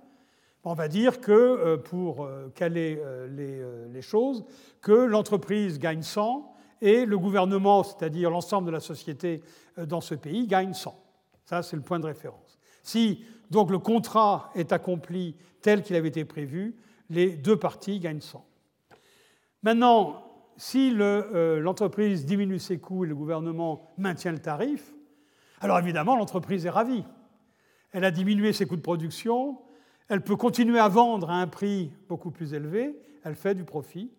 on 0.64 0.74
va 0.74 0.88
dire 0.88 1.20
que, 1.20 1.32
euh, 1.32 1.76
pour 1.76 2.24
euh, 2.24 2.50
caler 2.54 2.98
euh, 3.00 3.88
les, 3.92 4.02
choses, 4.02 4.44
que 4.80 4.92
l'entreprise 4.92 5.78
gagne 5.78 6.02
100 6.02 6.52
et 6.80 7.06
le 7.06 7.18
gouvernement, 7.18 7.82
c'est-à-dire 7.82 8.30
l'ensemble 8.30 8.66
de 8.66 8.72
la 8.72 8.80
société 8.80 9.42
dans 9.78 10.00
ce 10.00 10.14
pays, 10.14 10.46
gagne 10.46 10.74
100. 10.74 10.98
Ça, 11.44 11.62
c'est 11.62 11.76
le 11.76 11.82
point 11.82 12.00
de 12.00 12.06
référence. 12.06 12.58
Si 12.82 13.24
donc 13.50 13.70
le 13.70 13.78
contrat 13.78 14.50
est 14.54 14.72
accompli 14.72 15.36
tel 15.62 15.82
qu'il 15.82 15.96
avait 15.96 16.08
été 16.08 16.24
prévu, 16.24 16.76
les 17.08 17.30
deux 17.30 17.56
parties 17.56 18.00
gagnent 18.00 18.20
100. 18.20 18.44
Maintenant, 19.62 20.24
si 20.56 20.90
l'entreprise 20.90 22.26
diminue 22.26 22.58
ses 22.58 22.78
coûts 22.78 23.04
et 23.04 23.08
le 23.08 23.14
gouvernement 23.14 23.94
maintient 23.96 24.32
le 24.32 24.38
tarif, 24.38 24.93
alors 25.64 25.78
évidemment, 25.78 26.14
l'entreprise 26.14 26.66
est 26.66 26.70
ravie. 26.70 27.04
Elle 27.92 28.04
a 28.04 28.10
diminué 28.10 28.52
ses 28.52 28.66
coûts 28.66 28.76
de 28.76 28.82
production, 28.82 29.58
elle 30.08 30.20
peut 30.20 30.36
continuer 30.36 30.78
à 30.78 30.88
vendre 30.88 31.30
à 31.30 31.40
un 31.40 31.46
prix 31.46 31.90
beaucoup 32.06 32.30
plus 32.30 32.52
élevé, 32.52 32.94
elle 33.24 33.34
fait 33.34 33.54
du 33.54 33.64
profit. 33.64 34.10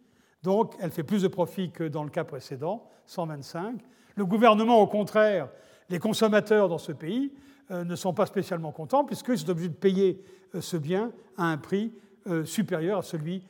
Donc 0.41 0.73
elle 0.79 0.89
fait 0.89 1.03
plus 1.03 1.21
de 1.21 1.27
profit 1.27 1.69
que 1.69 1.83
dans 1.83 2.03
le 2.03 2.09
cas 2.09 2.23
précédent, 2.23 2.89
125. 3.05 3.79
Le 4.15 4.25
gouvernement, 4.25 4.79
au 4.79 4.87
contraire, 4.87 5.49
les 5.89 5.99
consommateurs 5.99 6.67
dans 6.67 6.79
ce 6.79 6.91
pays 6.91 7.31
euh, 7.69 7.83
ne 7.83 7.95
sont 7.95 8.15
pas 8.15 8.25
spécialement 8.25 8.71
contents 8.71 9.05
puisqu'ils 9.05 9.37
sont 9.37 9.49
obligés 9.51 9.69
de 9.69 9.75
payer 9.75 10.23
euh, 10.55 10.61
ce 10.61 10.77
bien 10.77 11.11
à 11.37 11.43
un 11.43 11.57
prix 11.57 11.93
euh, 12.25 12.43
supérieur 12.43 12.99
à 12.99 13.03
celui 13.03 13.43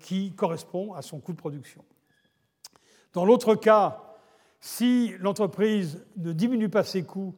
qui 0.00 0.32
correspond 0.32 0.94
à 0.94 1.02
son 1.02 1.20
coût 1.20 1.32
de 1.32 1.36
production. 1.36 1.84
Dans 3.12 3.26
l'autre 3.26 3.54
cas, 3.54 4.07
si 4.60 5.14
l'entreprise 5.20 6.04
ne 6.16 6.32
diminue 6.32 6.68
pas 6.68 6.84
ses 6.84 7.04
coûts 7.04 7.34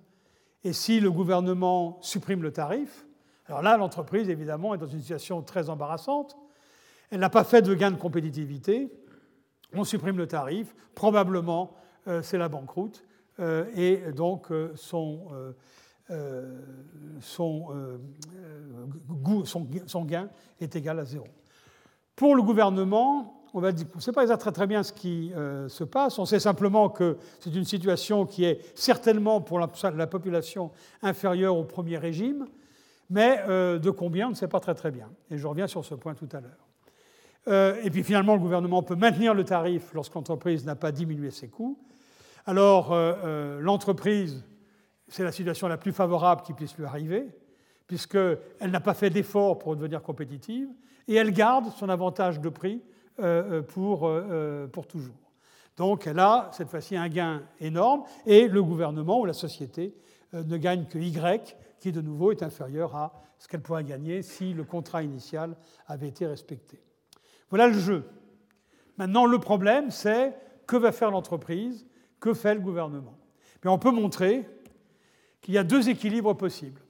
et 0.64 0.72
si 0.72 1.00
le 1.00 1.10
gouvernement 1.10 1.98
supprime 2.00 2.42
le 2.42 2.52
tarif, 2.52 3.06
alors 3.50 3.62
là, 3.62 3.76
l'entreprise, 3.76 4.30
évidemment, 4.30 4.74
est 4.74 4.78
dans 4.78 4.86
une 4.86 5.00
situation 5.00 5.42
très 5.42 5.70
embarrassante. 5.70 6.36
Elle 7.10 7.18
n'a 7.18 7.30
pas 7.30 7.42
fait 7.42 7.62
de 7.62 7.74
gain 7.74 7.90
de 7.90 7.96
compétitivité. 7.96 8.92
On 9.74 9.82
supprime 9.82 10.16
le 10.16 10.28
tarif. 10.28 10.72
Probablement, 10.94 11.74
euh, 12.06 12.22
c'est 12.22 12.38
la 12.38 12.48
banqueroute. 12.48 13.04
Euh, 13.40 13.64
et 13.74 14.12
donc, 14.12 14.52
euh, 14.52 14.70
son, 14.76 15.26
son, 17.20 17.66
gain 20.04 20.30
est 20.60 20.76
égal 20.76 21.00
à 21.00 21.04
zéro. 21.04 21.26
Pour 22.14 22.36
le 22.36 22.42
gouvernement, 22.42 23.39
on 23.54 23.60
ne 23.60 24.00
sait 24.00 24.12
pas 24.12 24.36
très, 24.36 24.52
très 24.52 24.66
bien 24.66 24.82
ce 24.82 24.92
qui 24.92 25.32
se 25.68 25.84
passe. 25.84 26.18
On 26.18 26.24
sait 26.24 26.40
simplement 26.40 26.88
que 26.88 27.16
c'est 27.40 27.54
une 27.54 27.64
situation 27.64 28.26
qui 28.26 28.44
est 28.44 28.60
certainement 28.74 29.40
pour 29.40 29.58
la 29.58 30.06
population 30.06 30.70
inférieure 31.02 31.56
au 31.56 31.64
premier 31.64 31.98
régime 31.98 32.46
mais 33.10 33.42
euh, 33.48 33.78
de 33.78 33.90
combien, 33.90 34.28
on 34.28 34.30
ne 34.30 34.34
sait 34.34 34.48
pas 34.48 34.60
très 34.60 34.74
très 34.74 34.92
bien. 34.92 35.10
Et 35.30 35.36
je 35.36 35.46
reviens 35.46 35.66
sur 35.66 35.84
ce 35.84 35.94
point 35.94 36.14
tout 36.14 36.28
à 36.32 36.40
l'heure. 36.40 36.68
Euh, 37.48 37.82
et 37.82 37.90
puis 37.90 38.04
finalement, 38.04 38.34
le 38.34 38.40
gouvernement 38.40 38.82
peut 38.82 38.94
maintenir 38.94 39.34
le 39.34 39.44
tarif 39.44 39.92
lorsque 39.92 40.14
l'entreprise 40.14 40.64
n'a 40.64 40.76
pas 40.76 40.92
diminué 40.92 41.30
ses 41.30 41.48
coûts. 41.48 41.78
Alors 42.46 42.92
euh, 42.92 43.60
l'entreprise 43.60 44.44
c'est 45.08 45.24
la 45.24 45.32
situation 45.32 45.66
la 45.66 45.76
plus 45.76 45.92
favorable 45.92 46.42
qui 46.42 46.52
puisse 46.52 46.76
lui 46.78 46.84
arriver, 46.84 47.26
puisqu'elle 47.88 48.70
n'a 48.70 48.78
pas 48.78 48.94
fait 48.94 49.10
d'effort 49.10 49.58
pour 49.58 49.74
devenir 49.74 50.02
compétitive, 50.02 50.68
et 51.08 51.16
elle 51.16 51.32
garde 51.32 51.66
son 51.76 51.88
avantage 51.88 52.40
de 52.40 52.48
prix 52.48 52.80
pour, 53.68 54.10
pour 54.72 54.86
toujours. 54.86 55.14
Donc 55.76 56.06
elle 56.06 56.18
a 56.18 56.50
cette 56.52 56.68
fois-ci 56.68 56.96
un 56.96 57.08
gain 57.08 57.42
énorme, 57.60 58.04
et 58.26 58.48
le 58.48 58.62
gouvernement 58.62 59.20
ou 59.20 59.24
la 59.24 59.32
société 59.32 59.94
ne 60.32 60.56
gagne 60.56 60.86
que 60.86 60.98
Y, 60.98 61.56
qui 61.78 61.92
de 61.92 62.00
nouveau 62.00 62.32
est 62.32 62.42
inférieur 62.42 62.94
à 62.94 63.12
ce 63.38 63.48
qu'elle 63.48 63.62
pourrait 63.62 63.84
gagner 63.84 64.22
si 64.22 64.52
le 64.52 64.64
contrat 64.64 65.02
initial 65.02 65.56
avait 65.86 66.08
été 66.08 66.26
respecté. 66.26 66.82
Voilà 67.48 67.68
le 67.68 67.78
jeu. 67.78 68.04
Maintenant, 68.98 69.24
le 69.24 69.38
problème, 69.38 69.90
c'est 69.90 70.34
que 70.66 70.76
va 70.76 70.92
faire 70.92 71.10
l'entreprise, 71.10 71.86
que 72.20 72.34
fait 72.34 72.54
le 72.54 72.60
gouvernement. 72.60 73.16
Mais 73.64 73.70
on 73.70 73.78
peut 73.78 73.90
montrer 73.90 74.46
qu'il 75.40 75.54
y 75.54 75.58
a 75.58 75.64
deux 75.64 75.88
équilibres 75.88 76.36
possibles. 76.36 76.82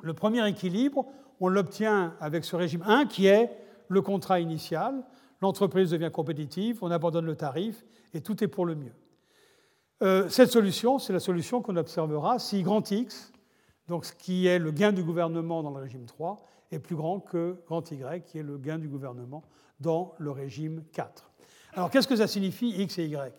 Le 0.00 0.14
premier 0.14 0.48
équilibre, 0.48 1.06
on 1.40 1.48
l'obtient 1.48 2.14
avec 2.20 2.44
ce 2.44 2.54
régime 2.54 2.84
1 2.86 3.06
qui 3.06 3.26
est 3.26 3.50
le 3.88 4.00
contrat 4.00 4.38
initial. 4.38 5.02
L'entreprise 5.44 5.90
devient 5.90 6.10
compétitive, 6.10 6.78
on 6.80 6.90
abandonne 6.90 7.26
le 7.26 7.36
tarif 7.36 7.84
et 8.14 8.22
tout 8.22 8.42
est 8.42 8.48
pour 8.48 8.64
le 8.64 8.74
mieux. 8.74 8.94
Euh, 10.02 10.28
cette 10.30 10.50
solution, 10.50 10.98
c'est 10.98 11.12
la 11.12 11.20
solution 11.20 11.60
qu'on 11.60 11.76
observera 11.76 12.38
si 12.38 12.62
grand 12.62 12.90
X 12.90 13.30
donc 13.88 14.06
ce 14.06 14.14
qui 14.14 14.46
est 14.46 14.58
le 14.58 14.70
gain 14.70 14.92
du 14.92 15.02
gouvernement 15.02 15.62
dans 15.62 15.70
le 15.70 15.82
régime 15.82 16.06
3 16.06 16.42
est 16.72 16.78
plus 16.78 16.96
grand 16.96 17.20
que 17.20 17.58
grand 17.66 17.90
Y, 17.90 18.24
qui 18.24 18.38
est 18.38 18.42
le 18.42 18.56
gain 18.56 18.78
du 18.78 18.88
gouvernement 18.88 19.42
dans 19.80 20.14
le 20.18 20.30
régime 20.30 20.82
4. 20.92 21.30
Alors 21.74 21.90
qu'est-ce 21.90 22.08
que 22.08 22.16
ça 22.16 22.26
signifie 22.26 22.70
X 22.70 22.98
et 22.98 23.04
Y? 23.04 23.34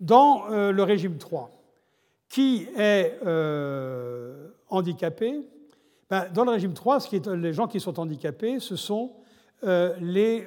Dans 0.00 0.50
euh, 0.50 0.72
le 0.72 0.82
régime 0.82 1.18
3, 1.18 1.50
qui 2.28 2.66
est 2.76 3.18
euh, 3.26 4.48
handicapé 4.70 5.46
ben, 6.08 6.28
Dans 6.32 6.44
le 6.44 6.52
régime 6.52 6.72
3, 6.72 7.00
ce 7.00 7.08
qui 7.08 7.16
est, 7.16 7.26
les 7.26 7.52
gens 7.52 7.68
qui 7.68 7.80
sont 7.80 8.00
handicapés, 8.00 8.60
ce 8.60 8.76
sont 8.76 9.12
euh, 9.62 9.94
les, 10.00 10.46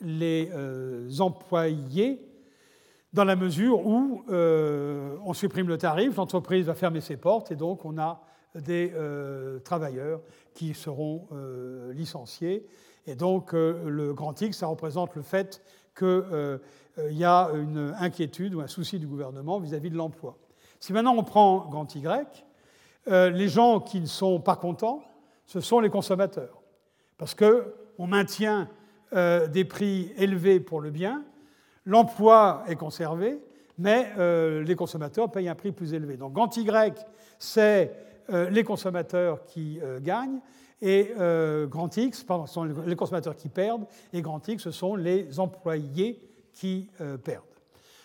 les 0.00 1.20
employés 1.20 2.20
dans 3.14 3.24
la 3.24 3.36
mesure 3.36 3.86
où 3.86 4.24
euh, 4.28 5.16
on 5.24 5.34
supprime 5.34 5.68
le 5.68 5.78
tarif, 5.78 6.16
l'entreprise 6.16 6.66
va 6.66 6.74
fermer 6.74 7.00
ses 7.00 7.16
portes 7.16 7.52
et 7.52 7.56
donc 7.56 7.84
on 7.84 7.96
a 7.96 8.20
des 8.56 8.92
euh, 8.94 9.60
travailleurs 9.60 10.20
qui 10.52 10.74
seront 10.74 11.28
euh, 11.32 11.92
licenciés. 11.92 12.66
Et 13.06 13.14
donc 13.14 13.52
le 13.52 14.14
grand 14.14 14.40
X, 14.40 14.58
ça 14.58 14.66
représente 14.66 15.14
le 15.14 15.20
fait 15.20 15.62
qu'il 15.96 16.60
y 17.10 17.24
a 17.24 17.50
une 17.54 17.94
inquiétude 17.98 18.54
ou 18.54 18.62
un 18.62 18.66
souci 18.66 18.98
du 18.98 19.06
gouvernement 19.06 19.60
vis-à-vis 19.60 19.90
de 19.90 19.96
l'emploi. 19.96 20.38
Si 20.80 20.94
maintenant 20.94 21.14
on 21.14 21.22
prend 21.22 21.68
grand 21.68 21.94
Y, 21.94 22.46
les 23.06 23.48
gens 23.48 23.80
qui 23.80 24.00
ne 24.00 24.06
sont 24.06 24.40
pas 24.40 24.56
contents, 24.56 25.04
ce 25.44 25.60
sont 25.60 25.80
les 25.80 25.90
consommateurs. 25.90 26.62
Parce 27.18 27.34
qu'on 27.34 28.06
maintient 28.06 28.68
des 29.12 29.64
prix 29.64 30.12
élevés 30.16 30.58
pour 30.58 30.80
le 30.80 30.90
bien, 30.90 31.22
l'emploi 31.86 32.64
est 32.66 32.76
conservé, 32.76 33.38
mais 33.78 34.10
euh, 34.18 34.62
les 34.62 34.76
consommateurs 34.76 35.30
payent 35.30 35.48
un 35.48 35.54
prix 35.54 35.72
plus 35.72 35.94
élevé. 35.94 36.16
Donc 36.16 36.32
grand 36.32 36.56
Y, 36.56 37.06
c'est 37.38 37.92
euh, 38.30 38.48
les 38.50 38.64
consommateurs 38.64 39.44
qui 39.44 39.80
euh, 39.82 40.00
gagnent, 40.00 40.40
et 40.82 41.12
grand 41.68 41.96
X, 41.96 42.24
pardon, 42.24 42.44
ce 42.44 42.54
sont 42.54 42.64
les 42.64 42.96
consommateurs 42.96 43.36
qui 43.36 43.48
perdent, 43.48 43.86
et 44.12 44.20
grand 44.20 44.46
X, 44.46 44.64
ce 44.64 44.70
sont 44.70 44.96
les 44.96 45.40
employés 45.40 46.20
qui 46.52 46.90
perdent. 47.24 47.42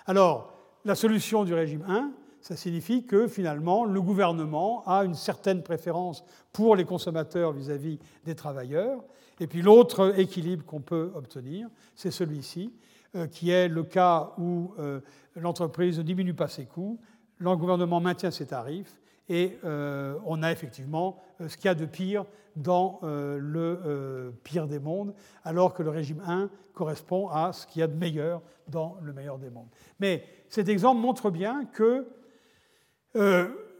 Alors, 0.05 0.53
la 0.86 0.95
solution 0.95 1.43
du 1.43 1.53
régime 1.53 1.84
1, 1.86 2.12
ça 2.41 2.55
signifie 2.55 3.05
que 3.05 3.27
finalement, 3.27 3.85
le 3.85 4.01
gouvernement 4.01 4.83
a 4.87 5.03
une 5.03 5.15
certaine 5.15 5.63
préférence 5.63 6.23
pour 6.53 6.75
les 6.75 6.85
consommateurs 6.85 7.51
vis-à-vis 7.51 7.95
-vis 7.95 8.25
des 8.25 8.35
travailleurs. 8.35 9.03
Et 9.39 9.47
puis 9.47 9.61
l'autre 9.61 10.19
équilibre 10.19 10.65
qu'on 10.65 10.81
peut 10.81 11.11
obtenir, 11.15 11.69
c'est 11.95 12.11
celui-ci, 12.11 12.73
euh, 13.15 13.27
qui 13.27 13.49
est 13.49 13.67
le 13.67 13.83
cas 13.83 14.33
où 14.37 14.73
euh, 14.77 14.99
l'entreprise 15.35 15.97
ne 15.97 16.03
diminue 16.03 16.33
pas 16.33 16.47
ses 16.47 16.65
coûts, 16.65 16.99
le 17.37 17.55
gouvernement 17.55 17.99
maintient 17.99 18.31
ses 18.31 18.47
tarifs, 18.47 18.99
et 19.29 19.57
euh, 19.63 20.15
on 20.25 20.43
a 20.43 20.51
effectivement 20.51 21.17
ce 21.39 21.55
qu'il 21.55 21.65
y 21.65 21.69
a 21.69 21.75
de 21.75 21.85
pire 21.85 22.25
dans 22.55 22.99
le 23.01 24.33
pire 24.43 24.67
des 24.67 24.79
mondes, 24.79 25.13
alors 25.45 25.73
que 25.73 25.81
le 25.81 25.91
régime 25.91 26.21
1 26.27 26.49
correspond 26.73 27.29
à 27.29 27.53
ce 27.53 27.65
qu'il 27.65 27.79
y 27.79 27.83
a 27.83 27.87
de 27.87 27.95
meilleur 27.95 28.41
dans 28.67 28.97
le 29.01 29.13
meilleur 29.13 29.37
des 29.37 29.49
mondes. 29.49 29.69
Mais 29.99 30.25
cet 30.49 30.67
exemple 30.67 30.99
montre 30.99 31.29
bien 31.29 31.65
que 31.65 32.07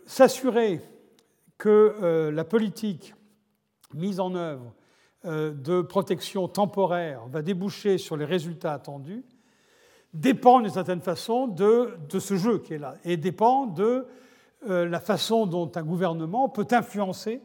s'assurer 0.06 0.82
que 1.58 2.30
la 2.34 2.44
politique 2.44 3.14
mise 3.94 4.20
en 4.20 4.36
œuvre 4.36 4.74
euh, 5.26 5.52
de 5.52 5.82
protection 5.82 6.48
temporaire 6.48 7.28
va 7.28 7.42
déboucher 7.42 7.98
sur 7.98 8.16
les 8.16 8.24
résultats 8.24 8.74
attendus 8.74 9.26
dépend 10.14 10.62
d'une 10.62 10.70
certaine 10.70 11.02
façon 11.02 11.48
de, 11.48 11.98
ce 12.18 12.38
jeu 12.38 12.60
qui 12.60 12.76
est 12.76 12.78
là 12.78 12.96
et 13.04 13.18
dépend 13.18 13.66
de 13.66 14.08
euh, 14.70 14.88
la 14.88 15.02
façon 15.02 15.46
dont 15.46 15.70
un 15.76 15.84
gouvernement 15.84 16.48
peut 16.48 16.68
influencer 16.72 17.42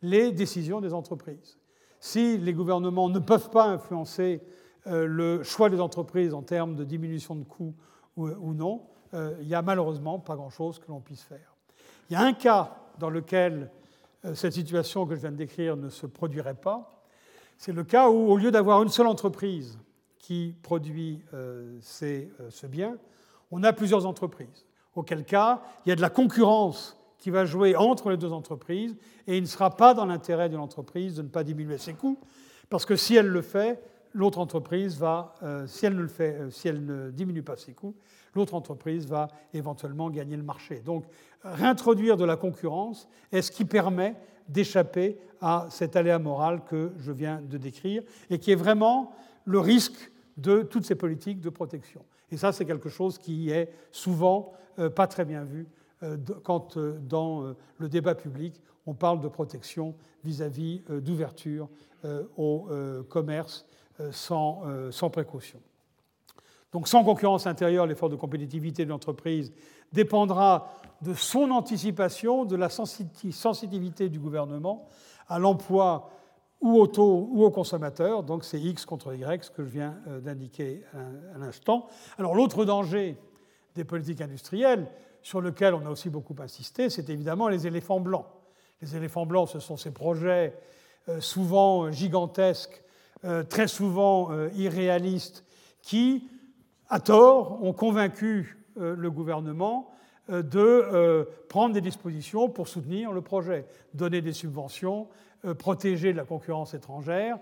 les 0.00 0.32
décisions 0.32 0.80
des 0.80 0.94
entreprises. 0.94 1.58
Si 2.00 2.38
les 2.38 2.54
gouvernements 2.54 3.10
ne 3.10 3.18
peuvent 3.18 3.50
pas 3.50 3.66
influencer 3.66 4.40
euh, 4.86 5.04
le 5.04 5.42
choix 5.42 5.68
des 5.68 5.78
entreprises 5.78 6.32
en 6.32 6.42
termes 6.42 6.74
de 6.74 6.84
diminution 6.84 7.36
de 7.36 7.44
coûts 7.44 7.74
ou, 8.16 8.54
non, 8.54 8.82
il 9.12 9.46
n'y 9.46 9.54
a 9.54 9.62
malheureusement 9.62 10.18
pas 10.18 10.36
grand-chose 10.36 10.78
que 10.78 10.86
l'on 10.88 11.00
puisse 11.00 11.22
faire. 11.22 11.56
Il 12.08 12.14
y 12.14 12.16
a 12.16 12.22
un 12.22 12.32
cas 12.32 12.76
dans 12.98 13.10
lequel 13.10 13.70
cette 14.34 14.52
situation 14.52 15.06
que 15.06 15.14
je 15.14 15.20
viens 15.20 15.32
de 15.32 15.36
décrire 15.36 15.76
ne 15.76 15.88
se 15.88 16.06
produirait 16.06 16.54
pas, 16.54 17.00
c'est 17.60 17.72
le 17.72 17.84
cas 17.84 18.08
où, 18.08 18.30
au 18.30 18.38
lieu 18.38 18.50
d'avoir 18.50 18.82
une 18.82 18.88
seule 18.88 19.06
entreprise 19.06 19.78
qui 20.18 20.54
produit 20.62 21.22
euh, 21.34 21.78
euh, 22.02 22.26
ce 22.48 22.66
bien, 22.66 22.96
on 23.50 23.62
a 23.62 23.74
plusieurs 23.74 24.06
entreprises. 24.06 24.64
Auquel 24.94 25.26
cas, 25.26 25.60
il 25.84 25.90
y 25.90 25.92
a 25.92 25.96
de 25.96 26.00
la 26.00 26.08
concurrence 26.08 26.96
qui 27.18 27.28
va 27.28 27.44
jouer 27.44 27.76
entre 27.76 28.08
les 28.08 28.16
deux 28.16 28.32
entreprises 28.32 28.96
et 29.26 29.36
il 29.36 29.42
ne 29.42 29.46
sera 29.46 29.76
pas 29.76 29.92
dans 29.92 30.06
l'intérêt 30.06 30.48
de 30.48 30.56
l'entreprise 30.56 31.16
de 31.16 31.20
ne 31.20 31.28
pas 31.28 31.44
diminuer 31.44 31.76
ses 31.76 31.92
coûts, 31.92 32.18
parce 32.70 32.86
que 32.86 32.96
si 32.96 33.14
elle 33.14 33.28
le 33.28 33.42
fait, 33.42 33.78
l'autre 34.14 34.38
entreprise 34.38 34.96
va, 34.96 35.34
euh, 35.42 35.66
si 35.66 35.84
elle 35.84 35.96
ne 35.96 36.02
le 36.02 36.08
fait, 36.08 36.50
si 36.50 36.66
elle 36.66 36.82
ne 36.82 37.10
diminue 37.10 37.42
pas 37.42 37.58
ses 37.58 37.74
coûts, 37.74 37.94
l'autre 38.34 38.54
entreprise 38.54 39.06
va 39.06 39.28
éventuellement 39.54 40.10
gagner 40.10 40.36
le 40.36 40.42
marché. 40.42 40.80
Donc, 40.80 41.04
réintroduire 41.42 42.16
de 42.16 42.24
la 42.24 42.36
concurrence 42.36 43.08
est 43.32 43.42
ce 43.42 43.50
qui 43.50 43.64
permet 43.64 44.14
d'échapper 44.48 45.18
à 45.40 45.66
cet 45.70 45.96
aléa 45.96 46.18
moral 46.18 46.64
que 46.64 46.92
je 46.98 47.12
viens 47.12 47.40
de 47.40 47.56
décrire 47.56 48.02
et 48.28 48.38
qui 48.38 48.52
est 48.52 48.56
vraiment 48.56 49.12
le 49.44 49.58
risque 49.58 50.12
de 50.36 50.62
toutes 50.62 50.84
ces 50.84 50.94
politiques 50.94 51.40
de 51.40 51.50
protection. 51.50 52.04
Et 52.30 52.36
ça, 52.36 52.52
c'est 52.52 52.64
quelque 52.64 52.88
chose 52.88 53.18
qui 53.18 53.50
est 53.50 53.70
souvent 53.90 54.52
euh, 54.78 54.90
pas 54.90 55.06
très 55.06 55.24
bien 55.24 55.44
vu 55.44 55.66
euh, 56.02 56.16
quand 56.44 56.76
euh, 56.76 56.98
dans 57.00 57.54
le 57.78 57.88
débat 57.88 58.14
public, 58.14 58.60
on 58.86 58.94
parle 58.94 59.20
de 59.20 59.28
protection 59.28 59.94
vis-à-vis 60.24 60.82
d'ouverture 60.88 61.68
au 62.36 62.66
commerce 63.08 63.66
sans, 64.10 64.62
sans 64.90 65.10
précaution. 65.10 65.60
Donc 66.72 66.86
sans 66.86 67.02
concurrence 67.02 67.46
intérieure, 67.46 67.86
l'effort 67.86 68.08
de 68.08 68.16
compétitivité 68.16 68.84
de 68.84 68.90
l'entreprise 68.90 69.52
dépendra 69.92 70.72
de 71.02 71.14
son 71.14 71.50
anticipation, 71.50 72.44
de 72.44 72.56
la 72.56 72.68
sensitivité 72.68 74.08
du 74.08 74.20
gouvernement 74.20 74.86
à 75.28 75.38
l'emploi 75.38 76.10
ou 76.60 76.78
au 76.78 76.86
taux 76.86 77.28
ou 77.32 77.44
au 77.44 77.50
consommateur. 77.50 78.22
Donc 78.22 78.44
c'est 78.44 78.60
X 78.60 78.84
contre 78.84 79.14
Y, 79.14 79.44
ce 79.44 79.50
que 79.50 79.64
je 79.64 79.70
viens 79.70 79.96
euh, 80.06 80.20
d'indiquer 80.20 80.82
à 81.34 81.38
l'instant. 81.38 81.86
Alors 82.18 82.34
l'autre 82.34 82.64
danger 82.64 83.16
des 83.74 83.84
politiques 83.84 84.20
industrielles, 84.20 84.86
sur 85.22 85.40
lequel 85.40 85.74
on 85.74 85.84
a 85.84 85.90
aussi 85.90 86.08
beaucoup 86.08 86.34
insisté, 86.40 86.88
c'est 86.88 87.10
évidemment 87.10 87.48
les 87.48 87.66
éléphants 87.66 88.00
blancs. 88.00 88.26
Les 88.80 88.96
éléphants 88.96 89.26
blancs, 89.26 89.48
ce 89.48 89.60
sont 89.60 89.76
ces 89.76 89.90
projets 89.90 90.56
euh, 91.08 91.20
souvent 91.20 91.90
gigantesques, 91.90 92.82
euh, 93.24 93.42
très 93.42 93.68
souvent 93.68 94.30
irréalistes, 94.54 95.44
qui, 95.82 96.28
à 96.90 97.00
tort, 97.00 97.62
ont 97.62 97.72
convaincu 97.72 98.58
le 98.76 99.10
gouvernement 99.10 99.90
euh, 100.30 100.42
de 100.42 100.58
euh, 100.58 101.24
prendre 101.48 101.74
des 101.74 101.80
dispositions 101.80 102.48
pour 102.48 102.68
soutenir 102.68 103.12
le 103.12 103.20
projet, 103.20 103.66
donner 103.94 104.20
des 104.20 104.32
subventions, 104.32 105.08
euh, 105.44 105.54
protéger 105.54 106.12
de 106.12 106.16
la 106.16 106.24
concurrence 106.24 106.74
étrangère 106.74 107.38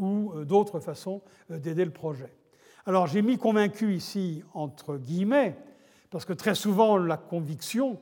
ou 0.00 0.32
d'autres 0.44 0.80
façons 0.80 1.22
d'aider 1.48 1.84
le 1.84 1.92
projet. 1.92 2.34
Alors 2.84 3.06
j'ai 3.06 3.22
mis 3.22 3.38
convaincu 3.38 3.94
ici 3.94 4.42
entre 4.54 4.96
guillemets, 4.96 5.56
parce 6.10 6.24
que 6.24 6.32
très 6.32 6.56
souvent 6.56 6.96
la 6.96 7.16
conviction 7.16 8.00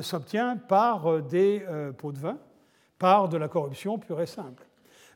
s'obtient 0.00 0.56
par 0.56 1.20
des 1.20 1.62
pots 1.98 2.12
de 2.12 2.16
vin, 2.16 2.38
par 2.98 3.28
de 3.28 3.36
la 3.36 3.48
corruption 3.48 3.98
pure 3.98 4.22
et 4.22 4.26
simple. 4.26 4.66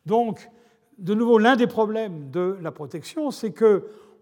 Donc, 0.05 0.51
de 0.99 1.15
nouveau, 1.15 1.39
l'un 1.39 1.57
des 1.57 1.67
problèmes 1.67 2.31
de 2.31 2.59
la 2.61 2.71
protection, 2.71 3.31
c'est 3.31 3.53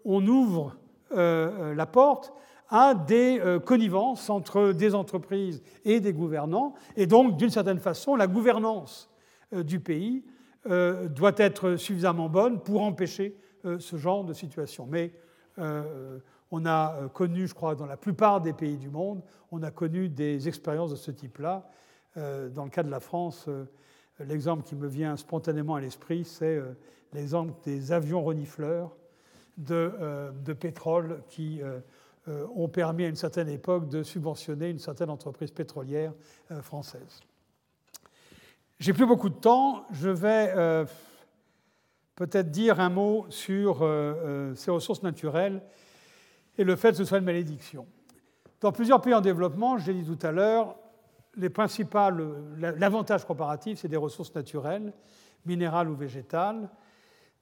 qu'on 0.05 0.27
ouvre 0.27 0.77
la 1.11 1.87
porte 1.87 2.33
à 2.71 2.95
des 2.95 3.41
connivences 3.65 4.31
entre 4.31 4.73
des 4.73 4.95
entreprises 4.95 5.63
et 5.85 6.01
des 6.01 6.13
gouvernants, 6.13 6.75
et 6.97 7.07
donc 7.07 7.37
d'une 7.37 7.51
certaine 7.51 7.79
façon 7.79 8.17
la 8.17 8.27
gouvernance 8.27 9.11
du 9.53 9.79
pays 9.79 10.25
doit 10.65 11.35
être 11.37 11.77
suffisamment 11.77 12.29
bonne 12.29 12.61
pour 12.61 12.83
empêcher 12.83 13.37
ce 13.63 13.97
genre 13.97 14.25
de 14.25 14.33
situation. 14.33 14.89
Mais 14.91 15.13
on 15.57 16.67
a 16.67 17.09
connu, 17.13 17.47
je 17.47 17.55
crois, 17.55 17.77
dans 17.77 17.87
la 17.87 17.97
plupart 17.97 18.41
des 18.41 18.53
pays 18.53 18.77
du 18.77 18.91
monde, 18.91 19.23
on 19.53 19.63
a 19.63 19.71
connu 19.71 20.09
des 20.09 20.49
expériences 20.49 20.91
de 20.91 20.97
ce 20.97 21.13
type-là. 21.13 21.71
Dans 22.17 22.65
le 22.65 22.71
cas 22.71 22.83
de 22.83 22.91
la 22.91 23.01
France, 23.01 23.49
L'exemple 24.21 24.63
qui 24.63 24.77
me 24.77 24.87
vient 24.87 25.17
spontanément 25.17 25.75
à 25.75 25.81
l'esprit, 25.81 26.25
c'est 26.25 26.57
euh, 26.57 26.77
l'exemple 27.13 27.53
des 27.65 27.91
avions 27.91 28.23
renifleurs 28.23 28.95
de, 29.57 29.93
euh, 30.01 30.33
pétrole 30.55 31.23
qui 31.29 31.61
euh, 31.63 31.81
ont 32.55 32.69
permis 32.69 33.05
à 33.05 33.09
une 33.09 33.17
certaine 33.17 33.49
époque 33.49 33.89
de 33.89 34.03
subventionner 34.03 34.71
une 34.71 34.79
certaine 34.79 35.11
entreprise 35.11 35.51
pétrolière 35.51 36.13
française. 36.63 37.21
J'ai 38.79 38.93
plus 38.93 39.07
beaucoup 39.07 39.29
de 39.29 39.35
temps, 39.35 39.85
je 39.93 40.09
vais 40.09 40.87
peut-être 42.17 42.51
dire 42.51 42.81
un 42.81 42.89
mot 42.89 43.27
sur 43.29 43.87
ces 44.55 44.71
ressources 44.71 45.03
naturelles 45.03 45.63
et 46.57 46.65
le 46.65 46.77
fait 46.77 46.91
que 46.91 46.97
ce 46.97 47.05
soit 47.05 47.19
une 47.19 47.25
malédiction. 47.25 47.87
Dans 48.61 48.73
plusieurs 48.73 49.03
pays 49.03 49.13
en 49.13 49.21
développement, 49.21 49.77
je 49.77 49.93
l'ai 49.93 50.03
dit 50.03 50.17
tout 50.17 50.27
à 50.27 50.33
l'heure, 50.33 50.77
l'avantage 51.37 53.25
comparatif, 53.25 53.81
c'est 53.81 53.89
des 53.89 53.97
ressources 53.97 54.35
naturelles, 54.35 54.93
minérales 55.45 55.89
ou 55.89 55.95
végétales, 55.95 56.69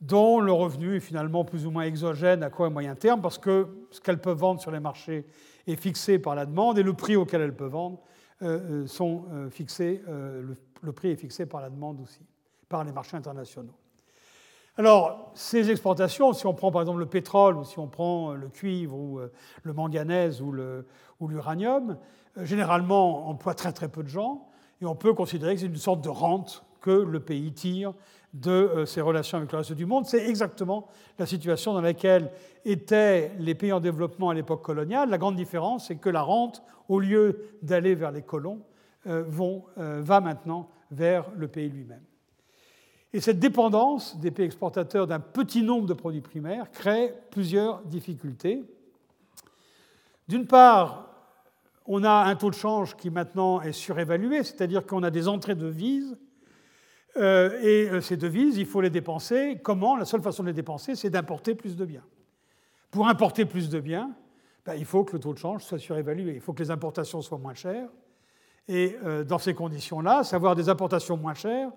dont 0.03 0.41
le 0.41 0.53
revenu 0.53 0.97
est 0.97 1.01
finalement 1.01 1.45
plus 1.45 1.67
ou 1.67 1.71
moins 1.71 1.85
exogène 1.85 2.43
à 2.43 2.51
court 2.51 2.67
et 2.67 2.71
moyen 2.71 2.95
terme, 2.95 3.23
parce 3.23 3.39
que 3.39 3.69
ce 3.91 4.01
qu'elles 4.01 4.21
peuvent 4.21 4.37
vendre 4.37 4.61
sur 4.61 4.71
les 4.71 4.81
marchés 4.81 5.25
est 5.67 5.77
fixé 5.77 6.19
par 6.19 6.35
la 6.35 6.45
demande 6.45 6.79
et 6.79 6.83
le 6.83 6.93
prix 6.93 7.17
auquel 7.17 7.41
elles 7.41 7.57
peuvent 7.57 7.71
vendre 7.71 8.01
euh, 8.43 8.83
euh, 8.83 8.87
sont 8.87 9.25
euh, 9.33 9.49
fixés, 9.49 10.03
le, 10.07 10.93
prix 10.93 11.11
est 11.11 11.17
fixé 11.17 11.47
par 11.47 11.61
la 11.61 11.71
demande 11.71 12.01
aussi, 12.01 12.21
par 12.69 12.85
les 12.85 12.93
marchés 12.93 13.17
internationaux. 13.17 13.75
Alors, 14.77 15.31
ces 15.35 15.71
exportations, 15.71 16.33
si 16.33 16.47
on 16.47 16.55
prend 16.55 16.71
par 16.71 16.83
exemple 16.83 16.99
le 16.99 17.07
pétrole, 17.07 17.57
ou 17.57 17.65
si 17.65 17.79
on 17.79 17.89
prend 17.89 18.33
le 18.33 18.49
cuivre, 18.49 18.97
ou 18.97 19.21
le 19.63 19.73
manganèse, 19.73 20.43
ou 20.43 20.53
l'uranium, 21.29 21.99
euh, 22.39 22.45
généralement 22.45 23.29
emploie 23.29 23.55
très 23.55 23.73
très 23.73 23.89
peu 23.89 24.03
de 24.03 24.09
gens, 24.09 24.49
et 24.81 24.87
on 24.87 24.95
peut 24.95 25.13
considérer 25.13 25.55
que 25.55 25.61
c'est 25.61 25.67
une 25.67 25.77
sorte 25.77 26.01
de 26.01 26.09
rente 26.09 26.65
que 26.81 26.91
le 26.91 27.21
pays 27.21 27.53
tire 27.53 27.93
de 28.33 28.51
euh, 28.51 28.87
ses 28.87 29.01
relations 29.01 29.39
avec 29.39 29.53
le 29.53 29.59
reste 29.59 29.73
du 29.73 29.87
monde. 29.87 30.07
C'est 30.07 30.27
exactement 30.29 30.89
la 31.19 31.27
situation 31.27 31.75
dans 31.75 31.81
laquelle 31.81 32.31
étaient 32.65 33.33
les 33.39 33.55
pays 33.55 33.73
en 33.73 33.81
développement 33.81 34.31
à 34.31 34.35
l'époque 34.35 34.63
coloniale. 34.63 35.11
La 35.11 35.19
grande 35.19 35.37
différence, 35.37 35.89
c'est 35.89 35.97
que 35.97 36.09
la 36.09 36.23
rente, 36.23 36.63
au 36.89 36.99
lieu 36.99 37.59
d'aller 37.63 37.95
vers 37.95 38.11
les 38.11 38.23
colons, 38.23 38.63
euh, 39.07 39.25
va 39.27 40.21
maintenant 40.21 40.71
vers 40.91 41.31
le 41.37 41.49
pays 41.49 41.69
lui-même. 41.69 42.03
Et 43.13 43.21
cette 43.21 43.39
dépendance 43.39 44.19
des 44.19 44.31
pays 44.31 44.47
exportateurs 44.47 45.07
d'un 45.07 45.21
petit 45.21 45.63
nombre 45.63 45.87
de 45.87 45.93
produits 45.93 46.23
primaires 46.23 46.71
crée 46.71 47.13
plusieurs 47.31 47.83
difficultés. 47.83 48.65
D'une 50.29 50.47
part, 50.47 51.11
on 51.87 52.05
a 52.05 52.25
un 52.25 52.35
taux 52.37 52.49
de 52.49 52.55
change 52.55 52.97
qui 52.97 53.11
maintenant 53.11 53.61
est 53.61 53.73
surévalué, 53.73 54.43
c'est-à-dire 54.45 54.87
qu'on 54.87 55.03
a 55.03 55.11
des 55.11 55.29
entrées 55.29 55.55
de 55.55 55.67
devises, 55.67 56.17
euh, 57.17 57.61
et 57.61 57.91
euh, 57.91 58.01
ces 58.01 58.17
devises, 58.17 58.57
il 58.57 58.67
faut 58.67 58.81
les 58.81 58.91
dépenser. 58.91 59.61
Comment? 59.63 59.97
La 59.97 60.05
seule 60.05 60.23
façon 60.23 60.43
de 60.43 60.49
les 60.49 60.55
dépenser, 60.55 60.95
c'est 60.95 61.11
d'importer 61.11 61.55
plus 61.55 61.77
de 61.77 61.85
biens. 61.85 62.05
Pour 62.91 63.09
importer 63.09 63.45
plus 63.45 63.69
de 63.69 63.81
biens, 63.81 64.11
ben, 64.65 64.75
il 64.75 64.85
faut 64.85 65.05
que 65.05 65.15
le 65.15 65.21
taux 65.21 65.33
de 65.33 65.39
change 65.39 65.65
soit 65.65 65.79
surévalué, 65.79 66.35
il 66.35 66.41
faut 66.41 66.53
que 66.53 66.63
les 66.63 66.71
importations 66.71 67.21
soient 67.21 67.39
moins 67.39 67.55
chères. 67.55 67.89
Et 68.69 68.97
euh, 69.05 69.25
dans 69.25 69.39
ces 69.39 69.55
conditions-là, 69.55 70.25
savoir 70.25 70.55
des 70.55 70.69
importations 70.69 71.17
moins 71.17 71.35
chères, 71.35 71.71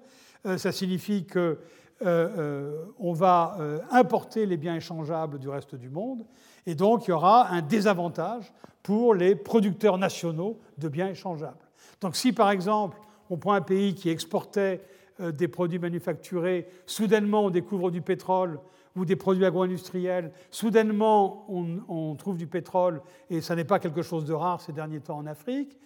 ça 0.57 0.71
signifie 0.71 1.25
qu'on 1.25 3.13
va 3.13 3.57
importer 3.89 4.45
les 4.45 4.57
biens 4.57 4.75
échangeables 4.75 5.39
du 5.39 5.49
reste 5.49 5.73
du 5.73 5.89
monde, 5.89 6.23
et 6.67 6.75
donc 6.75 7.07
il 7.07 7.09
y 7.09 7.13
aura 7.13 7.49
un 7.49 7.63
désavantage 7.63 8.53
pour 8.83 9.15
les 9.15 9.33
producteurs 9.33 9.97
nationaux 9.97 10.59
de 10.77 10.88
biens 10.88 11.07
échangeables. 11.07 11.65
Donc 11.99 12.15
si 12.15 12.31
par 12.31 12.51
exemple 12.51 12.99
on 13.31 13.38
prend 13.38 13.53
un 13.53 13.61
pays 13.61 13.95
qui 13.95 14.11
exportait 14.11 14.83
des 15.20 15.47
produits 15.47 15.80
manufacturés, 15.80 16.68
soudainement 16.86 17.45
on 17.45 17.49
découvre 17.49 17.91
du 17.91 18.01
pétrole 18.01 18.59
ou 18.95 19.05
des 19.05 19.16
produits 19.16 19.45
agro-industriels, 19.45 20.32
soudainement 20.51 21.45
on, 21.49 22.16
trouve 22.16 22.38
du 22.38 22.47
pétrole 22.47 23.01
et 23.30 23.41
ça 23.41 23.55
n'est 23.55 23.63
pas 23.63 23.80
quelque 23.80 24.01
chose 24.01 24.26
de 24.26 24.34
rare 24.34 24.61
ces 24.61 24.74
derniers 24.74 24.99
temps 24.99 25.18
en 25.18 25.26
Afrique, 25.26 25.78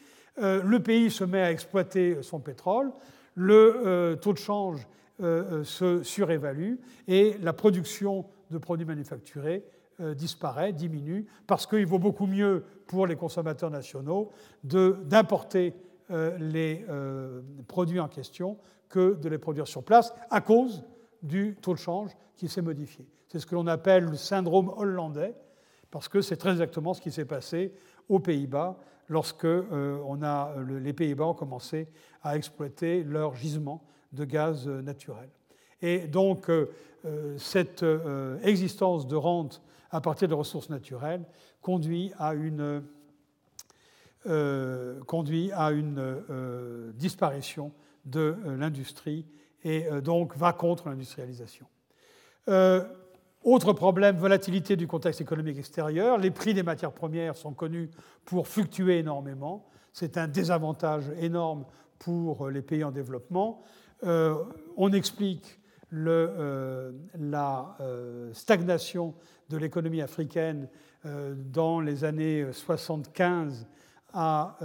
euh, 0.42 0.62
le 0.64 0.80
pays 0.82 1.12
se 1.12 1.24
met 1.24 1.42
à 1.42 1.52
exploiter 1.52 2.22
son 2.22 2.40
pétrole, 2.40 2.92
le 3.36 3.82
euh, 3.86 4.16
taux 4.16 4.34
de 4.34 4.38
change 4.38 4.88
se 5.20 6.02
surévalue 6.02 6.76
et 7.10 7.36
la 7.42 7.52
production 7.52 8.26
de 8.52 8.58
produits 8.58 8.86
manufacturés 8.86 9.66
euh, 10.02 10.14
disparaît, 10.14 10.72
diminue, 10.72 11.26
parce 11.46 11.68
qu'il 11.68 11.86
vaut 11.86 12.00
beaucoup 12.00 12.26
mieux 12.26 12.64
pour 12.88 13.06
les 13.06 13.18
consommateurs 13.18 13.70
nationaux 13.70 14.32
d'importer 14.64 15.74
euh, 16.10 16.38
les 16.40 16.86
euh, 16.88 17.42
produits 17.68 18.00
en 18.00 18.08
question 18.08 18.58
que 18.90 19.14
de 19.14 19.30
les 19.30 19.38
produire 19.38 19.68
sur 19.68 19.84
place 19.84 20.14
à 20.30 20.42
cause 20.42 20.84
du 21.22 21.56
taux 21.62 21.74
de 21.74 21.80
change 21.80 22.12
qui 22.36 22.48
s'est 22.48 22.62
modifié. 22.62 23.08
C'est 23.28 23.40
ce 23.40 23.46
que 23.46 23.56
l'on 23.56 23.68
appelle 23.68 24.06
le 24.06 24.16
syndrome 24.16 24.70
hollandais, 24.76 25.36
parce 25.92 26.08
que 26.08 26.22
c'est 26.22 26.38
très 26.38 26.52
exactement 26.52 26.94
ce 26.94 27.02
qui 27.02 27.12
s'est 27.12 27.26
passé 27.26 27.74
aux 28.08 28.20
Pays-Bas 28.20 28.78
lorsque 29.08 29.46
on 29.46 30.24
a, 30.24 30.56
les 30.68 30.94
Pays-Bas 30.94 31.26
ont 31.26 31.34
commencé 31.34 31.88
à 32.24 32.38
exploiter 32.38 33.04
leur 33.04 33.36
gisement 33.36 33.84
de 34.14 34.24
gaz 34.26 34.68
naturel. 34.68 35.30
Et 35.82 36.08
donc, 36.08 36.50
cette 37.38 37.86
existence 38.44 39.08
de 39.08 39.16
rente 39.16 39.62
à 39.92 40.02
partir 40.02 40.28
de 40.28 40.34
ressources 40.34 40.70
naturelles 40.70 41.26
conduit 41.62 42.12
à 42.18 42.34
une, 42.34 42.84
euh, 44.28 45.00
conduit 45.06 45.52
à 45.54 45.72
une 45.72 46.00
euh, 46.00 46.92
disparition 46.94 47.72
de 48.10 48.36
euh, 48.46 48.58
l'industrie 48.58 49.26
et 49.64 49.90
donc 50.02 50.38
va 50.38 50.54
contre 50.54 50.88
l'industrialisation. 50.88 51.66
Autre 53.44 53.74
problème, 53.74 54.16
volatilité 54.16 54.78
du 54.78 54.88
contexte 54.88 55.20
économique 55.20 55.58
extérieur. 55.58 56.18
Les 56.18 56.32
prix 56.32 56.54
des 56.54 56.64
matières 56.64 56.94
premières 56.94 57.36
sont 57.36 57.52
connus 57.52 57.90
pour 58.24 58.48
fluctuer 58.48 59.00
énormément. 59.00 59.68
C'est 59.92 60.18
un 60.18 60.30
désavantage 60.30 61.04
énorme 61.20 61.66
pour 62.00 62.50
les 62.50 62.62
pays 62.62 62.86
en 62.86 62.92
développement. 62.92 63.62
on 64.02 64.94
explique 64.94 65.60
la 65.92 67.76
stagnation 68.32 69.14
de 69.50 69.58
l'économie 69.58 70.02
africaine 70.02 70.70
euh, 71.06 71.34
dans 71.34 71.80
les 71.80 72.04
années 72.04 72.46
75 72.52 73.66
à 74.14 74.58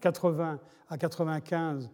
80 0.00 0.52
euh, 0.52 0.56
à 0.90 0.98
95 0.98 1.84
euh, 1.84 1.88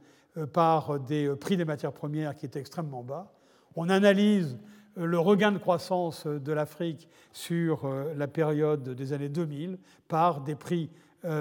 par 0.53 0.99
des 1.01 1.29
prix 1.37 1.57
des 1.57 1.65
matières 1.65 1.93
premières 1.93 2.35
qui 2.35 2.47
étaient 2.47 2.61
extrêmement 2.61 3.03
bas. 3.03 3.33
On 3.77 3.89
analyse 3.89 4.59
le 4.97 5.19
regain 5.19 5.53
de 5.53 5.59
croissance 5.59 6.27
de 6.27 6.53
l'Afrique 6.53 7.09
sur 7.33 7.89
la 8.17 8.29
période 8.29 8.89
des 8.91 9.13
années 9.13 9.29
2000 9.29 9.79
par 10.09 10.41
des 10.41 10.55
prix 10.55 10.91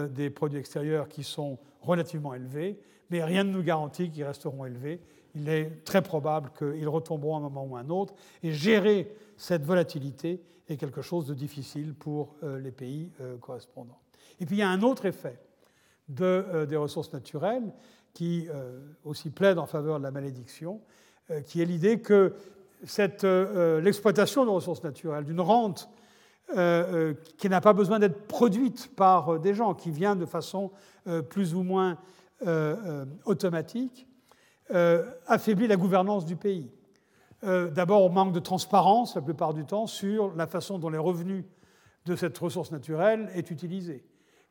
des 0.09 0.29
produits 0.29 0.59
extérieurs 0.59 1.07
qui 1.07 1.23
sont 1.23 1.59
relativement 1.81 2.33
élevés, 2.33 2.79
mais 3.09 3.23
rien 3.23 3.43
ne 3.43 3.51
nous 3.51 3.63
garantit 3.63 4.09
qu'ils 4.09 4.23
resteront 4.23 4.65
élevés. 4.65 5.01
Il 5.35 5.49
est 5.49 5.83
très 5.83 6.01
probable 6.01 6.51
qu'ils 6.57 6.87
retomberont 6.87 7.35
à 7.35 7.37
un 7.39 7.41
moment 7.41 7.65
ou 7.65 7.75
à 7.75 7.79
un 7.79 7.89
autre. 7.89 8.13
Et 8.43 8.51
gérer 8.51 9.15
cette 9.37 9.63
volatilité 9.63 10.41
est 10.69 10.77
quelque 10.77 11.01
chose 11.01 11.27
de 11.27 11.33
difficile 11.33 11.93
pour 11.93 12.35
euh, 12.43 12.59
les 12.59 12.71
pays 12.71 13.11
euh, 13.21 13.37
correspondants. 13.37 13.99
Et 14.39 14.45
puis 14.45 14.57
il 14.57 14.59
y 14.59 14.63
a 14.63 14.69
un 14.69 14.81
autre 14.81 15.05
effet 15.05 15.39
de, 16.07 16.23
euh, 16.23 16.65
des 16.65 16.75
ressources 16.75 17.11
naturelles 17.13 17.73
qui 18.13 18.47
aussi 19.03 19.31
plaide 19.31 19.57
en 19.57 19.65
faveur 19.65 19.97
de 19.97 20.03
la 20.03 20.11
malédiction, 20.11 20.81
qui 21.45 21.61
est 21.61 21.65
l'idée 21.65 21.99
que 21.99 22.33
l'exploitation 23.81 24.45
de 24.45 24.49
ressources 24.49 24.83
naturelles, 24.83 25.25
d'une 25.25 25.41
rente 25.41 25.89
qui 26.47 27.49
n'a 27.49 27.61
pas 27.61 27.73
besoin 27.73 27.97
d'être 27.97 28.27
produite 28.27 28.95
par 28.95 29.39
des 29.39 29.55
gens, 29.55 29.73
qui 29.73 29.89
vient 29.89 30.15
de 30.15 30.25
façon 30.25 30.71
plus 31.29 31.55
ou 31.55 31.63
moins 31.63 31.97
automatique, 33.25 34.07
affaiblit 35.25 35.67
la 35.67 35.75
gouvernance 35.75 36.25
du 36.25 36.35
pays. 36.35 36.69
Euh, 37.43 37.69
d'abord, 37.69 38.03
on 38.03 38.09
manque 38.09 38.33
de 38.33 38.39
transparence 38.39 39.15
la 39.15 39.21
plupart 39.21 39.53
du 39.53 39.65
temps 39.65 39.85
sur 39.85 40.33
la 40.35 40.47
façon 40.47 40.79
dont 40.79 40.89
les 40.89 40.97
revenus 40.97 41.43
de 42.05 42.15
cette 42.15 42.37
ressource 42.37 42.71
naturelle 42.71 43.29
est 43.35 43.51
utilisé. 43.51 44.05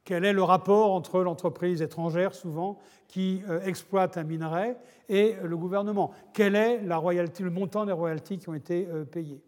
Quel 0.05 0.25
est 0.25 0.33
le 0.33 0.43
rapport 0.43 0.93
entre 0.93 1.21
l'entreprise 1.23 1.81
étrangère, 1.81 2.35
souvent, 2.35 2.79
qui 3.07 3.43
euh, 3.49 3.61
exploite 3.63 4.17
un 4.17 4.25
minerai, 4.25 4.77
et 5.09 5.37
le 5.43 5.57
gouvernement? 5.57 6.11
Quel 6.33 6.57
est 6.57 6.83
la 6.83 7.01
le 7.01 7.51
montant 7.51 7.87
des 7.87 7.93
royalties 7.93 8.39
qui 8.39 8.49
ont 8.49 8.55
été 8.55 8.89
euh, 8.91 9.05
payées? 9.05 9.43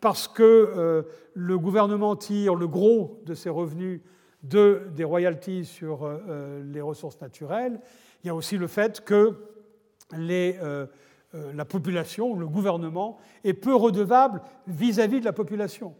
Parce 0.00 0.28
que 0.28 1.04
le 1.34 1.58
gouvernement 1.58 2.16
tire 2.16 2.54
le 2.54 2.68
gros 2.68 3.20
de 3.26 3.34
ses 3.34 3.50
revenus 3.50 4.00
de, 4.42 4.82
des 4.94 5.04
royalties 5.04 5.66
sur 5.66 6.08
les 6.64 6.80
ressources 6.80 7.20
naturelles, 7.20 7.78
il 8.22 8.28
y 8.28 8.30
a 8.30 8.34
aussi 8.34 8.56
le 8.56 8.68
fait 8.68 9.04
que 9.04 9.34
la 10.12 11.64
population, 11.66 12.38
le 12.38 12.46
gouvernement, 12.46 13.18
est 13.44 13.54
peu 13.54 13.74
redevable 13.74 14.40
vis-à-vis 14.66 15.16
-vis 15.16 15.20
de 15.20 15.24
la 15.26 15.34
population. 15.34 15.94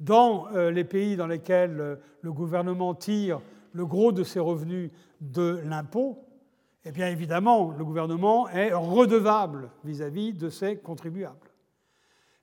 Dans 0.00 0.48
les 0.50 0.84
pays 0.84 1.16
dans 1.16 1.26
lesquels 1.26 1.98
le 2.20 2.32
gouvernement 2.32 2.94
tire 2.94 3.40
le 3.72 3.86
gros 3.86 4.12
de 4.12 4.24
ses 4.24 4.40
revenus 4.40 4.90
de 5.20 5.60
l'impôt, 5.64 6.24
eh 6.84 6.92
bien 6.92 7.08
évidemment, 7.08 7.70
le 7.70 7.84
gouvernement 7.84 8.48
est 8.48 8.72
redevable 8.72 9.70
vis-à-vis 9.84 10.32
de 10.34 10.48
ses 10.50 10.76
contribuables, 10.76 11.50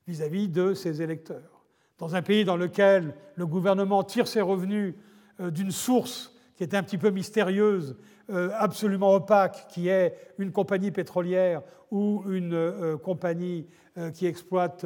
vis-à-vis 0.07 0.49
de 0.49 0.73
ses 0.73 1.01
électeurs. 1.01 1.63
Dans 1.99 2.15
un 2.15 2.23
pays 2.23 2.43
dans 2.43 2.57
lequel 2.57 3.15
le 3.35 3.45
gouvernement 3.45 4.03
tire 4.03 4.27
ses 4.27 4.41
revenus 4.41 4.95
euh, 5.39 5.51
d'une 5.51 5.71
source 5.71 6.35
qui 6.55 6.63
est 6.63 6.73
un 6.73 6.83
petit 6.83 6.97
peu 6.97 7.09
mystérieuse, 7.09 7.97
euh, 8.29 8.51
absolument 8.57 9.13
opaque, 9.13 9.67
qui 9.69 9.87
est 9.87 10.15
une 10.37 10.51
compagnie 10.51 10.91
pétrolière 10.91 11.61
ou 11.91 12.23
une 12.29 12.53
euh, 12.53 12.97
compagnie 12.97 13.67
qui 14.13 14.25
exploite 14.25 14.85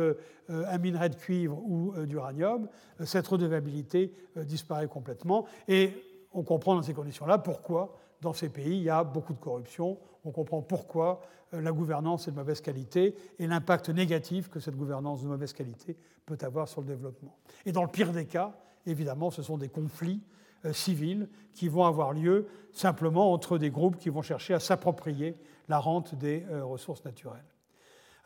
un 0.49 0.77
minerai 0.79 1.09
de 1.09 1.15
cuivre 1.15 1.59
ou 1.63 1.93
d'uranium, 2.07 2.67
cette 3.03 3.27
redevabilité 3.27 4.11
disparaît 4.35 4.87
complètement. 4.87 5.45
Et 5.67 5.93
on 6.33 6.41
comprend 6.41 6.73
dans 6.73 6.81
ces 6.81 6.95
conditions-là 6.95 7.37
pourquoi, 7.37 7.95
dans 8.21 8.33
ces 8.33 8.49
pays, 8.49 8.77
il 8.77 8.83
y 8.83 8.89
a 8.89 9.03
beaucoup 9.03 9.33
de 9.33 9.39
corruption. 9.39 9.99
On 10.23 10.31
comprend 10.31 10.63
pourquoi 10.63 11.21
euh, 11.53 11.61
la 11.61 11.71
gouvernance 11.71 12.27
est 12.27 12.31
de 12.31 12.35
mauvaise 12.35 12.61
qualité 12.61 13.15
et 13.39 13.47
l'impact 13.47 13.89
négatif 13.89 14.49
que 14.49 14.59
cette 14.59 14.75
gouvernance 14.75 15.21
de 15.21 15.27
mauvaise 15.27 15.53
qualité 15.53 15.95
peut 16.25 16.37
avoir 16.41 16.67
sur 16.67 16.81
le 16.81 16.87
développement. 16.87 17.37
Et 17.65 17.71
dans 17.71 17.83
le 17.83 17.89
pire 17.89 18.11
des 18.11 18.25
cas, 18.25 18.53
évidemment, 18.85 19.31
ce 19.31 19.43
sont 19.43 19.57
des 19.57 19.69
conflits 19.69 20.21
euh, 20.65 20.73
civils 20.73 21.29
qui 21.53 21.69
vont 21.69 21.85
avoir 21.85 22.13
lieu 22.13 22.47
simplement 22.73 23.31
entre 23.31 23.57
des 23.57 23.69
groupes 23.69 23.97
qui 23.97 24.09
vont 24.09 24.21
chercher 24.21 24.53
à 24.53 24.59
s'approprier 24.59 25.35
la 25.69 25.79
rente 25.79 26.15
des 26.15 26.45
euh, 26.51 26.63
ressources 26.65 27.05
naturelles. 27.05 27.45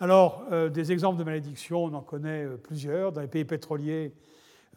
Alors, 0.01 0.45
des 0.71 0.93
exemples 0.93 1.19
de 1.19 1.25
malédiction, 1.25 1.83
on 1.83 1.93
en 1.93 2.01
connaît 2.01 2.47
plusieurs. 2.63 3.11
Dans 3.11 3.19
les 3.19 3.27
pays 3.27 3.43
pétroliers, 3.43 4.13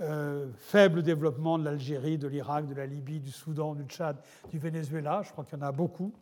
euh, 0.01 0.47
faible 0.57 1.03
développement 1.03 1.59
de 1.59 1.65
l'Algérie, 1.65 2.17
de 2.17 2.27
l'Irak, 2.27 2.67
de 2.67 2.75
la 2.75 2.87
Libye, 2.87 3.21
du 3.21 3.31
Soudan, 3.31 3.75
du 3.75 3.85
Tchad, 3.85 4.17
du 4.51 4.59
Venezuela, 4.59 5.23
je 5.23 5.31
crois 5.31 5.45
qu'il 5.45 5.59
y 5.59 5.63
en 5.63 5.67
a 5.67 5.71
beaucoup. 5.71 6.13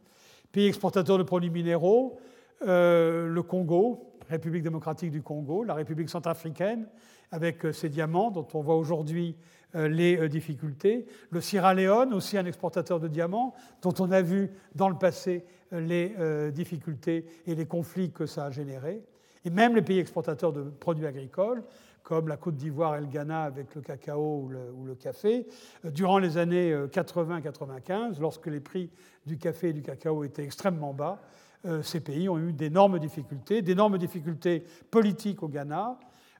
Pays 0.50 0.66
exportateurs 0.66 1.18
de 1.18 1.22
produits 1.22 1.50
minéraux, 1.50 2.18
euh, 2.66 3.28
le 3.28 3.42
Congo, 3.42 4.12
République 4.28 4.64
démocratique 4.64 5.12
du 5.12 5.22
Congo, 5.22 5.62
la 5.62 5.74
République 5.74 6.10
centrafricaine, 6.10 6.88
avec 7.30 7.64
euh, 7.64 7.72
ses 7.72 7.88
diamants 7.88 8.32
dont 8.32 8.46
on 8.54 8.60
voit 8.60 8.76
aujourd'hui 8.76 9.36
les 9.74 10.28
difficultés, 10.28 11.06
le 11.30 11.40
Sierra 11.40 11.74
Leone, 11.74 12.12
aussi 12.12 12.36
un 12.36 12.46
exportateur 12.46 13.00
de 13.00 13.08
diamants, 13.08 13.54
dont 13.82 13.94
on 13.98 14.10
a 14.10 14.22
vu 14.22 14.50
dans 14.74 14.88
le 14.88 14.96
passé 14.96 15.44
les 15.72 16.14
difficultés 16.52 17.24
et 17.46 17.54
les 17.54 17.66
conflits 17.66 18.10
que 18.10 18.26
ça 18.26 18.46
a 18.46 18.50
générés, 18.50 19.02
et 19.44 19.50
même 19.50 19.74
les 19.74 19.82
pays 19.82 19.98
exportateurs 19.98 20.52
de 20.52 20.62
produits 20.62 21.06
agricoles, 21.06 21.62
comme 22.02 22.28
la 22.28 22.36
Côte 22.36 22.56
d'Ivoire 22.56 22.96
et 22.96 23.00
le 23.00 23.06
Ghana 23.06 23.44
avec 23.44 23.74
le 23.74 23.82
cacao 23.82 24.48
ou 24.74 24.84
le, 24.84 24.94
café. 24.94 25.46
Euh, 25.84 25.90
durant 25.90 26.18
les 26.18 26.38
années 26.38 26.74
80-95, 26.74 27.90
euh, 27.92 28.14
lorsque 28.20 28.46
les 28.46 28.60
prix 28.60 28.90
du 29.26 29.38
café 29.38 29.68
et 29.68 29.72
du 29.72 29.82
cacao 29.82 30.24
étaient 30.24 30.44
extrêmement 30.44 30.92
bas, 30.92 31.20
euh, 31.66 31.82
ces 31.82 32.00
pays 32.00 32.28
ont 32.28 32.38
eu 32.38 32.52
d'énormes 32.52 32.98
difficultés, 32.98 33.62
d'énormes 33.62 33.98
difficultés 33.98 34.64
politiques 34.90 35.42
au 35.42 35.48
Ghana. 35.48 35.98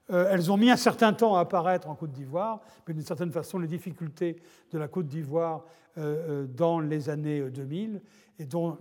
Elles 0.09 0.51
ont 0.51 0.57
mis 0.57 0.69
un 0.69 0.77
certain 0.77 1.13
temps 1.13 1.35
à 1.35 1.41
apparaître 1.41 1.87
en 1.87 1.95
Côte 1.95 2.11
d'Ivoire, 2.11 2.61
mais 2.85 2.93
d'une 2.93 3.03
certaine 3.03 3.31
façon, 3.31 3.59
les 3.59 3.67
difficultés 3.67 4.41
de 4.71 4.77
la 4.77 4.89
Côte 4.89 5.07
d'Ivoire 5.07 5.63
dans 5.95 6.79
les 6.81 7.09
années 7.09 7.49
2000 7.49 8.01
et 8.39 8.45
dont, 8.45 8.77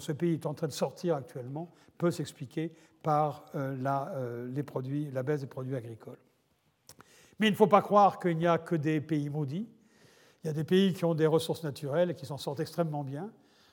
ce 0.00 0.12
pays 0.12 0.34
est 0.34 0.46
en 0.46 0.54
train 0.54 0.68
de 0.68 0.72
sortir 0.72 1.16
actuellement 1.16 1.70
peut 1.98 2.10
s'expliquer 2.10 2.72
par 3.02 3.44
euh, 3.54 3.76
la, 3.80 4.12
euh, 4.16 5.10
la 5.12 5.22
baisse 5.22 5.40
des 5.40 5.46
produits 5.46 5.76
agricoles. 5.76 6.18
Mais 7.38 7.48
il 7.48 7.50
ne 7.50 7.56
faut 7.56 7.66
pas 7.66 7.82
croire 7.82 8.18
qu'il 8.18 8.38
n'y 8.38 8.46
a 8.46 8.58
que 8.58 8.76
des 8.76 9.00
pays 9.00 9.28
maudits. 9.28 9.68
Il 10.42 10.46
y 10.46 10.50
a 10.50 10.52
des 10.52 10.64
pays 10.64 10.92
qui 10.92 11.04
ont 11.04 11.14
des 11.14 11.26
ressources 11.26 11.62
naturelles 11.64 12.10
et 12.10 12.14
qui 12.14 12.26
s'en 12.26 12.38
sortent 12.38 12.60
extrêmement 12.60 13.04
bien. 13.04 13.30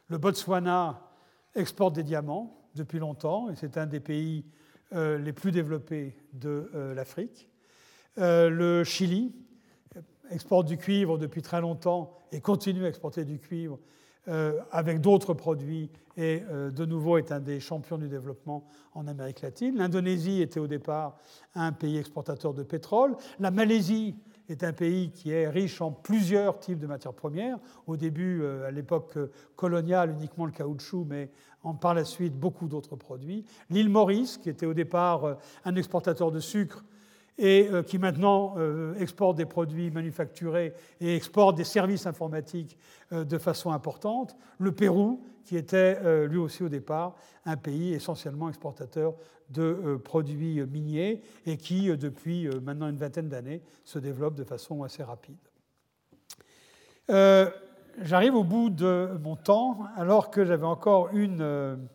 Le 0.07 0.17
Botswana 0.17 1.01
exporte 1.55 1.95
des 1.95 2.03
diamants 2.03 2.57
depuis 2.75 2.99
longtemps 2.99 3.49
et 3.49 3.55
c'est 3.55 3.77
un 3.77 3.85
des 3.85 3.99
pays 3.99 4.45
euh, 4.45 4.60
les 4.91 5.33
plus 5.33 5.51
développés 5.51 6.15
de 6.33 6.69
l'Afrique. 6.95 7.49
le 8.17 8.83
Chili 8.83 9.33
exporte 10.31 10.67
du 10.67 10.77
cuivre 10.77 11.17
depuis 11.17 11.41
très 11.41 11.61
longtemps 11.61 12.17
et 12.31 12.41
continue 12.41 12.85
à 12.85 12.87
exporter 12.87 13.25
du 13.25 13.39
cuivre 13.39 13.79
euh, 14.27 14.59
avec 14.71 15.01
d'autres 15.01 15.33
produits 15.33 15.89
et 16.15 16.43
euh, 16.49 16.69
de 16.69 16.85
nouveau 16.85 17.17
est 17.17 17.31
un 17.31 17.39
des 17.39 17.59
champions 17.59 17.97
du 17.97 18.07
développement 18.07 18.67
en 18.93 19.07
Amérique 19.07 19.41
latine. 19.41 19.77
L'Indonésie 19.77 20.41
était 20.41 20.59
au 20.59 20.67
départ 20.67 21.17
un 21.55 21.71
pays 21.71 21.97
exportateur 21.97 22.53
de 22.53 22.61
pétrole. 22.61 23.15
La 23.39 23.49
Malaisie 23.49 24.15
est 24.49 24.63
un 24.63 24.73
pays 24.73 25.11
qui 25.11 25.31
est 25.31 25.47
riche 25.47 25.81
en 25.81 25.91
plusieurs 25.91 26.59
types 26.59 26.79
de 26.79 26.87
matières 26.87 27.13
premières. 27.13 27.57
Au 27.87 27.97
début, 27.97 28.41
euh, 28.41 28.67
à 28.67 28.71
l'époque 28.71 29.17
coloniale, 29.55 30.11
uniquement 30.11 30.45
le 30.45 30.51
caoutchouc, 30.51 31.05
mais 31.07 31.29
par 31.79 31.93
la 31.93 32.05
suite 32.05 32.35
beaucoup 32.35 32.67
d'autres 32.67 32.95
produits. 32.95 33.45
L'île 33.69 33.89
Maurice, 33.89 34.37
qui 34.37 34.49
était 34.49 34.65
au 34.65 34.73
départ 34.73 35.37
un 35.63 35.75
exportateur 35.75 36.31
de 36.31 36.39
sucre, 36.39 36.83
et 37.37 37.67
euh, 37.71 37.83
qui 37.83 37.97
maintenant 37.97 38.55
euh, 38.57 38.93
exporte 38.95 39.37
des 39.37 39.45
produits 39.45 39.89
manufacturés 39.91 40.73
et 40.99 41.15
exporte 41.15 41.55
des 41.55 41.63
services 41.63 42.05
informatiques 42.05 42.77
euh, 43.11 43.23
de 43.23 43.37
façon 43.37 43.71
importante. 43.71 44.35
Le 44.59 44.71
Pérou, 44.71 45.23
qui 45.43 45.57
était 45.57 46.27
lui 46.27 46.37
aussi 46.37 46.61
au 46.61 46.69
départ 46.69 47.15
un 47.45 47.57
pays 47.57 47.93
essentiellement 47.93 48.47
exportateur 48.47 49.15
de 49.49 49.99
produits 50.01 50.63
miniers 50.67 51.23
et 51.47 51.57
qui, 51.57 51.89
depuis 51.97 52.47
maintenant 52.61 52.87
une 52.87 52.95
vingtaine 52.95 53.27
d'années, 53.27 53.63
se 53.83 53.97
développe 53.97 54.35
de 54.35 54.43
façon 54.43 54.83
assez 54.83 55.01
rapide. 55.01 55.39
J'arrive 57.09 58.35
au 58.35 58.43
bout 58.43 58.69
de 58.69 59.09
mon 59.23 59.35
temps, 59.35 59.79
alors 59.97 60.29
que 60.29 60.45
j'avais 60.45 60.67
encore 60.67 61.09
une 61.11 61.89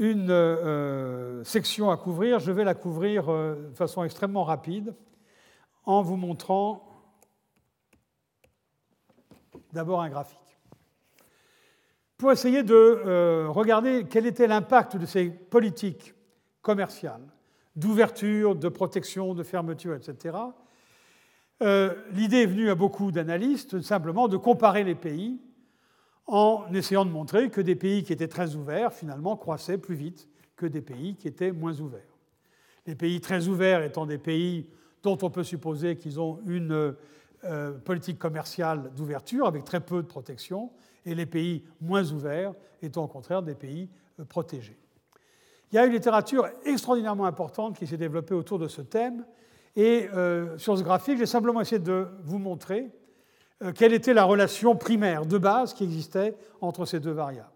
une 0.00 0.30
euh, 0.30 1.44
section 1.44 1.90
à 1.90 1.96
couvrir. 1.98 2.38
Je 2.38 2.50
vais 2.50 2.64
la 2.64 2.74
couvrir 2.74 3.28
euh, 3.28 3.68
de 3.70 3.76
façon 3.76 4.02
extrêmement 4.02 4.44
rapide 4.44 4.94
en 5.84 6.00
vous 6.00 6.16
montrant 6.16 6.88
d'abord 9.74 10.00
un 10.00 10.08
graphique. 10.08 10.38
Pour 12.16 12.32
essayer 12.32 12.62
de 12.62 12.74
euh, 12.74 13.48
regarder 13.50 14.06
quel 14.08 14.26
était 14.26 14.46
l'impact 14.46 14.96
de 14.96 15.04
ces 15.04 15.28
politiques 15.28 16.14
commerciales, 16.62 17.26
d'ouverture, 17.76 18.56
de 18.56 18.68
protection, 18.70 19.34
de 19.34 19.42
fermeture, 19.42 19.94
etc., 19.94 20.36
l'idée 22.12 22.44
est 22.44 22.46
venue 22.46 22.70
à 22.70 22.74
beaucoup 22.74 23.12
d'analystes 23.12 23.82
simplement 23.82 24.28
de 24.28 24.38
comparer 24.38 24.82
les 24.82 24.94
pays 24.94 25.38
en 26.30 26.72
essayant 26.72 27.04
de 27.04 27.10
montrer 27.10 27.50
que 27.50 27.60
des 27.60 27.74
pays 27.74 28.04
qui 28.04 28.12
étaient 28.12 28.28
très 28.28 28.54
ouverts, 28.54 28.92
finalement, 28.92 29.36
croissaient 29.36 29.78
plus 29.78 29.96
vite 29.96 30.28
que 30.54 30.64
des 30.64 30.80
pays 30.80 31.16
qui 31.16 31.26
étaient 31.26 31.50
moins 31.50 31.78
ouverts. 31.80 32.16
Les 32.86 32.94
pays 32.94 33.20
très 33.20 33.48
ouverts 33.48 33.82
étant 33.82 34.06
des 34.06 34.16
pays 34.16 34.68
dont 35.02 35.18
on 35.22 35.30
peut 35.30 35.42
supposer 35.42 35.96
qu'ils 35.96 36.20
ont 36.20 36.38
une 36.46 36.94
euh, 37.44 37.72
politique 37.78 38.18
commerciale 38.18 38.92
d'ouverture 38.94 39.46
avec 39.46 39.64
très 39.64 39.80
peu 39.80 40.02
de 40.02 40.06
protection, 40.06 40.70
et 41.04 41.16
les 41.16 41.26
pays 41.26 41.64
moins 41.80 42.08
ouverts 42.12 42.54
étant 42.80 43.04
au 43.04 43.08
contraire 43.08 43.42
des 43.42 43.56
pays 43.56 43.88
euh, 44.20 44.24
protégés. 44.24 44.78
Il 45.72 45.76
y 45.76 45.78
a 45.78 45.86
une 45.86 45.92
littérature 45.92 46.46
extraordinairement 46.64 47.26
importante 47.26 47.76
qui 47.76 47.88
s'est 47.88 47.96
développée 47.96 48.34
autour 48.34 48.60
de 48.60 48.68
ce 48.68 48.82
thème, 48.82 49.24
et 49.74 50.08
euh, 50.14 50.56
sur 50.58 50.78
ce 50.78 50.84
graphique, 50.84 51.18
j'ai 51.18 51.26
simplement 51.26 51.60
essayé 51.60 51.80
de 51.80 52.06
vous 52.22 52.38
montrer 52.38 52.88
quelle 53.74 53.92
était 53.92 54.14
la 54.14 54.24
relation 54.24 54.74
primaire 54.74 55.26
de 55.26 55.38
base 55.38 55.74
qui 55.74 55.84
existait 55.84 56.34
entre 56.60 56.84
ces 56.86 57.00
deux 57.00 57.10
variables. 57.10 57.48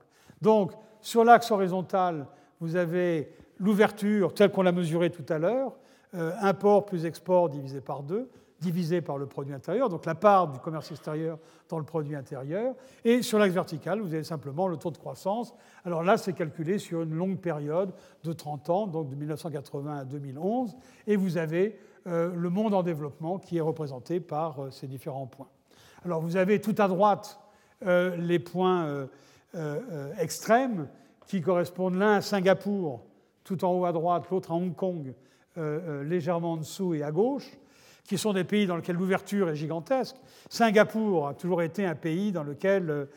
Donc, 0.42 0.72
sur 1.00 1.24
l'axe 1.24 1.50
horizontal, 1.50 2.26
vous 2.60 2.76
avez 2.76 3.32
l'ouverture 3.58 4.34
telle 4.34 4.50
qu'on 4.50 4.62
l'a 4.62 4.72
mesurée 4.72 5.10
tout 5.10 5.24
à 5.28 5.38
l'heure, 5.38 5.72
euh, 6.14 6.32
import 6.40 6.86
plus 6.86 7.06
export 7.06 7.48
divisé 7.48 7.80
par 7.80 8.02
deux, 8.02 8.30
divisé 8.60 9.00
par 9.00 9.18
le 9.18 9.26
produit 9.26 9.52
intérieur, 9.52 9.88
donc 9.88 10.06
la 10.06 10.14
part 10.14 10.48
du 10.48 10.58
commerce 10.58 10.90
extérieur 10.90 11.38
dans 11.68 11.78
le 11.78 11.84
produit 11.84 12.14
intérieur. 12.14 12.74
Et 13.04 13.20
sur 13.22 13.38
l'axe 13.38 13.52
vertical, 13.52 14.00
vous 14.00 14.14
avez 14.14 14.24
simplement 14.24 14.68
le 14.68 14.76
taux 14.76 14.90
de 14.90 14.96
croissance. 14.96 15.54
Alors 15.84 16.02
là, 16.02 16.16
c'est 16.16 16.32
calculé 16.32 16.78
sur 16.78 17.02
une 17.02 17.14
longue 17.14 17.38
période 17.38 17.92
de 18.22 18.32
30 18.32 18.70
ans, 18.70 18.86
donc 18.86 19.08
de 19.08 19.14
1980 19.16 19.98
à 19.98 20.04
2011, 20.04 20.76
et 21.06 21.16
vous 21.16 21.36
avez 21.36 21.78
euh, 22.06 22.32
le 22.34 22.50
monde 22.50 22.74
en 22.74 22.82
développement 22.82 23.38
qui 23.38 23.58
est 23.58 23.62
représenté 23.62 24.20
par 24.20 24.72
ces 24.72 24.86
différents 24.86 25.26
points. 25.26 25.48
Alors 26.04 26.20
vous 26.20 26.36
avez 26.36 26.60
tout 26.60 26.74
à 26.78 26.86
droite 26.86 27.40
euh, 27.86 28.14
les 28.16 28.38
points 28.38 28.84
euh, 28.84 29.06
euh, 29.54 30.12
extrêmes 30.18 30.86
qui 31.26 31.40
correspondent 31.40 31.94
l'un 31.94 32.16
à 32.16 32.20
Singapour, 32.20 33.02
tout 33.42 33.64
en 33.64 33.72
haut 33.72 33.86
à 33.86 33.92
droite, 33.92 34.24
l'autre 34.30 34.52
à 34.52 34.54
Hong 34.54 34.74
Kong, 34.74 35.14
légèrement 35.56 36.52
en 36.52 36.56
dessous 36.58 36.94
et 36.94 37.02
à 37.02 37.10
gauche, 37.10 37.48
qui 38.04 38.18
sont 38.18 38.32
des 38.32 38.44
pays 38.44 38.66
dans 38.66 38.76
lesquels 38.76 38.96
l'ouverture 38.96 39.48
est 39.48 39.54
gigantesque. 39.54 40.16
Singapour 40.50 41.28
a 41.28 41.34
toujours 41.34 41.62
été 41.62 41.86
un 41.86 41.94
pays 41.94 42.32
dans 42.32 42.42
lequel, 42.42 43.08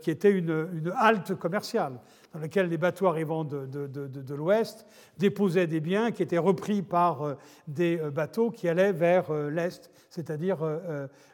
qui 0.00 0.10
était 0.10 0.30
une, 0.30 0.68
une 0.72 0.92
halte 0.96 1.34
commerciale 1.34 1.94
dans 2.32 2.40
lequel 2.40 2.68
les 2.68 2.78
bateaux 2.78 3.08
arrivant 3.08 3.44
de, 3.44 3.66
de, 3.66 4.34
l'ouest 4.34 4.86
déposaient 5.18 5.66
des 5.66 5.80
biens 5.80 6.12
qui 6.12 6.22
étaient 6.22 6.38
repris 6.38 6.80
par 6.80 7.36
des 7.66 7.96
bateaux 7.96 8.50
qui 8.50 8.68
allaient 8.68 8.92
vers 8.92 9.32
l'est, 9.32 9.90
c'est-à-dire 10.14 10.58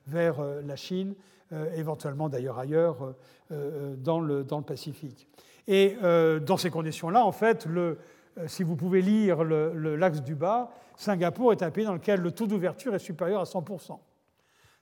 vers 0.07 0.43
la 0.65 0.77
Chine, 0.77 1.15
éventuellement 1.75 2.29
d'ailleurs 2.29 2.59
ailleurs 2.59 3.15
dans 3.51 4.21
le, 4.21 4.45
dans 4.45 4.59
le 4.59 4.65
Pacifique. 4.65 5.29
Et 5.69 5.97
dans 6.01 6.57
ces 6.57 6.71
conditions-là, 6.71 7.25
en 7.25 7.33
fait, 7.33 7.69
si 8.47 8.63
vous 8.63 8.77
pouvez 8.77 9.03
lire 9.03 9.45
l'axe 9.45 10.23
du 10.23 10.35
bas, 10.35 10.71
Singapour 10.97 11.53
est 11.53 11.63
un 11.63 11.71
pays 11.71 11.85
dans 11.85 11.95
lequel 11.95 12.21
le 12.21 12.33
taux 12.33 12.47
d'ouverture 12.47 12.95
est 12.95 12.99
supérieur 12.99 13.41
à 13.41 13.45
100%. 13.45 13.99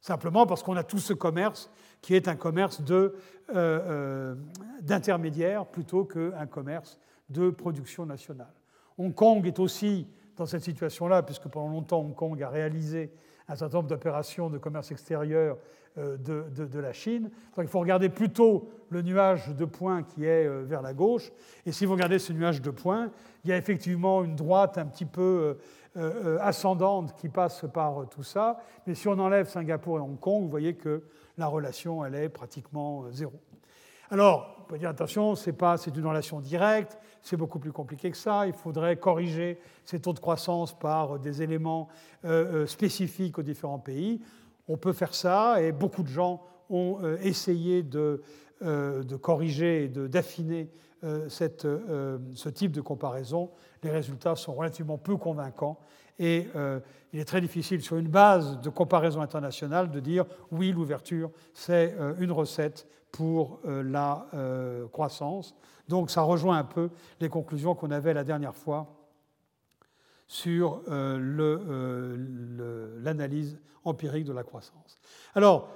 Simplement 0.01 0.46
parce 0.46 0.62
qu'on 0.62 0.76
a 0.76 0.84
tout 0.84 0.99
ce 0.99 1.12
commerce 1.12 1.70
qui 2.01 2.14
est 2.14 2.28
un 2.28 2.36
commerce 2.36 2.80
euh, 2.90 3.11
euh, 3.55 4.34
plutôt 5.72 6.05
qu'un 6.05 6.46
commerce 6.46 6.99
de 7.28 7.51
production 7.51 8.07
nationale. 8.07 8.53
Hong 8.96 9.14
Kong 9.14 9.46
est 9.46 9.59
aussi 9.59 10.07
dans 10.36 10.46
cette 10.46 10.62
situation-là, 10.62 11.22
puisque 11.22 11.49
pendant 11.49 11.68
longtemps 11.68 12.01
Hong 12.01 12.14
Kong 12.14 12.40
a 12.42 12.49
réalisé 12.49 13.12
un 13.49 13.57
certain 13.57 13.78
nombre 13.78 13.88
d'opérations 13.88 14.51
de 14.51 14.59
commerce 14.59 14.90
extérieur 14.90 15.57
euh, 15.96 16.16
de, 16.16 16.66
de, 16.66 16.78
la 16.78 16.92
Chine. 16.92 17.30
Donc 17.57 17.64
il 17.64 17.68
faut 17.68 17.80
regarder 17.80 18.09
plutôt 18.09 18.68
le 18.90 19.03
nuage 19.03 19.55
de 19.55 19.64
points 19.64 20.03
qui 20.03 20.24
est 20.24 20.49
vers 20.64 20.82
la 20.82 20.94
gauche. 20.94 21.32
Et 21.66 21.72
si 21.72 21.86
vous 21.86 21.92
regardez 21.92 22.18
ce 22.18 22.32
nuage 22.32 22.62
de 22.62 22.70
points, 22.70 23.11
il 23.44 23.51
y 23.51 23.53
a 23.53 23.57
effectivement 23.57 24.24
une 24.24 24.36
droite 24.36 24.78
un 24.78 24.86
petit 24.86 25.05
peu 25.05 25.59
ascendante 26.40 27.14
qui 27.16 27.28
passe 27.28 27.64
par 27.72 28.09
tout 28.09 28.22
ça. 28.22 28.59
Mais 28.86 28.94
si 28.94 29.09
on 29.09 29.18
enlève 29.18 29.49
Singapour 29.49 29.99
et 29.99 30.01
Hong 30.01 30.18
Kong, 30.18 30.42
vous 30.44 30.51
voyez 30.51 30.74
que 30.74 31.03
la 31.38 31.46
relation, 31.46 32.05
elle 32.05 32.16
est 32.16 32.28
pratiquement 32.28 33.05
euh, 33.05 33.12
zéro. 33.12 33.32
Alors, 34.11 34.57
on 34.61 34.63
peut 34.65 34.79
dire 34.79 34.89
attention, 34.89 35.35
c'est 35.35 35.53
une 35.97 36.07
relation 36.07 36.41
directe, 36.41 36.99
c'est 37.21 37.37
beaucoup 37.37 37.59
plus 37.59 37.73
compliqué 37.73 38.11
que 38.11 38.17
ça. 38.17 38.47
Il 38.47 38.55
faudrait 38.55 38.97
corriger 38.97 39.59
ces 39.85 40.01
taux 40.01 40.13
de 40.13 40.19
croissance 40.19 40.79
par 40.79 41.19
des 41.19 41.43
éléments 41.43 41.89
euh, 42.25 42.63
euh, 42.63 42.67
spécifiques 42.67 43.39
aux 43.39 43.43
différents 43.43 43.79
pays. 43.79 44.21
On 44.67 44.77
peut 44.77 44.93
faire 44.93 45.15
ça, 45.15 45.63
et 45.63 45.73
beaucoup 45.73 46.03
de 46.03 46.09
gens 46.09 46.43
ont 46.71 46.99
essayé 47.23 47.83
de, 47.83 48.23
de 48.61 49.17
corriger 49.17 49.85
et 49.85 49.89
d'affiner 49.89 50.69
ce 51.03 52.49
type 52.51 52.73
de 52.73 52.83
comparaison. 52.83 53.51
Les 53.83 53.89
résultats 53.91 54.37
sont 54.37 54.53
relativement 54.53 54.99
peu 54.99 55.17
convaincants 55.17 55.79
et 56.19 56.49
euh, 56.57 56.81
il 57.13 57.21
est 57.21 57.25
très 57.25 57.41
difficile, 57.41 57.81
sur 57.81 57.97
une 57.97 58.09
base 58.09 58.61
de 58.61 58.69
comparaison 58.71 59.21
internationale, 59.21 59.91
de 59.91 60.01
dire 60.01 60.25
oui, 60.51 60.73
l'ouverture, 60.73 61.31
c'est 61.55 61.95
euh, 61.99 62.15
une 62.19 62.33
recette 62.33 62.87
pour 63.13 63.61
euh, 63.65 63.83
la 63.83 64.27
croissance. 64.93 65.55
Donc 65.89 66.11
ça 66.11 66.23
rejoint 66.23 66.59
un 66.59 66.65
peu 66.65 66.91
les 67.21 67.29
conclusions 67.29 67.75
qu'on 67.75 67.91
avait 67.91 68.15
la 68.15 68.25
dernière 68.25 68.55
fois 68.55 68.95
sur 70.27 70.83
l'analyse 73.03 73.59
empirique 73.85 74.25
de 74.25 74.35
la 74.35 74.43
croissance. 74.43 75.01
Alors, 75.35 75.71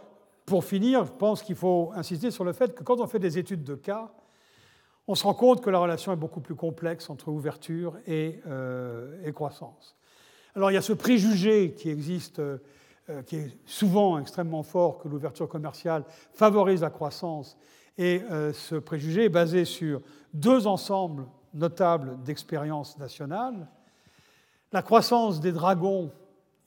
pour 0.45 0.65
finir, 0.65 1.07
je 1.07 1.13
pense 1.13 1.43
qu'il 1.43 1.57
faut 1.57 1.91
insister 1.95 2.31
sur 2.31 2.45
le 2.45 2.53
fait 2.53 2.75
que 2.75 2.83
quand 2.83 3.01
on 3.01 3.07
fait 3.07 3.19
des 3.19 3.39
études 3.39 3.65
de 3.65 3.75
cas, 3.75 4.13
on 5.09 5.15
se 5.15 5.25
rend 5.25 5.33
compte 5.33 5.63
que 5.63 5.71
la 5.71 5.79
relation 5.79 6.13
est 6.13 6.17
beaucoup 6.17 6.43
plus 6.43 6.55
complexe 6.55 7.09
entre 7.09 7.29
ouverture 7.29 7.97
et 8.07 8.43
croissance. 9.35 9.97
Alors 10.55 10.71
il 10.71 10.75
y 10.75 10.79
a 10.79 10.83
ce 10.83 10.93
préjugé 10.93 11.73
qui 11.73 11.89
existe, 11.89 12.39
euh, 12.39 12.59
qui 13.27 13.37
est 13.37 13.57
souvent 13.67 14.19
extrêmement 14.19 14.63
fort, 14.63 14.99
que 14.99 15.09
l'ouverture 15.09 15.49
commerciale 15.49 16.05
favorise 16.33 16.81
la 16.81 16.91
croissance. 16.91 17.57
Et 17.99 18.23
euh, 18.31 18.53
ce 18.53 18.77
préjugé 18.77 19.25
est 19.25 19.29
basé 19.29 19.65
sur 19.65 20.01
deux 20.33 20.67
ensembles 20.67 21.27
notables 21.55 22.23
d'expériences 22.23 22.99
nationales. 22.99 23.69
La 24.73 24.83
croissance 24.83 25.41
des 25.41 25.53
dragons 25.53 26.11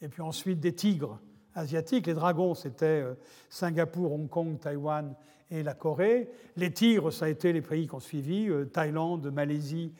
et 0.01 0.07
puis 0.07 0.21
ensuite 0.21 0.59
des 0.59 0.73
tigres 0.73 1.19
asiatiques. 1.55 2.05
Les 2.05 2.13
dragons, 2.13 2.53
c'était 2.53 3.01
euh, 3.01 3.15
Singapour, 3.49 4.13
Hong 4.13 4.29
Kong, 4.29 4.59
Taïwan 4.59 5.15
et 5.49 5.63
la 5.63 5.73
Corée. 5.73 6.29
Les 6.57 6.71
tigres, 6.71 7.11
ça 7.11 7.25
a 7.25 7.29
été 7.29 7.53
les 7.53 7.61
pays 7.61 7.87
qui 7.87 7.95
ont 7.95 7.99
suivi, 7.99 8.49
Thaïlande, 8.73 9.31
Malaisie, 9.31 9.93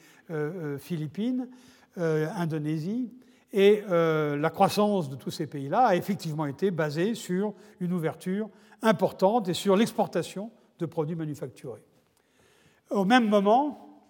Philippines, 0.78 1.48
Indonésie. 1.96 3.12
Et 3.58 3.82
euh, 3.88 4.36
la 4.36 4.50
croissance 4.50 5.08
de 5.08 5.16
tous 5.16 5.30
ces 5.30 5.46
pays-là 5.46 5.86
a 5.86 5.96
effectivement 5.96 6.44
été 6.44 6.70
basée 6.70 7.14
sur 7.14 7.54
une 7.80 7.94
ouverture 7.94 8.50
importante 8.82 9.48
et 9.48 9.54
sur 9.54 9.76
l'exportation 9.76 10.50
de 10.78 10.84
produits 10.84 11.16
manufacturés. 11.16 11.82
Au 12.90 13.06
même 13.06 13.26
moment, 13.26 14.04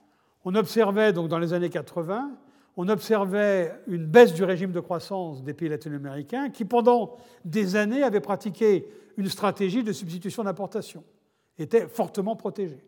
on 0.44 0.56
observait, 0.56 1.12
donc 1.12 1.28
dans 1.28 1.38
les 1.38 1.52
années 1.52 1.70
80, 1.70 2.32
on 2.76 2.88
observait 2.88 3.72
une 3.86 4.04
baisse 4.04 4.34
du 4.34 4.42
régime 4.42 4.72
de 4.72 4.80
croissance 4.80 5.44
des 5.44 5.54
pays 5.54 5.68
latino-américains 5.68 6.50
qui, 6.50 6.64
pendant 6.64 7.16
des 7.44 7.76
années, 7.76 8.02
avaient 8.02 8.18
pratiqué 8.18 8.88
une 9.16 9.28
stratégie 9.28 9.84
de 9.84 9.92
substitution 9.92 10.42
d'importation, 10.42 11.04
étaient 11.56 11.86
fortement 11.86 12.34
protégés. 12.34 12.84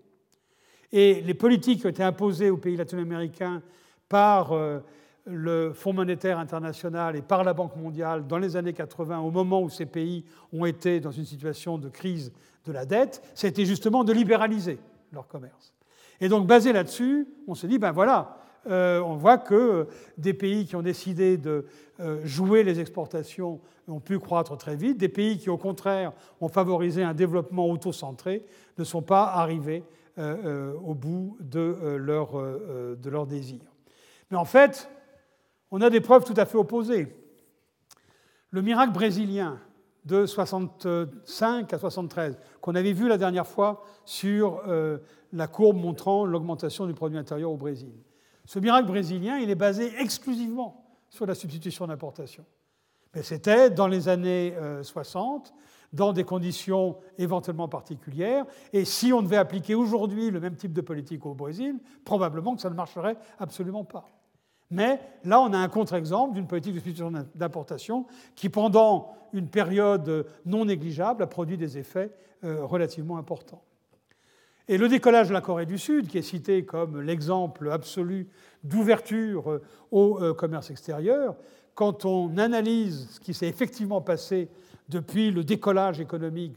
Et 0.91 1.21
les 1.21 1.35
politiques 1.35 1.83
qui 1.83 1.87
ont 1.87 1.91
été 1.91 2.03
imposées 2.03 2.51
aux 2.51 2.57
pays 2.57 2.77
latino-américains 2.77 3.63
par 4.09 4.51
euh, 4.51 4.81
le 5.29 5.73
Fonds 5.73 5.93
monétaire 5.93 6.39
international 6.39 7.17
et 7.17 7.23
par 7.23 7.45
la 7.45 7.55
Banque 7.55 7.77
mondiale 7.77 8.27
dans 8.27 8.39
les 8.39 8.57
années 8.57 8.73
80, 8.73 9.19
au 9.21 9.31
moment 9.31 9.63
où 9.63 9.69
ces 9.69 9.87
pays 9.87 10.25
ont 10.53 10.65
été 10.65 11.01
dans 11.01 11.11
une 11.11 11.25
situation 11.25 11.79
de 11.79 11.89
crise 11.89 12.33
de 12.65 12.73
la 12.73 12.85
dette, 12.85 13.23
c'était 13.35 13.65
justement 13.65 14.05
de 14.05 14.13
libéraliser 14.13 14.79
leur 15.13 15.29
commerce. 15.29 15.75
Et 16.21 16.29
donc, 16.29 16.47
basé 16.47 16.73
là-dessus, 16.73 17.29
on 17.47 17.55
se 17.55 17.67
dit, 17.67 17.79
ben 17.79 17.93
voilà, 17.93 18.39
euh, 18.67 19.01
on 19.01 19.15
voit 19.15 19.39
que 19.39 19.87
des 20.17 20.35
pays 20.35 20.67
qui 20.67 20.77
ont 20.77 20.83
décidé 20.83 21.37
de 21.37 21.67
euh, 22.01 22.21
jouer 22.25 22.65
les 22.65 22.81
exportations 22.81 23.61
ont 23.87 24.01
pu 24.01 24.19
croître 24.19 24.57
très 24.57 24.77
vite, 24.77 24.99
des 24.99 25.09
pays 25.09 25.39
qui, 25.39 25.49
au 25.49 25.57
contraire, 25.57 26.13
ont 26.41 26.49
favorisé 26.49 27.03
un 27.03 27.15
développement 27.15 27.67
auto-centré 27.67 28.45
ne 28.77 28.85
sont 28.85 29.03
pas 29.03 29.25
arrivés 29.25 29.83
euh, 30.19 30.75
au 30.85 30.95
bout 30.95 31.37
de 31.41 31.97
leur, 31.97 32.33
de 32.35 33.11
leur 33.11 33.27
désir. 33.27 33.61
Mais 34.31 34.37
en 34.37 34.45
fait, 34.45 34.91
on 35.71 35.81
a 35.81 35.91
des 35.91 36.01
preuves 36.01 36.25
tout 36.25 36.35
à 36.37 36.47
fait 36.47 36.59
opposées. 36.59 37.15
Le 38.51 38.63
miracle 38.63 38.93
brésilien 38.93 39.61
de 40.05 40.25
65 40.25 41.73
à 41.73 41.79
73, 41.79 42.39
qu'on 42.61 42.75
avait 42.75 42.93
vu 42.93 43.09
la 43.09 43.19
dernière 43.19 43.47
fois 43.47 43.85
sur 44.05 44.63
euh, 44.67 44.99
la 45.33 45.47
courbe 45.47 45.77
montrant 45.77 46.25
l'augmentation 46.25 46.87
du 46.87 46.95
produit 46.95 47.19
intérieur 47.19 47.51
au 47.51 47.57
Brésil. 47.57 47.93
Ce 48.47 48.59
miracle 48.59 48.89
brésilien, 48.89 49.37
il 49.37 49.51
est 49.51 49.55
basé 49.55 49.93
exclusivement 50.01 50.87
sur 51.11 51.27
la 51.27 51.35
substitution 51.35 51.87
d'importation. 51.87 52.45
Mais 53.15 53.23
c'était 53.23 53.69
dans 53.69 53.87
les 53.87 54.09
années 54.09 54.55
60, 54.83 55.49
euh, 55.49 55.59
dans 55.93 56.13
des 56.13 56.25
conditions 56.25 56.97
éventuellement 57.19 57.69
particulières, 57.69 58.45
et 58.73 58.85
si 58.85 59.13
on 59.13 59.23
devait 59.23 59.37
appliquer 59.37 59.75
aujourd'hui 59.75 60.31
le 60.31 60.41
même 60.41 60.57
type 60.57 60.73
de 60.73 60.81
politique 60.81 61.25
au 61.27 61.35
Brésil, 61.35 61.79
probablement 62.05 62.55
que 62.55 62.61
ça 62.63 62.71
ne 62.71 62.75
marcherait 62.75 63.17
absolument 63.39 63.85
pas. 63.85 64.09
Mais 64.71 65.01
là, 65.25 65.41
on 65.41 65.53
a 65.53 65.59
un 65.59 65.69
contre-exemple 65.69 66.35
d'une 66.35 66.47
politique 66.47 66.75
de 66.75 66.79
substitution 66.79 67.13
d'importation 67.35 68.07
qui, 68.35 68.49
pendant 68.49 69.15
une 69.33 69.49
période 69.49 70.27
non 70.45 70.67
négligeable, 70.67 71.23
a 71.23 71.27
produit 71.27 71.57
des 71.57 71.79
effets 71.79 72.11
euh, 72.45 72.65
relativement 72.65 73.19
importants. 73.19 73.63
Et 74.69 74.77
le 74.77 74.89
décollage 74.89 75.29
de 75.29 75.33
la 75.33 75.41
Corée 75.41 75.65
du 75.65 75.79
Sud, 75.79 76.09
qui 76.09 76.19
est 76.19 76.23
cité 76.23 76.65
comme 76.65 77.01
l'exemple 77.01 77.71
absolu 77.71 78.29
d'ouverture 78.63 79.51
euh, 79.51 79.63
au 79.91 80.23
euh, 80.23 80.35
commerce 80.35 80.71
extérieur, 80.71 81.37
quand 81.75 82.05
on 82.05 82.37
analyse 82.37 83.09
ce 83.13 83.21
qui 83.21 83.33
s'est 83.33 83.49
effectivement 83.49 84.03
passé 84.03 84.51
depuis 84.89 85.31
le 85.31 85.45
décollage 85.45 86.01
économique 86.01 86.57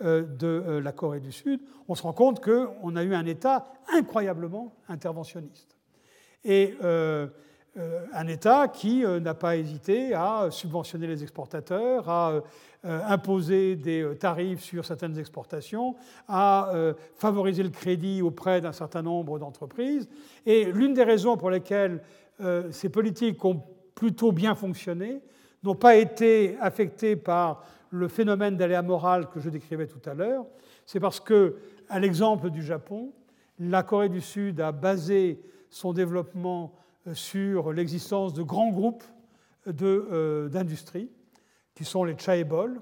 de 0.00 0.80
la 0.82 0.92
Corée 0.92 1.20
du 1.20 1.32
Sud, 1.32 1.60
on 1.88 1.94
se 1.94 2.02
rend 2.02 2.14
compte 2.14 2.42
qu'on 2.42 2.96
a 2.96 3.02
eu 3.02 3.14
un 3.14 3.26
État 3.26 3.66
incroyablement 3.92 4.72
interventionniste. 4.88 5.76
Et 6.44 6.74
un 7.76 8.26
État 8.26 8.68
qui 8.68 9.04
euh, 9.04 9.20
n'a 9.20 9.34
pas 9.34 9.56
hésité 9.56 10.12
à 10.14 10.48
subventionner 10.50 11.06
les 11.06 11.22
exportateurs, 11.22 12.08
à 12.08 12.32
euh, 12.32 13.00
imposer 13.06 13.76
des 13.76 14.16
tarifs 14.18 14.62
sur 14.62 14.84
certaines 14.84 15.18
exportations, 15.18 15.94
à 16.28 16.72
favoriser 17.16 17.62
le 17.62 17.70
crédit 17.70 18.22
auprès 18.22 18.60
d'un 18.60 18.72
certain 18.72 19.02
nombre 19.02 19.38
d'entreprises. 19.38 20.08
Et 20.46 20.64
l'une 20.64 20.94
des 20.94 21.04
raisons 21.04 21.36
pour 21.36 21.50
lesquelles 21.50 22.02
ces 22.70 22.88
politiques 22.88 23.44
ont 23.44 23.62
plutôt 23.94 24.32
bien 24.32 24.54
fonctionné 24.54 25.20
n'ont 25.62 25.74
pas 25.74 25.96
été 25.96 26.56
affectées 26.58 27.16
par 27.16 27.62
le 27.90 28.08
phénomène 28.08 28.56
d'aléa 28.56 28.82
moral 28.82 29.28
que 29.28 29.40
je 29.40 29.50
décrivais 29.50 29.86
tout 29.86 30.00
à 30.08 30.14
l'heure, 30.14 30.46
c'est 30.86 31.00
parce 31.00 31.20
que, 31.20 31.56
à 31.88 31.98
l'exemple 31.98 32.50
du 32.50 32.62
Japon, 32.62 33.12
la 33.58 33.82
Corée 33.82 34.08
du 34.08 34.20
Sud 34.20 34.60
a 34.60 34.72
basé 34.72 35.42
son 35.68 35.92
développement 35.92 36.72
sur 37.12 37.72
l'existence 37.72 38.32
de 38.34 38.42
grands 38.42 38.70
groupes 38.70 39.04
d'industrie, 39.66 41.10
qui 41.74 41.84
sont 41.84 42.04
les 42.04 42.16
chaebols. 42.18 42.80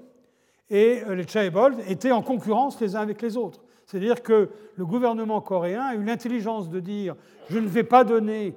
Et 0.69 1.01
les 1.09 1.27
chaebols 1.27 1.75
étaient 1.87 2.11
en 2.11 2.21
concurrence 2.21 2.79
les 2.79 2.95
uns 2.95 3.01
avec 3.01 3.21
les 3.21 3.37
autres. 3.37 3.61
C'est-à-dire 3.85 4.21
que 4.21 4.49
le 4.75 4.85
gouvernement 4.85 5.41
coréen 5.41 5.81
a 5.81 5.95
eu 5.95 6.03
l'intelligence 6.03 6.69
de 6.69 6.79
dire 6.79 7.15
je 7.49 7.57
ne 7.57 7.67
vais 7.67 7.83
pas 7.83 8.03
donner 8.03 8.55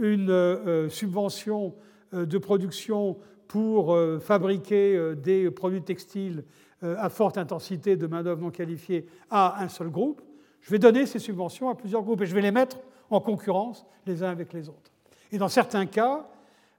une 0.00 0.88
subvention 0.90 1.74
de 2.12 2.38
production 2.38 3.18
pour 3.46 3.96
fabriquer 4.20 5.14
des 5.14 5.50
produits 5.50 5.82
textiles 5.82 6.44
à 6.82 7.08
forte 7.08 7.38
intensité 7.38 7.96
de 7.96 8.06
main-d'œuvre 8.06 8.42
non 8.42 8.50
qualifiée 8.50 9.06
à 9.30 9.62
un 9.62 9.68
seul 9.68 9.90
groupe. 9.90 10.22
Je 10.60 10.70
vais 10.70 10.80
donner 10.80 11.06
ces 11.06 11.20
subventions 11.20 11.68
à 11.68 11.74
plusieurs 11.76 12.02
groupes 12.02 12.22
et 12.22 12.26
je 12.26 12.34
vais 12.34 12.42
les 12.42 12.50
mettre 12.50 12.78
en 13.10 13.20
concurrence 13.20 13.86
les 14.06 14.22
uns 14.22 14.30
avec 14.30 14.52
les 14.52 14.68
autres. 14.68 14.90
Et 15.32 15.38
dans 15.38 15.48
certains 15.48 15.86
cas, 15.86 16.26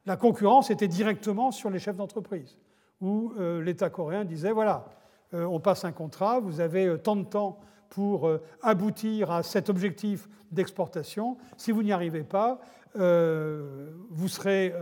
la 0.06 0.18
concurrence 0.18 0.70
était 0.70 0.88
directement 0.88 1.52
sur 1.52 1.70
les 1.70 1.80
chefs 1.80 1.96
d'entreprise, 1.96 2.58
où 3.02 3.34
euh, 3.38 3.62
l'État 3.62 3.90
coréen 3.90 4.24
disait, 4.24 4.52
voilà, 4.52 4.86
euh, 5.34 5.46
on 5.46 5.60
passe 5.60 5.84
un 5.84 5.92
contrat, 5.92 6.40
vous 6.40 6.60
avez 6.60 6.86
euh, 6.86 6.98
tant 6.98 7.16
de 7.16 7.26
temps 7.26 7.60
pour 7.90 8.30
aboutir 8.62 9.32
à 9.32 9.42
cet 9.42 9.70
objectif 9.70 10.28
d'exportation. 10.52 11.38
Si 11.56 11.72
vous 11.72 11.82
n'y 11.82 11.94
arrivez 11.94 12.24
pas, 12.24 12.60
vous 12.96 14.28
serez 14.28 14.74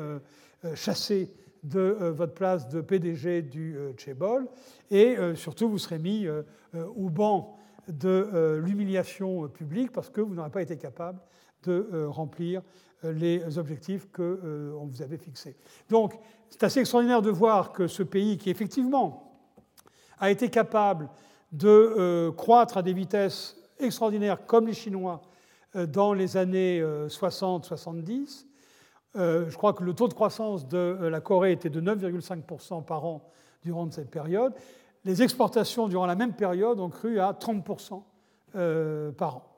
chassé 0.74 1.32
de 1.64 2.12
votre 2.16 2.34
place 2.34 2.68
de 2.70 2.82
PDG 2.82 3.44
du 3.44 3.78
Chebol 3.98 4.48
et 4.90 5.16
surtout 5.36 5.70
vous 5.70 5.78
serez 5.78 6.00
mis 6.00 6.28
au 6.74 7.10
banc 7.10 7.58
de 7.88 8.58
l'humiliation 8.64 9.48
publique 9.50 9.92
parce 9.92 10.10
que 10.10 10.22
vous 10.22 10.34
n'aurez 10.34 10.50
pas 10.50 10.64
été 10.64 10.78
capable 10.78 11.20
de 11.64 12.06
remplir 12.06 12.64
les 13.12 13.58
objectifs 13.58 14.08
qu'on 14.12 14.24
euh, 14.24 14.74
vous 14.76 15.02
avait 15.02 15.18
fixés. 15.18 15.56
Donc, 15.90 16.14
c'est 16.50 16.64
assez 16.64 16.80
extraordinaire 16.80 17.22
de 17.22 17.30
voir 17.30 17.72
que 17.72 17.88
ce 17.88 18.04
pays, 18.04 18.38
qui 18.38 18.50
effectivement 18.50 19.34
a 20.20 20.32
été 20.32 20.50
capable 20.50 21.10
de 21.52 21.68
euh, 21.68 22.32
croître 22.32 22.78
à 22.78 22.82
des 22.82 22.94
vitesses 22.94 23.58
extraordinaires 23.80 24.46
comme 24.46 24.68
les 24.68 24.74
Chinois 24.74 25.22
euh, 25.76 25.86
dans 25.86 26.14
les 26.14 26.38
années 26.38 26.82
60-70, 26.82 28.46
je 29.16 29.56
crois 29.56 29.74
que 29.74 29.84
le 29.84 29.94
taux 29.94 30.08
de 30.08 30.14
croissance 30.14 30.68
de 30.68 30.98
la 31.02 31.22
Corée 31.22 31.52
était 31.52 31.70
de 31.70 31.80
9,5% 31.80 32.84
par 32.84 33.06
an 33.06 33.30
durant 33.62 33.90
cette 33.92 34.10
période. 34.10 34.56
Les 35.06 35.22
exportations 35.22 35.88
durant 35.88 36.08
la 36.08 36.16
même 36.16 36.34
période 36.34 36.80
ont 36.80 36.90
cru 36.90 37.20
à 37.20 37.32
30% 37.32 38.02
par 39.14 39.38
an. 39.38 39.53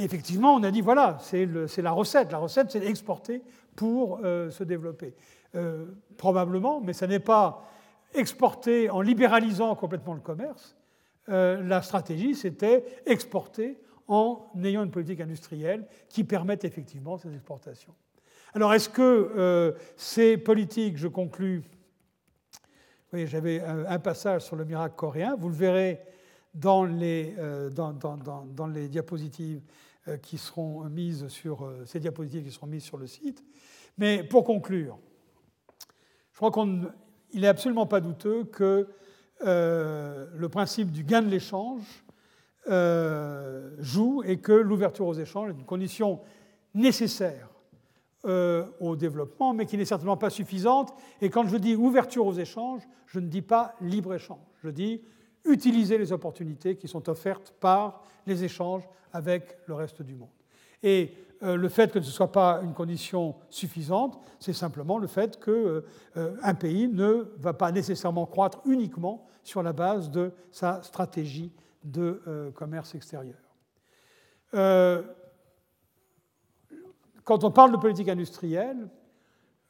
Et 0.00 0.04
effectivement, 0.04 0.54
on 0.54 0.62
a 0.62 0.70
dit, 0.70 0.80
voilà, 0.80 1.18
c'est 1.20 1.44
la 1.44 1.90
recette. 1.90 2.32
La 2.32 2.38
recette, 2.38 2.70
c'est 2.70 2.80
d'exporter 2.80 3.42
pour 3.76 4.20
euh, 4.24 4.50
se 4.50 4.64
développer. 4.64 5.14
Euh, 5.54 5.84
probablement, 6.16 6.80
mais 6.80 6.94
ça 6.94 7.06
n'est 7.06 7.18
pas 7.18 7.68
exporter 8.14 8.88
en 8.88 9.02
libéralisant 9.02 9.74
complètement 9.74 10.14
le 10.14 10.20
commerce. 10.20 10.74
Euh, 11.28 11.62
la 11.62 11.82
stratégie, 11.82 12.34
c'était 12.34 12.82
exporter 13.04 13.78
en 14.08 14.48
ayant 14.64 14.84
une 14.84 14.90
politique 14.90 15.20
industrielle 15.20 15.86
qui 16.08 16.24
permette 16.24 16.64
effectivement 16.64 17.18
ces 17.18 17.34
exportations. 17.34 17.94
Alors, 18.54 18.72
est-ce 18.72 18.88
que 18.88 19.76
ces 19.96 20.38
politiques, 20.38 20.96
je 20.96 21.08
conclus, 21.08 21.58
vous 21.58 23.10
voyez, 23.12 23.26
j'avais 23.26 23.60
un, 23.60 23.98
passage 23.98 24.42
sur 24.42 24.56
le 24.56 24.64
miracle 24.64 24.96
coréen, 24.96 25.36
vous 25.38 25.50
le 25.50 25.54
verrez 25.54 26.00
dans 26.54 26.84
les, 26.84 27.34
diapositives 28.88 29.60
qui 30.22 30.38
seront 30.38 30.84
mises 30.84 31.28
sur 31.28 31.64
euh, 31.64 31.84
ces 31.84 32.00
diapositives 32.00 32.44
qui 32.44 32.50
seront 32.50 32.66
mises 32.66 32.84
sur 32.84 32.96
le 32.96 33.06
site. 33.06 33.44
Mais 33.98 34.24
pour 34.24 34.44
conclure, 34.44 34.98
je 36.32 36.38
crois 36.38 36.50
qu'il 36.50 37.40
n'est 37.40 37.46
absolument 37.46 37.86
pas 37.86 38.00
douteux 38.00 38.44
que 38.44 38.88
euh, 39.44 40.26
le 40.34 40.48
principe 40.48 40.90
du 40.90 41.04
gain 41.04 41.22
de 41.22 41.28
l'échange 41.28 42.04
joue 43.78 44.22
et 44.24 44.38
que 44.38 44.52
l'ouverture 44.52 45.06
aux 45.06 45.14
échanges 45.14 45.50
est 45.50 45.54
une 45.54 45.64
condition 45.64 46.20
nécessaire 46.74 47.48
au 48.22 48.96
développement, 48.96 49.54
mais 49.54 49.66
qui 49.66 49.76
n'est 49.76 49.86
certainement 49.86 50.18
pas 50.18 50.30
suffisante. 50.30 50.94
Et 51.20 51.30
quand 51.30 51.48
je 51.48 51.56
dis 51.56 51.74
ouverture 51.74 52.26
aux 52.26 52.34
échanges, 52.34 52.82
je 53.06 53.18
ne 53.18 53.26
dis 53.26 53.42
pas 53.42 53.74
libre-échange, 53.80 54.38
je 54.62 54.68
dis 54.68 55.02
utiliser 55.44 55.98
les 55.98 56.12
opportunités 56.12 56.76
qui 56.76 56.88
sont 56.88 57.08
offertes 57.08 57.54
par 57.60 58.02
les 58.26 58.44
échanges 58.44 58.88
avec 59.12 59.58
le 59.66 59.74
reste 59.74 60.02
du 60.02 60.14
monde. 60.14 60.28
Et 60.82 61.12
euh, 61.42 61.56
le 61.56 61.68
fait 61.68 61.92
que 61.92 62.00
ce 62.00 62.06
ne 62.06 62.12
soit 62.12 62.32
pas 62.32 62.60
une 62.62 62.74
condition 62.74 63.34
suffisante, 63.48 64.20
c'est 64.38 64.52
simplement 64.52 64.98
le 64.98 65.06
fait 65.06 65.42
qu'un 65.42 65.52
euh, 65.52 65.82
euh, 66.16 66.54
pays 66.54 66.88
ne 66.88 67.32
va 67.38 67.54
pas 67.54 67.72
nécessairement 67.72 68.26
croître 68.26 68.60
uniquement 68.66 69.26
sur 69.42 69.62
la 69.62 69.72
base 69.72 70.10
de 70.10 70.32
sa 70.50 70.82
stratégie 70.82 71.50
de 71.82 72.52
commerce 72.54 72.94
extérieur. 72.94 73.38
quand 77.24 77.42
on 77.42 77.50
parle 77.50 77.72
de 77.72 77.78
politique 77.78 78.10
industrielle, 78.10 78.86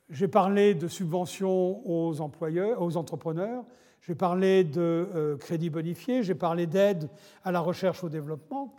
j'ai 0.08 0.26
parlé 0.26 0.74
de 0.74 0.88
subventions 0.88 1.88
aux 1.88 2.20
employeurs, 2.20 2.82
aux 2.82 2.96
entrepreneurs, 2.96 3.64
j'ai 4.00 4.14
parlé 4.14 4.64
de 4.64 5.36
crédits 5.40 5.70
bonifiés, 5.70 6.22
j'ai 6.22 6.34
parlé 6.34 6.66
d'aide 6.66 7.08
à 7.44 7.52
la 7.52 7.60
recherche 7.60 8.02
au 8.02 8.08
développement. 8.08 8.74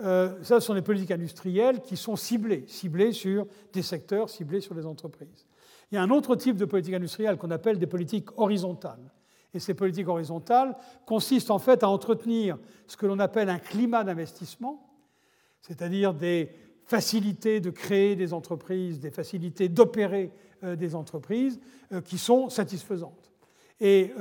Euh, 0.00 0.42
ça, 0.42 0.60
ce 0.60 0.66
sont 0.66 0.74
des 0.74 0.82
politiques 0.82 1.12
industrielles 1.12 1.80
qui 1.80 1.96
sont 1.96 2.16
ciblées, 2.16 2.64
ciblées 2.66 3.12
sur 3.12 3.46
des 3.72 3.82
secteurs, 3.82 4.28
ciblées 4.28 4.60
sur 4.60 4.74
des 4.74 4.86
entreprises. 4.86 5.46
Il 5.90 5.94
y 5.94 5.98
a 5.98 6.02
un 6.02 6.10
autre 6.10 6.34
type 6.34 6.56
de 6.56 6.64
politique 6.64 6.94
industrielle 6.94 7.36
qu'on 7.36 7.50
appelle 7.50 7.78
des 7.78 7.86
politiques 7.86 8.36
horizontales. 8.36 9.12
Et 9.52 9.60
ces 9.60 9.74
politiques 9.74 10.08
horizontales 10.08 10.76
consistent 11.06 11.52
en 11.52 11.60
fait 11.60 11.84
à 11.84 11.88
entretenir 11.88 12.58
ce 12.88 12.96
que 12.96 13.06
l'on 13.06 13.20
appelle 13.20 13.48
un 13.48 13.60
climat 13.60 14.02
d'investissement, 14.02 14.84
c'est-à-dire 15.60 16.12
des 16.12 16.50
facilités 16.82 17.60
de 17.60 17.70
créer 17.70 18.16
des 18.16 18.32
entreprises, 18.32 18.98
des 18.98 19.12
facilités 19.12 19.68
d'opérer 19.68 20.32
euh, 20.64 20.74
des 20.74 20.96
entreprises 20.96 21.60
euh, 21.92 22.00
qui 22.00 22.18
sont 22.18 22.50
satisfaisantes. 22.50 23.23
Et 23.86 24.12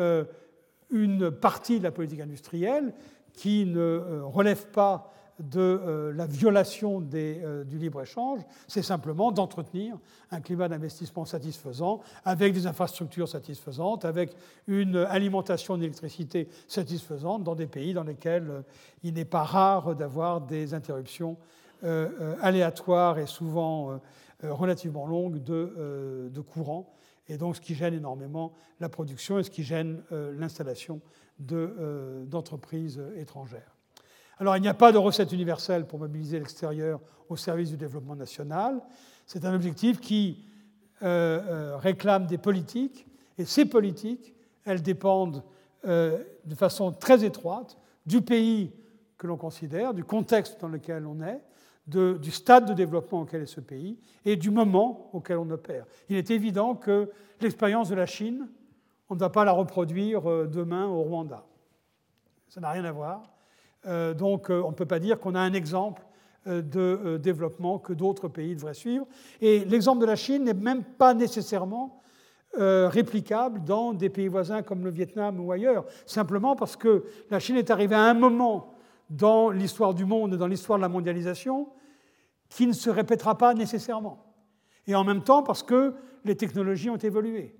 une 0.91 1.31
partie 1.31 1.79
de 1.79 1.83
la 1.83 1.91
politique 1.91 2.19
industrielle 2.19 2.93
qui 3.33 3.65
ne 3.65 4.21
relève 4.21 4.67
pas 4.67 5.13
de 5.39 5.59
euh, 5.59 6.13
la 6.13 6.25
violation 6.25 7.03
euh, 7.13 7.63
du 7.63 7.77
libre-échange, 7.77 8.41
c'est 8.67 8.83
simplement 8.83 9.31
d'entretenir 9.31 9.97
un 10.31 10.41
climat 10.41 10.67
d'investissement 10.67 11.25
satisfaisant, 11.25 12.01
avec 12.23 12.53
des 12.53 12.67
infrastructures 12.67 13.27
satisfaisantes, 13.27 14.05
avec 14.05 14.35
une 14.67 14.97
alimentation 14.97 15.77
d'électricité 15.77 16.49
satisfaisante 16.67 17.43
dans 17.43 17.55
des 17.55 17.67
pays 17.67 17.93
dans 17.93 18.03
lesquels 18.03 18.49
euh, 18.49 18.61
il 19.03 19.15
n'est 19.15 19.25
pas 19.25 19.43
rare 19.43 19.95
d'avoir 19.95 20.41
des 20.41 20.73
interruptions 20.73 21.37
aléatoires 22.41 23.19
et 23.19 23.25
souvent 23.27 23.99
relativement 24.41 25.05
longues 25.05 25.43
de, 25.43 26.29
de 26.33 26.39
courant, 26.39 26.93
et 27.27 27.37
donc 27.37 27.55
ce 27.55 27.61
qui 27.61 27.75
gêne 27.75 27.93
énormément 27.93 28.53
la 28.79 28.89
production 28.89 29.39
et 29.39 29.43
ce 29.43 29.49
qui 29.49 29.63
gêne 29.63 30.03
l'installation 30.11 31.01
d'entreprises 31.39 33.01
étrangères. 33.15 33.75
Alors 34.39 34.57
il 34.57 34.61
n'y 34.61 34.67
a 34.67 34.73
pas 34.73 34.91
de 34.91 34.97
recette 34.97 35.31
universelle 35.31 35.85
pour 35.85 35.99
mobiliser 35.99 36.39
l'extérieur 36.39 36.99
au 37.29 37.35
service 37.35 37.69
du 37.69 37.77
développement 37.77 38.15
national. 38.15 38.81
C'est 39.25 39.45
un 39.45 39.53
objectif 39.53 39.99
qui 39.99 40.45
euh, 41.01 41.41
euh, 41.47 41.77
réclame 41.77 42.27
des 42.27 42.37
politiques, 42.37 43.05
et 43.37 43.45
ces 43.45 43.65
politiques, 43.65 44.33
elles 44.63 44.81
dépendent 44.81 45.43
euh, 45.85 46.23
de 46.45 46.55
façon 46.55 46.91
très 46.91 47.25
étroite 47.25 47.77
du 48.05 48.21
pays 48.21 48.71
que 49.17 49.27
l'on 49.27 49.37
considère, 49.37 49.93
du 49.93 50.03
contexte 50.03 50.61
dans 50.61 50.67
lequel 50.67 51.05
on 51.05 51.21
est, 51.21 51.41
du 51.87 52.31
stade 52.31 52.65
de 52.65 52.73
développement 52.73 53.21
auquel 53.21 53.41
est 53.41 53.45
ce 53.45 53.59
pays 53.59 53.99
et 54.23 54.35
du 54.35 54.51
moment 54.51 55.09
auquel 55.13 55.37
on 55.37 55.49
opère. 55.49 55.85
Il 56.09 56.15
est 56.15 56.31
évident 56.31 56.75
que 56.75 57.11
l'expérience 57.41 57.89
de 57.89 57.95
la 57.95 58.05
Chine, 58.05 58.47
on 59.09 59.15
ne 59.15 59.19
va 59.19 59.29
pas 59.29 59.43
la 59.43 59.51
reproduire 59.51 60.23
demain 60.47 60.87
au 60.87 61.01
Rwanda. 61.01 61.45
Ça 62.47 62.61
n'a 62.61 62.69
rien 62.69 62.85
à 62.85 62.91
voir. 62.91 63.23
Euh, 63.87 64.13
donc 64.13 64.49
euh, 64.49 64.61
on 64.63 64.69
ne 64.69 64.75
peut 64.75 64.85
pas 64.85 64.99
dire 64.99 65.19
qu'on 65.19 65.35
a 65.35 65.39
un 65.39 65.53
exemple 65.53 66.03
euh, 66.47 66.61
de 66.61 67.17
développement 67.17 67.79
que 67.79 67.93
d'autres 67.93 68.27
pays 68.27 68.55
devraient 68.55 68.73
suivre. 68.73 69.07
Et 69.41 69.65
l'exemple 69.65 70.01
de 70.01 70.05
la 70.05 70.15
Chine 70.15 70.43
n'est 70.43 70.53
même 70.53 70.83
pas 70.83 71.13
nécessairement 71.13 71.99
réplicable 72.55 73.63
dans 73.63 73.93
des 73.93 74.09
pays 74.09 74.27
voisins 74.27 74.61
comme 74.61 74.83
le 74.83 74.91
Vietnam 74.91 75.39
ou 75.39 75.51
ailleurs, 75.51 75.85
simplement 76.05 76.55
parce 76.55 76.75
que 76.75 77.03
la 77.31 77.39
Chine 77.39 77.55
est 77.55 77.71
arrivée 77.71 77.95
à 77.95 78.03
un 78.03 78.13
moment 78.13 78.72
dans 79.09 79.49
l'histoire 79.49 79.93
du 79.93 80.05
monde 80.05 80.35
dans 80.35 80.47
l'histoire 80.47 80.79
de 80.79 80.81
la 80.81 80.89
mondialisation 80.89 81.69
qui 82.49 82.67
ne 82.67 82.73
se 82.73 82.89
répétera 82.89 83.37
pas 83.37 83.53
nécessairement. 83.53 84.23
Et 84.87 84.95
en 84.95 85.03
même 85.03 85.23
temps 85.23 85.43
parce 85.43 85.63
que 85.63 85.93
les 86.25 86.35
technologies 86.35 86.89
ont 86.89 86.97
évolué. 86.97 87.55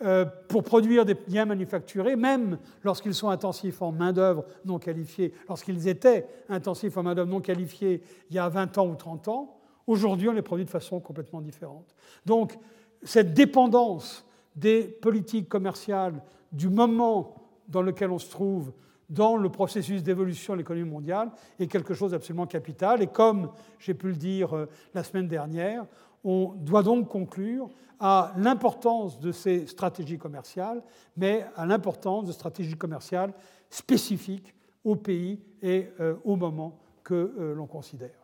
Euh, 0.00 0.24
pour 0.48 0.64
produire 0.64 1.04
des 1.04 1.14
biens 1.14 1.44
manufacturés, 1.44 2.16
même 2.16 2.58
lorsqu'ils 2.82 3.14
sont 3.14 3.28
intensifs 3.28 3.82
en 3.82 3.92
main-d'œuvre 3.92 4.44
non 4.64 4.78
qualifiée, 4.78 5.32
lorsqu'ils 5.48 5.86
étaient 5.86 6.26
intensifs 6.48 6.96
en 6.96 7.04
main-d'œuvre 7.04 7.30
non 7.30 7.40
qualifiée 7.40 8.02
il 8.28 8.36
y 8.36 8.38
a 8.38 8.48
20 8.48 8.78
ans 8.78 8.88
ou 8.88 8.96
30 8.96 9.28
ans, 9.28 9.62
Aujourd'hui, 9.86 10.28
on 10.28 10.32
les 10.32 10.42
produit 10.42 10.64
de 10.64 10.70
façon 10.70 11.00
complètement 11.00 11.40
différente. 11.40 11.94
Donc, 12.24 12.58
cette 13.02 13.34
dépendance 13.34 14.24
des 14.54 14.84
politiques 14.84 15.48
commerciales 15.48 16.22
du 16.52 16.68
moment 16.68 17.34
dans 17.68 17.82
lequel 17.82 18.10
on 18.10 18.18
se 18.18 18.30
trouve 18.30 18.72
dans 19.12 19.36
le 19.36 19.50
processus 19.50 20.02
d'évolution 20.02 20.54
de 20.54 20.58
l'économie 20.58 20.88
mondiale 20.88 21.30
est 21.58 21.66
quelque 21.66 21.92
chose 21.92 22.12
d'absolument 22.12 22.46
capital. 22.46 23.02
Et 23.02 23.08
comme 23.08 23.50
j'ai 23.78 23.94
pu 23.94 24.08
le 24.08 24.16
dire 24.16 24.56
euh, 24.56 24.68
la 24.94 25.04
semaine 25.04 25.28
dernière, 25.28 25.84
on 26.24 26.54
doit 26.56 26.82
donc 26.82 27.08
conclure 27.08 27.68
à 28.00 28.32
l'importance 28.36 29.20
de 29.20 29.30
ces 29.30 29.66
stratégies 29.66 30.18
commerciales, 30.18 30.82
mais 31.16 31.44
à 31.56 31.66
l'importance 31.66 32.24
de 32.24 32.32
stratégies 32.32 32.76
commerciales 32.76 33.34
spécifiques 33.70 34.54
au 34.82 34.96
pays 34.96 35.40
et 35.60 35.90
euh, 36.00 36.14
au 36.24 36.36
moment 36.36 36.78
que 37.04 37.34
euh, 37.38 37.54
l'on 37.54 37.66
considère. 37.66 38.18